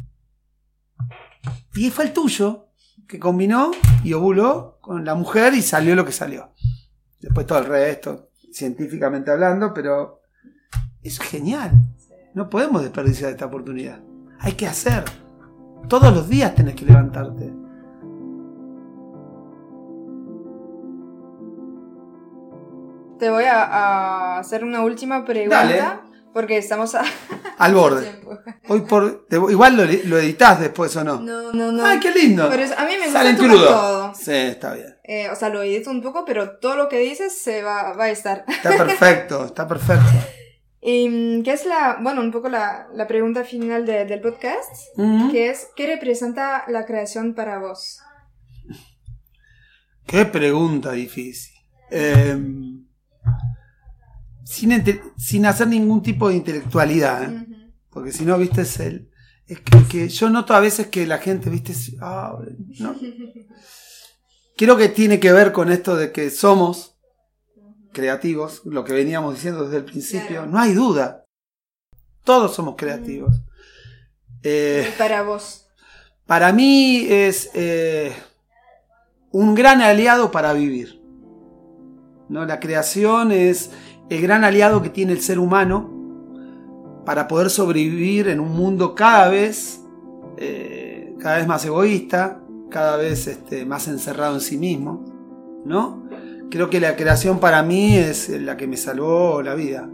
Y 1.75 1.91
fue 1.91 2.05
el 2.05 2.13
tuyo, 2.13 2.69
que 3.07 3.19
combinó 3.19 3.71
y 4.05 4.13
ovuló 4.13 4.79
con 4.81 5.05
la 5.05 5.15
mujer 5.15 5.55
y 5.55 5.63
salió 5.63 5.95
lo 5.95 6.05
que 6.05 6.13
salió. 6.13 6.53
Después 7.21 7.47
todo 7.47 7.59
el 7.59 7.67
resto, 7.67 8.31
científicamente 8.53 9.31
hablando, 9.31 9.73
pero 9.75 10.20
eso 11.03 11.23
es 11.23 11.29
genial. 11.29 11.73
No 12.35 12.49
podemos 12.49 12.83
desperdiciar 12.83 13.31
esta 13.31 13.47
oportunidad. 13.47 14.01
Hay 14.39 14.53
que 14.53 14.67
hacer. 14.67 15.05
Todos 15.89 16.15
los 16.15 16.29
días 16.29 16.55
tenés 16.55 16.75
que 16.75 16.85
levantarte. 16.85 17.53
Te 23.19 23.29
voy 23.31 23.45
a, 23.45 23.65
a 23.65 24.39
hacer 24.39 24.65
una 24.65 24.83
última 24.83 25.25
pregunta. 25.25 25.65
Dale. 25.65 26.11
Porque 26.33 26.59
estamos 26.59 26.95
a... 26.95 27.03
Al 27.59 27.75
borde. 27.75 28.23
Hoy 28.69 28.83
por, 28.83 29.27
igual 29.31 29.77
lo, 29.77 29.85
lo 29.85 30.19
editas 30.19 30.61
después 30.61 30.95
o 30.97 31.05
no. 31.05 31.21
No, 31.21 31.53
no, 31.53 31.73
no. 31.73 31.85
Ay, 31.85 31.99
qué 32.01 32.13
lindo. 32.13 32.49
Pero 32.49 32.63
a 32.75 32.85
mí 32.85 32.93
me 32.99 33.07
gusta 33.07 33.37
crudo. 33.37 33.67
todo. 33.67 34.15
Sí, 34.15 34.33
está 34.33 34.73
bien. 34.75 34.97
Eh, 35.05 35.29
o 35.29 35.35
sea, 35.35 35.49
lo 35.51 35.61
edito 35.63 35.91
un 35.91 36.01
poco, 36.01 36.25
pero 36.25 36.59
todo 36.59 36.77
lo 36.77 36.89
que 36.89 36.99
dices 36.99 37.37
se 37.37 37.63
va, 37.63 37.93
va 37.95 38.05
a 38.05 38.11
estar. 38.11 38.45
Está 38.49 38.77
perfecto, 38.77 39.45
está 39.45 39.67
perfecto. 39.67 40.07
Y 40.83 41.09
mm, 41.09 41.43
qué 41.43 41.53
es 41.53 41.67
la, 41.67 41.99
bueno, 42.01 42.21
un 42.23 42.31
poco 42.33 42.49
la, 42.49 42.89
la 42.95 43.07
pregunta 43.07 43.45
final 43.45 43.85
de- 43.85 44.05
del 44.07 44.21
podcast, 44.21 44.71
que 45.31 45.51
es, 45.51 45.69
¿qué 45.77 45.87
representa 45.87 46.65
la 46.69 46.87
creación 46.87 47.35
para 47.35 47.59
vos? 47.59 48.01
Qué 50.07 50.25
pregunta 50.25 50.93
difícil. 50.93 51.55
Eh, 51.91 52.39
sin, 54.45 54.85
sin 55.17 55.47
hacer 55.47 55.69
ningún 55.69 56.03
tipo 56.03 56.29
de 56.29 56.37
intelectualidad, 56.37 57.25
¿eh? 57.33 57.47
Porque 57.91 58.13
si 58.13 58.25
no, 58.25 58.39
viste, 58.39 58.63
es 58.63 58.81
el. 58.81 59.11
Es 59.47 59.61
que, 59.61 59.83
que 59.85 60.09
yo 60.09 60.31
noto 60.31 60.55
a 60.55 60.61
veces 60.61 60.87
que 60.89 61.07
la 61.07 61.19
gente, 61.19 61.51
viste, 61.51 61.73
es- 61.73 61.97
ah, 62.01 62.39
no. 62.79 62.95
Creo 64.57 64.77
que 64.77 64.89
tiene 64.89 65.19
que 65.21 65.33
ver 65.33 65.53
con 65.53 65.71
esto 65.73 65.97
de 65.97 66.13
que 66.13 66.31
somos 66.31 66.99
creativos, 67.93 68.63
lo 68.65 68.85
que 68.85 68.93
veníamos 68.93 69.35
diciendo 69.35 69.65
desde 69.65 69.79
el 69.79 69.85
principio. 69.85 70.29
Claro. 70.29 70.47
No 70.47 70.59
hay 70.59 70.73
duda. 70.73 71.25
Todos 72.25 72.55
somos 72.55 72.75
creativos. 72.77 73.41
Eh, 74.43 74.89
Y 74.89 74.99
para 74.99 75.23
vos. 75.23 75.67
para 76.27 76.53
mí 76.53 77.07
es 77.09 77.51
eh, 77.55 78.13
un 79.33 79.55
gran 79.55 79.81
aliado 79.83 80.31
para 80.31 80.53
vivir. 80.53 81.01
¿no? 82.29 82.45
La 82.47 82.61
creación 82.61 83.33
es 83.33 83.71
el 84.09 84.23
gran 84.23 84.45
aliado 84.45 84.83
que 84.83 84.91
tiene 84.91 85.13
el 85.13 85.21
ser 85.21 85.39
humano 85.39 85.99
para 87.05 87.27
poder 87.29 87.51
sobrevivir 87.51 88.29
en 88.29 88.41
un 88.41 88.53
mundo 88.53 88.95
cada 88.95 89.29
vez, 89.29 89.81
eh, 90.37 91.15
cada 91.19 91.39
vez 91.39 91.47
más 91.47 91.65
egoísta, 91.65 92.41
cada 92.71 92.97
vez 92.97 93.27
este, 93.27 93.65
más 93.65 93.89
encerrado 93.89 94.35
en 94.35 94.41
sí 94.41 94.57
mismo. 94.57 95.05
¿no? 95.65 96.00
Creo 96.51 96.69
que 96.69 96.81
la 96.81 96.97
creación 96.97 97.39
para 97.39 97.63
mí 97.63 97.97
es 97.97 98.29
la 98.29 98.57
que 98.57 98.67
me 98.67 98.77
salvó 98.77 99.41
la 99.41 99.55
vida 99.55 99.89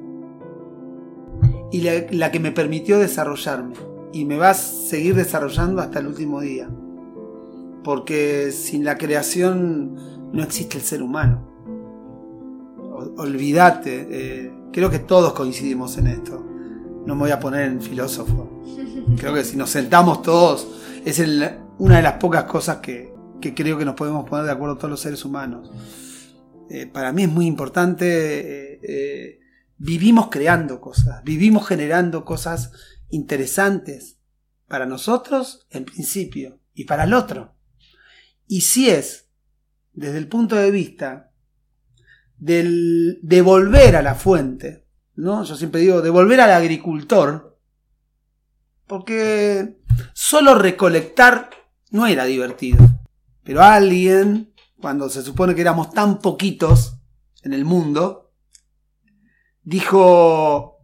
y 1.71 1.81
la, 2.13 2.31
que 2.31 2.41
me 2.41 2.51
permitió 2.51 2.99
desarrollarme 2.99 3.75
y 4.13 4.25
me 4.25 4.39
va 4.39 4.51
a 4.51 4.55
seguir 4.55 5.15
desarrollando 5.15 5.83
hasta 5.83 5.99
el 5.99 6.07
último 6.07 6.41
día. 6.41 6.71
Porque 7.85 8.53
sin 8.53 8.85
la 8.85 8.97
creación 8.97 10.33
no 10.33 10.43
existe 10.43 10.79
el 10.79 10.83
ser 10.83 11.03
humano. 11.03 11.47
Olvídate, 13.19 14.07
eh, 14.11 14.53
creo 14.73 14.89
que 14.89 15.01
todos 15.01 15.35
coincidimos 15.35 15.99
en 15.99 16.07
esto. 16.07 16.43
No 17.05 17.15
me 17.15 17.23
voy 17.23 17.31
a 17.33 17.39
poner 17.39 17.71
en 17.71 17.83
filósofo. 17.83 18.63
Creo 19.19 19.35
que 19.35 19.45
si 19.45 19.59
nos 19.59 19.69
sentamos 19.69 20.23
todos, 20.23 20.67
es 21.05 21.23
una 21.79 21.97
de 21.97 22.03
las 22.03 22.15
pocas 22.15 22.45
cosas 22.45 22.79
que 22.79 23.15
creo 23.55 23.77
que 23.77 23.85
nos 23.85 23.95
podemos 23.95 24.29
poner 24.29 24.47
de 24.47 24.53
acuerdo 24.53 24.77
todos 24.77 24.91
los 24.91 25.01
seres 25.01 25.23
humanos. 25.25 25.71
Eh, 26.69 26.87
para 26.87 27.13
mí 27.13 27.25
es 27.25 27.29
muy 27.29 27.47
importante, 27.47 28.07
eh, 28.75 28.81
eh, 28.83 29.41
vivimos 29.77 30.29
creando 30.31 30.81
cosas, 30.81 31.23
vivimos 31.23 31.67
generando 31.67 32.25
cosas 32.25 32.73
interesantes 33.09 34.19
para 34.67 34.87
nosotros 34.87 35.67
en 35.71 35.85
principio 35.85 36.61
y 36.75 36.85
para 36.85 37.05
el 37.05 37.15
otro. 37.15 37.55
Y 38.49 38.63
si 38.63 38.91
es 38.91 39.29
desde 39.93 40.19
el 40.19 40.29
punto 40.29 40.57
de 40.57 40.71
vista 40.71 41.33
del 42.37 43.19
devolver 43.23 43.97
a 43.97 44.03
la 44.03 44.15
fuente, 44.15 44.85
¿no? 45.15 45.45
Yo 45.45 45.57
siempre 45.57 45.81
digo 45.81 46.03
devolver 46.03 46.41
al 46.41 46.51
agricultor, 46.51 47.59
porque 48.87 49.79
solo 50.13 50.55
recolectar 50.55 51.51
no 51.91 52.07
era 52.07 52.25
divertido. 52.25 52.79
Pero 53.43 53.63
alguien, 53.63 54.53
cuando 54.81 55.09
se 55.09 55.23
supone 55.23 55.55
que 55.55 55.61
éramos 55.61 55.93
tan 55.93 56.19
poquitos 56.19 56.99
en 57.43 57.53
el 57.53 57.65
mundo, 57.65 58.33
dijo, 59.63 60.79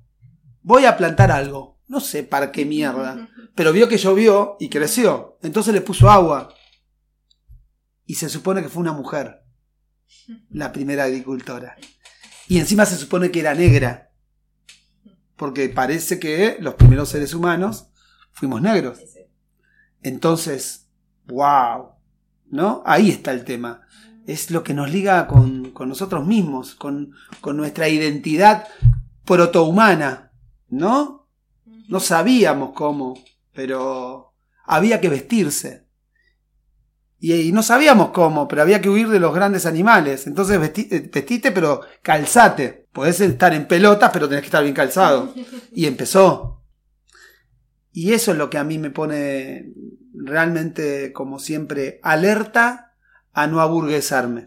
voy 0.62 0.84
a 0.86 0.96
plantar 0.96 1.30
algo. 1.30 1.80
No 1.88 2.00
sé 2.00 2.22
para 2.22 2.52
qué 2.52 2.64
mierda. 2.64 3.28
Pero 3.54 3.72
vio 3.72 3.88
que 3.88 3.98
llovió 3.98 4.56
y 4.58 4.68
creció. 4.68 5.38
Entonces 5.42 5.74
le 5.74 5.82
puso 5.82 6.10
agua. 6.10 6.54
Y 8.06 8.14
se 8.14 8.28
supone 8.28 8.62
que 8.62 8.68
fue 8.68 8.80
una 8.80 8.92
mujer. 8.92 9.42
La 10.50 10.72
primera 10.72 11.04
agricultora. 11.04 11.76
Y 12.48 12.58
encima 12.58 12.86
se 12.86 12.96
supone 12.96 13.30
que 13.30 13.40
era 13.40 13.54
negra. 13.54 14.10
Porque 15.36 15.68
parece 15.68 16.18
que 16.18 16.56
los 16.60 16.74
primeros 16.74 17.08
seres 17.08 17.34
humanos 17.34 17.88
fuimos 18.32 18.62
negros. 18.62 19.00
Entonces, 20.02 20.88
wow. 21.26 21.91
¿No? 22.52 22.82
Ahí 22.86 23.10
está 23.10 23.32
el 23.32 23.44
tema. 23.44 23.80
Es 24.26 24.50
lo 24.52 24.62
que 24.62 24.74
nos 24.74 24.90
liga 24.92 25.26
con, 25.26 25.70
con 25.72 25.88
nosotros 25.88 26.24
mismos, 26.26 26.74
con, 26.76 27.12
con 27.40 27.56
nuestra 27.56 27.88
identidad 27.88 28.68
protohumana. 29.24 30.30
¿No? 30.68 31.28
No 31.88 31.98
sabíamos 31.98 32.72
cómo, 32.74 33.18
pero 33.52 34.34
había 34.64 35.00
que 35.00 35.08
vestirse. 35.08 35.86
Y, 37.18 37.52
no 37.52 37.62
sabíamos 37.62 38.10
cómo, 38.10 38.48
pero 38.48 38.62
había 38.62 38.80
que 38.80 38.88
huir 38.90 39.08
de 39.08 39.20
los 39.20 39.34
grandes 39.34 39.64
animales. 39.66 40.26
Entonces 40.26 40.60
vesti- 40.60 40.88
eh, 40.90 41.10
vestite, 41.12 41.52
pero 41.52 41.80
calzate. 42.02 42.88
Podés 42.92 43.20
estar 43.20 43.54
en 43.54 43.66
pelotas, 43.66 44.10
pero 44.12 44.28
tenés 44.28 44.42
que 44.42 44.46
estar 44.48 44.62
bien 44.62 44.74
calzado. 44.74 45.32
Y 45.72 45.86
empezó. 45.86 46.61
Y 47.92 48.12
eso 48.12 48.32
es 48.32 48.38
lo 48.38 48.48
que 48.48 48.58
a 48.58 48.64
mí 48.64 48.78
me 48.78 48.90
pone 48.90 49.72
realmente, 50.14 51.12
como 51.12 51.38
siempre, 51.38 52.00
alerta 52.02 52.94
a 53.32 53.46
no 53.46 53.60
aburguesarme. 53.60 54.46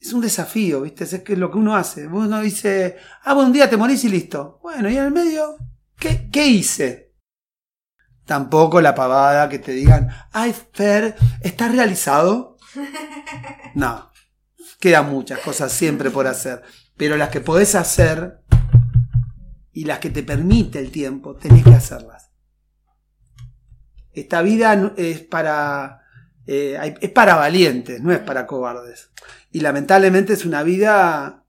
Es 0.00 0.12
un 0.12 0.20
desafío, 0.20 0.82
¿viste? 0.82 1.04
Es 1.04 1.22
que 1.22 1.34
es 1.34 1.38
lo 1.38 1.50
que 1.50 1.58
uno 1.58 1.76
hace. 1.76 2.06
Uno 2.06 2.40
dice, 2.40 2.96
ah, 3.22 3.34
bueno, 3.34 3.48
un 3.48 3.52
día 3.52 3.70
te 3.70 3.76
morís 3.76 4.04
y 4.04 4.08
listo. 4.08 4.60
Bueno, 4.62 4.88
y 4.90 4.96
en 4.96 5.04
el 5.04 5.12
medio, 5.12 5.56
¿qué, 5.98 6.28
qué 6.30 6.46
hice? 6.46 7.14
Tampoco 8.24 8.80
la 8.80 8.94
pavada 8.94 9.48
que 9.48 9.58
te 9.58 9.72
digan, 9.72 10.08
ay, 10.32 10.54
Fer, 10.72 11.16
¿estás 11.40 11.72
realizado? 11.72 12.56
No, 13.74 14.12
quedan 14.78 15.10
muchas 15.10 15.40
cosas 15.40 15.72
siempre 15.72 16.08
por 16.08 16.28
hacer. 16.28 16.62
Pero 16.96 17.16
las 17.16 17.30
que 17.30 17.40
podés 17.40 17.74
hacer 17.74 18.40
y 19.72 19.84
las 19.84 19.98
que 19.98 20.10
te 20.10 20.22
permite 20.22 20.78
el 20.78 20.92
tiempo, 20.92 21.34
tenés 21.34 21.64
que 21.64 21.74
hacerlas. 21.74 22.23
Esta 24.14 24.42
vida 24.42 24.92
es 24.96 25.20
para, 25.20 26.02
eh, 26.46 26.96
es 27.00 27.10
para 27.10 27.36
valientes, 27.36 28.00
no 28.00 28.12
es 28.12 28.20
para 28.20 28.46
cobardes. 28.46 29.10
Y 29.50 29.60
lamentablemente 29.60 30.32
es 30.32 30.44
una 30.44 30.62
vida 30.62 31.44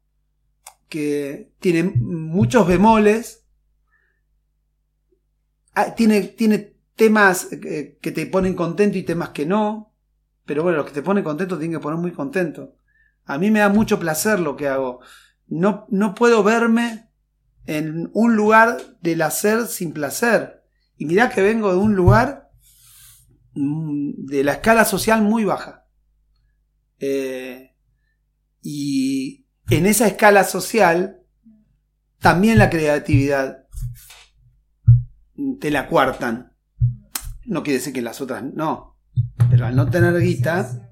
que 0.89 1.51
tiene 1.59 1.83
muchos 1.83 2.67
bemoles, 2.67 3.45
Ah, 5.75 5.93
tiene, 5.93 6.21
tiene 6.21 6.73
temas 6.95 7.49
eh, 7.51 7.97
que 8.01 8.11
te 8.13 8.25
ponen 8.27 8.53
contento 8.55 8.97
y 8.97 9.03
temas 9.03 9.29
que 9.29 9.45
no, 9.45 9.93
pero 10.45 10.63
bueno, 10.63 10.77
los 10.77 10.85
que 10.87 10.93
te 10.93 11.01
ponen 11.01 11.23
contento 11.23 11.57
tienen 11.57 11.77
que 11.77 11.83
poner 11.83 11.99
muy 11.99 12.11
contento. 12.11 12.77
A 13.25 13.37
mí 13.37 13.51
me 13.51 13.59
da 13.59 13.67
mucho 13.67 13.99
placer 13.99 14.39
lo 14.39 14.55
que 14.55 14.69
hago. 14.69 15.01
No, 15.47 15.85
no 15.89 16.15
puedo 16.15 16.43
verme 16.43 17.09
en 17.65 18.09
un 18.13 18.37
lugar 18.37 18.77
del 19.01 19.21
hacer 19.21 19.67
sin 19.67 19.91
placer. 19.91 20.63
Y 20.97 21.05
mirá 21.05 21.29
que 21.29 21.41
vengo 21.41 21.73
de 21.73 21.79
un 21.79 21.95
lugar 21.95 22.44
de 23.55 24.43
la 24.43 24.53
escala 24.53 24.85
social 24.85 25.21
muy 25.21 25.45
baja. 25.45 25.85
Eh, 26.99 27.75
y 28.61 29.47
en 29.69 29.85
esa 29.85 30.07
escala 30.07 30.43
social, 30.43 31.21
también 32.19 32.57
la 32.57 32.69
creatividad 32.69 33.65
te 35.59 35.71
la 35.71 35.87
cuartan. 35.87 36.53
No 37.45 37.63
quiere 37.63 37.79
decir 37.79 37.93
que 37.93 38.01
las 38.01 38.21
otras 38.21 38.43
no. 38.43 38.97
Pero 39.49 39.65
al 39.65 39.75
no 39.75 39.89
tener 39.89 40.19
guita, 40.19 40.89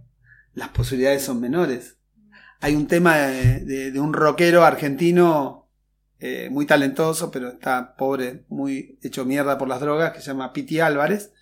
las 0.53 0.69
posibilidades 0.69 1.23
son 1.23 1.41
menores. 1.41 1.97
Hay 2.61 2.75
un 2.75 2.87
tema 2.87 3.17
de, 3.17 3.59
de- 3.65 3.91
de 3.91 3.99
un 3.99 4.13
rockero 4.13 4.63
argentino 4.63 5.69
eh, 6.19 6.49
muy 6.49 6.65
talentoso, 6.65 7.29
pero 7.31 7.49
está 7.49 7.95
pobre, 7.97 8.45
muy 8.47 8.97
hecho 9.01 9.25
mierda 9.25 9.57
por 9.57 9.67
las 9.67 9.81
drogas, 9.81 10.13
que 10.13 10.21
se 10.21 10.27
llama 10.27 10.53
Piti 10.53 10.79
Álvarez, 10.79 11.33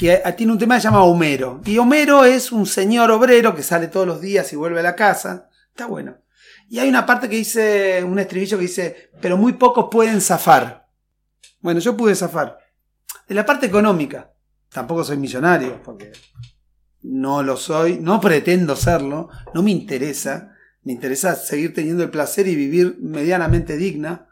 que 0.00 0.18
tiene 0.34 0.54
un 0.54 0.58
tema 0.58 0.76
que 0.76 0.80
se 0.80 0.86
llama 0.86 1.04
Homero. 1.04 1.60
Y 1.66 1.76
Homero 1.76 2.24
es 2.24 2.52
un 2.52 2.64
señor 2.64 3.10
obrero 3.10 3.54
que 3.54 3.62
sale 3.62 3.86
todos 3.86 4.06
los 4.06 4.18
días 4.18 4.50
y 4.50 4.56
vuelve 4.56 4.80
a 4.80 4.82
la 4.82 4.96
casa. 4.96 5.50
Está 5.68 5.84
bueno. 5.84 6.16
Y 6.70 6.78
hay 6.78 6.88
una 6.88 7.04
parte 7.04 7.28
que 7.28 7.36
dice, 7.36 8.02
un 8.02 8.18
estribillo 8.18 8.56
que 8.56 8.62
dice, 8.62 9.10
pero 9.20 9.36
muy 9.36 9.52
pocos 9.52 9.88
pueden 9.90 10.22
zafar. 10.22 10.88
Bueno, 11.60 11.80
yo 11.80 11.98
pude 11.98 12.14
zafar. 12.14 12.56
De 13.28 13.34
la 13.34 13.44
parte 13.44 13.66
económica, 13.66 14.32
tampoco 14.70 15.04
soy 15.04 15.18
millonario, 15.18 15.82
porque 15.82 16.12
no 17.02 17.42
lo 17.42 17.58
soy, 17.58 17.98
no 18.00 18.22
pretendo 18.22 18.76
serlo, 18.76 19.28
no 19.52 19.62
me 19.62 19.70
interesa. 19.70 20.56
Me 20.82 20.92
interesa 20.92 21.34
seguir 21.34 21.74
teniendo 21.74 22.02
el 22.02 22.08
placer 22.08 22.48
y 22.48 22.54
vivir 22.54 22.96
medianamente 23.02 23.76
digna 23.76 24.28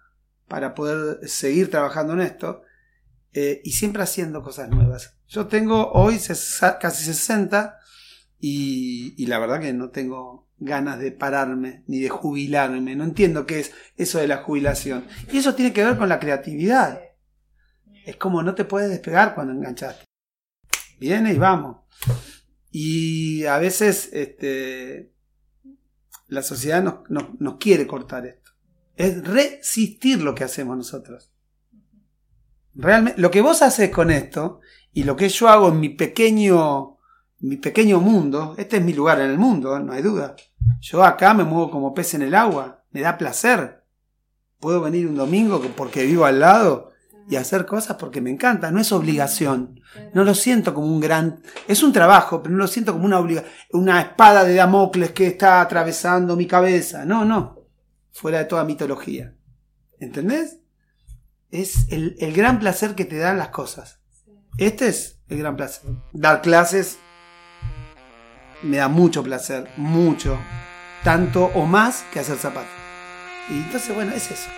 para 0.47 0.75
poder 0.75 1.29
seguir 1.29 1.71
trabajando 1.71 2.15
en 2.15 2.21
esto 2.23 2.63
eh, 3.33 3.61
y 3.65 3.73
siempre 3.73 4.03
haciendo 4.03 4.43
cosas 4.43 4.69
nuevas. 4.69 5.17
Yo 5.29 5.47
tengo 5.47 5.93
hoy 5.93 6.19
casi 6.81 7.05
60 7.05 7.79
y, 8.41 9.27
la 9.27 9.39
verdad 9.39 9.61
que 9.61 9.73
no 9.73 9.91
tengo 9.91 10.49
ganas 10.59 10.99
de 10.99 11.13
pararme 11.13 11.85
ni 11.87 12.01
de 12.01 12.09
jubilarme. 12.09 12.97
No 12.97 13.05
entiendo 13.05 13.47
qué 13.47 13.61
es 13.61 13.73
eso 13.97 14.19
de 14.19 14.29
la 14.29 14.39
jubilación. 14.39 15.07
Y 15.33 15.39
eso 15.39 15.55
tiene 15.55 15.73
que 15.73 15.85
ver 15.85 15.99
con 15.99 16.09
la 16.09 16.21
creatividad. 16.21 17.01
Es 18.05 18.17
como 18.17 18.43
no 18.43 18.55
te 18.55 18.65
puedes 18.65 18.91
despegar 18.91 19.35
cuando 19.35 19.53
enganchaste. 19.53 20.05
Viene 20.99 21.33
y 21.33 21.39
vamos. 21.39 21.79
Y 22.71 23.45
a 23.45 23.59
veces 23.59 24.11
este, 24.13 25.13
la 26.29 26.43
sociedad 26.43 26.83
nos, 27.09 27.57
quiere 27.59 27.87
cortar 27.87 28.27
esto. 28.27 28.53
Es 28.97 29.27
resistir 29.27 30.23
lo 30.23 30.35
que 30.35 30.45
hacemos 30.45 30.77
nosotros. 30.77 31.33
Realmente, 32.75 33.21
lo 33.21 33.31
que 33.31 33.41
vos 33.41 33.63
haces 33.63 33.91
con 33.91 34.11
esto 34.11 34.61
y 34.93 35.05
lo 35.05 35.17
que 35.17 35.29
yo 35.29 35.49
hago 35.49 35.69
en 35.69 35.81
mi 35.81 35.91
pequeño, 35.91 36.99
mi 37.41 37.57
pequeño 37.57 38.01
mundo, 38.01 38.55
este 38.59 38.79
es 38.79 38.85
mi 38.85 38.93
lugar 38.93 39.21
en 39.21 39.31
el 39.31 39.39
mundo, 39.39 39.79
no 39.79 39.93
hay 39.93 40.03
duda. 40.03 40.37
Yo 40.81 41.05
acá 41.05 41.35
me 41.35 41.45
muevo 41.45 41.71
como 41.71 41.95
pez 41.95 42.15
en 42.15 42.23
el 42.23 42.35
agua, 42.35 42.85
me 42.91 43.01
da 43.01 43.19
placer. 43.19 43.85
Puedo 44.61 44.81
venir 44.81 45.07
un 45.07 45.17
domingo 45.17 45.61
porque 45.77 46.05
vivo 46.05 46.25
al 46.25 46.41
lado 46.41 46.91
y 47.29 47.37
hacer 47.37 47.67
cosas 47.67 47.97
porque 47.97 48.21
me 48.21 48.31
encanta, 48.31 48.71
no 48.71 48.81
es 48.81 48.91
obligación. 48.91 49.81
No 50.15 50.25
lo 50.25 50.35
siento 50.35 50.73
como 50.73 50.87
un 50.87 51.01
gran... 51.01 51.43
Es 51.67 51.83
un 51.83 51.93
trabajo, 51.93 52.43
pero 52.43 52.55
no 52.55 52.63
lo 52.63 52.67
siento 52.67 52.93
como 52.93 53.05
una 53.05 53.19
obligación, 53.19 53.53
una 53.73 54.01
espada 54.01 54.45
de 54.45 54.55
Damocles 54.55 55.13
que 55.13 55.27
está 55.27 55.61
atravesando 55.61 56.37
mi 56.37 56.47
cabeza. 56.47 57.05
No, 57.05 57.25
no. 57.25 57.67
Fuera 58.13 58.39
de 58.39 58.45
toda 58.47 58.65
mitología. 58.65 59.35
¿Entendés? 60.01 60.61
Es 61.51 61.87
el, 61.91 62.17
el 62.21 62.33
gran 62.33 62.59
placer 62.59 62.95
que 62.95 63.05
te 63.05 63.17
dan 63.17 63.39
las 63.39 63.49
cosas. 63.49 64.01
Este 64.59 64.89
es 64.89 65.21
el 65.29 65.39
gran 65.39 65.57
placer. 65.57 65.91
Dar 66.13 66.43
clases 66.43 66.99
me 68.63 68.79
da 68.79 68.89
mucho 68.89 69.23
placer, 69.23 69.69
mucho. 69.77 70.39
Tanto 71.05 71.47
o 71.55 71.65
más 71.65 72.05
que 72.13 72.21
hacer 72.21 72.39
zapatos. 72.39 72.71
Y 73.51 73.55
entonces, 73.55 73.95
bueno, 73.95 74.13
es 74.13 74.31
eso. 74.31 74.51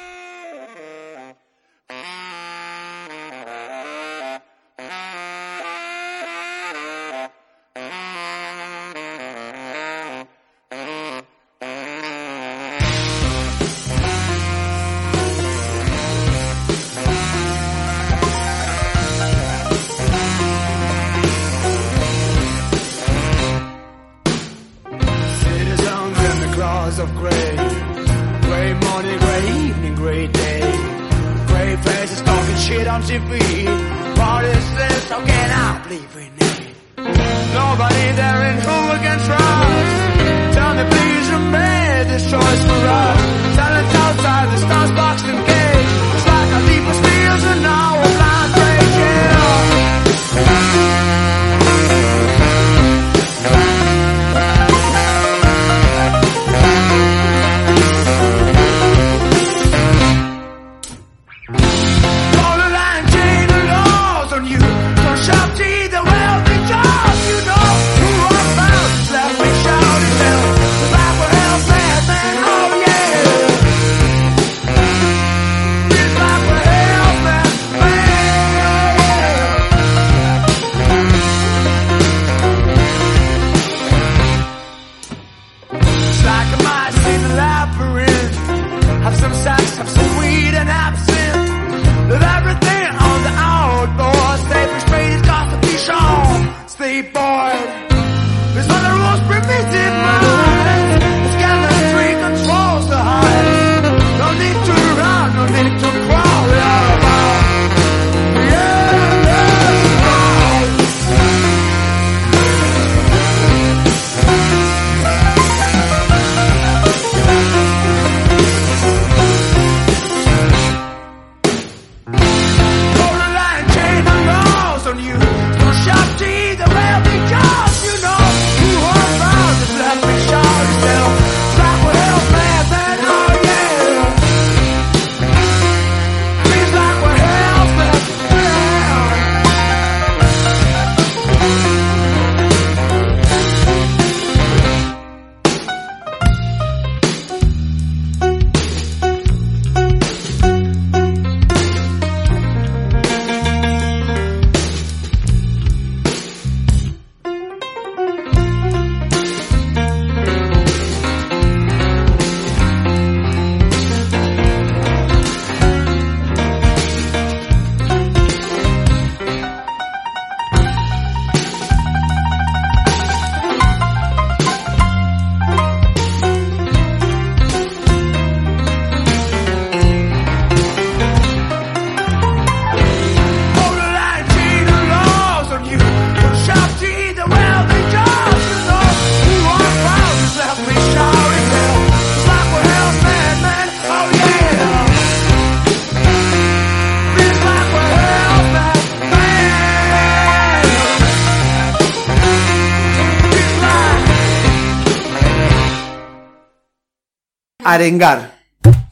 Arengar. 207.81 208.39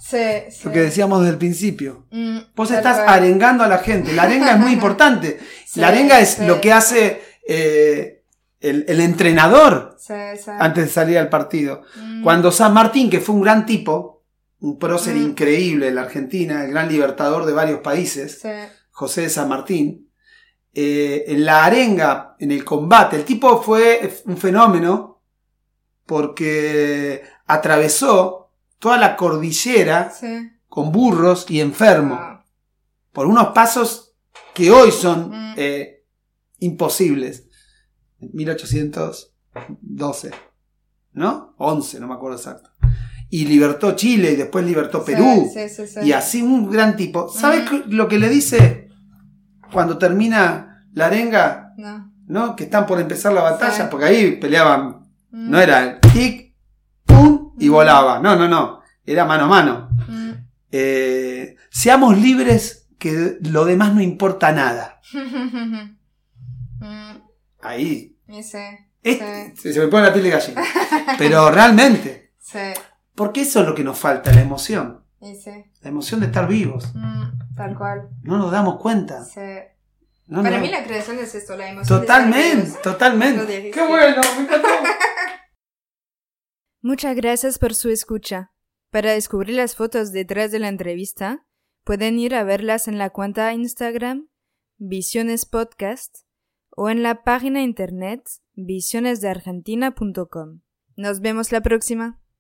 Sí, 0.01 0.16
sí. 0.51 0.61
Lo 0.64 0.72
que 0.72 0.80
decíamos 0.80 1.20
desde 1.20 1.32
el 1.32 1.39
principio. 1.39 2.07
Mm, 2.11 2.39
Vos 2.57 2.70
estás 2.70 2.99
arengando 3.07 3.62
a 3.64 3.68
la 3.68 3.78
gente. 3.78 4.12
La 4.14 4.22
arenga 4.22 4.53
es 4.53 4.59
muy 4.59 4.72
importante. 4.78 5.39
Sí, 5.66 5.80
la 5.80 5.89
arenga 5.89 6.18
es 6.20 6.39
lo 6.39 6.61
que 6.61 6.72
hace 6.72 7.20
eh, 7.47 8.22
el, 8.61 8.86
el 8.89 9.01
entrenador 9.01 9.97
antes 10.59 10.84
de 10.86 10.91
salir 10.91 11.18
al 11.18 11.28
partido. 11.28 11.82
Mm, 11.97 12.22
Cuando 12.22 12.51
San 12.51 12.72
Martín, 12.72 13.11
que 13.11 13.20
fue 13.20 13.34
un 13.34 13.43
gran 13.43 13.66
tipo, 13.66 14.24
un 14.61 14.78
prócer 14.78 15.14
Mm. 15.14 15.22
increíble 15.22 15.89
en 15.89 15.95
la 15.97 16.03
Argentina, 16.03 16.64
el 16.64 16.70
gran 16.70 16.89
libertador 16.89 17.45
de 17.45 17.53
varios 17.53 17.80
países, 17.80 18.41
José 18.91 19.20
de 19.22 19.28
San 19.30 19.49
Martín, 19.49 20.11
eh, 20.74 21.24
en 21.28 21.45
la 21.45 21.64
arenga, 21.66 22.34
en 22.39 22.51
el 22.51 22.64
combate, 22.64 23.16
el 23.16 23.24
tipo 23.24 23.61
fue 23.62 24.11
un 24.24 24.36
fenómeno 24.39 25.22
porque 26.07 27.22
atravesó 27.47 28.38
toda 28.79 28.97
la 28.99 29.16
cordillera 29.16 30.11
sí. 30.11 30.51
con 30.68 30.93
burros 30.93 31.47
y 31.49 31.61
enfermo, 31.61 32.14
Wow. 32.16 32.39
por 33.12 33.26
unos 33.26 33.49
pasos 33.49 34.14
que 34.55 34.70
hoy 34.70 34.91
son 34.93 35.31
Mm. 35.31 35.55
eh, 35.57 36.05
imposibles. 36.61 37.45
En 38.20 38.31
1812, 38.33 40.31
¿no? 41.12 41.55
11, 41.59 42.01
no 42.01 42.09
me 42.09 42.14
acuerdo 42.14 42.37
exacto. 42.37 42.70
Y 43.31 43.45
libertó 43.45 43.93
Chile 43.93 44.33
y 44.33 44.37
después 44.37 44.64
libertó 44.64 45.05
Perú. 45.05 45.51
Sí, 45.53 45.68
sí, 45.68 45.87
sí. 45.87 46.01
Y 46.03 46.12
así 46.12 46.43
un 46.43 46.70
gran 46.70 46.97
tipo. 46.97 47.29
¿Sabes 47.29 47.70
Mm. 47.70 47.91
lo 47.93 48.09
que 48.09 48.18
le 48.18 48.29
dice 48.29 48.89
cuando 49.72 49.99
termina 49.99 50.87
la 50.95 51.07
arenga? 51.07 51.74
No. 51.76 52.12
¿No? 52.26 52.57
Que 52.57 52.64
están 52.64 52.87
por 52.87 53.01
empezar 53.01 53.33
la 53.33 53.43
batalla, 53.43 53.89
porque 53.91 54.07
ahí 54.07 54.37
peleaban. 54.37 55.07
Mm, 55.31 55.51
No 55.51 55.61
era 55.61 56.01
tic, 56.01 56.47
y 57.59 57.68
volaba. 57.68 58.18
No, 58.20 58.36
no, 58.36 58.48
no. 58.48 58.80
Era 59.04 59.24
mano 59.24 59.44
a 59.44 59.48
mano. 59.48 59.88
mm. 60.09 60.30
Eh, 60.70 61.56
seamos 61.70 62.18
libres, 62.18 62.86
que 62.98 63.38
lo 63.40 63.64
demás 63.64 63.94
no 63.94 64.02
importa 64.02 64.52
nada. 64.52 65.00
Ahí. 67.61 68.16
y 68.28 68.42
sí, 68.42 68.59
se, 69.02 69.80
me 69.80 69.88
pone 69.88 70.04
la 70.06 70.12
piel 70.12 70.24
de 70.24 70.30
gallina. 70.30 70.62
Pero 71.18 71.50
realmente. 71.50 72.32
sí, 72.38 72.59
Porque 73.14 73.40
eso 73.42 73.61
es 73.62 73.66
lo 73.66 73.74
que 73.74 73.82
nos 73.84 73.98
falta, 73.98 74.32
la 74.32 74.40
emoción. 74.42 75.02
sí. 75.20 75.50
La 75.80 75.88
emoción 75.90 76.20
de 76.20 76.26
estar 76.26 76.46
vivos. 76.48 76.90
Mm, 76.94 77.54
tal 77.56 77.76
cual. 77.76 78.09
No 78.22 78.36
nos 78.38 78.50
damos 78.52 78.78
cuenta. 78.80 79.24
Sí. 79.24 79.40
No 80.26 80.42
Para 80.42 80.59
mí 80.59 80.68
la 80.68 80.84
creación 80.84 81.18
es 81.18 81.34
esto, 81.34 81.56
la 81.56 81.70
emoción. 81.70 82.00
de 82.00 82.06
Totalmente, 82.06 82.46
estar 82.48 82.62
vivos. 82.66 82.82
totalmente. 82.82 83.70
Qué 83.70 83.86
bueno, 83.86 84.20
me 84.36 84.42
encantó. 84.42 84.68
Muchas 86.81 87.16
gracias 87.16 87.59
por 87.59 87.74
su 87.74 87.91
escucha. 87.91 88.53
Para 88.91 89.12
descubrir 89.12 89.57
las 89.57 89.76
fotos 89.76 90.12
detrás 90.12 90.53
de 90.53 90.61
la 90.61 90.68
entrevista, 90.68 91.45
pueden 91.85 92.18
ir 92.18 92.35
a 92.35 92.45
verlas 92.45 92.89
en 92.89 92.97
la 92.99 93.11
cuenta 93.11 93.53
Instagram 93.53 94.31
Visiones 94.76 95.45
Podcast 95.45 96.20
o 96.70 96.89
en 96.89 97.03
la 97.03 97.24
página 97.24 97.62
internet 97.62 98.22
visionesdeargentina.com. 98.55 100.61
Nos 100.97 101.20
vemos 101.20 101.51
la 101.51 101.61
próxima. 101.61 102.20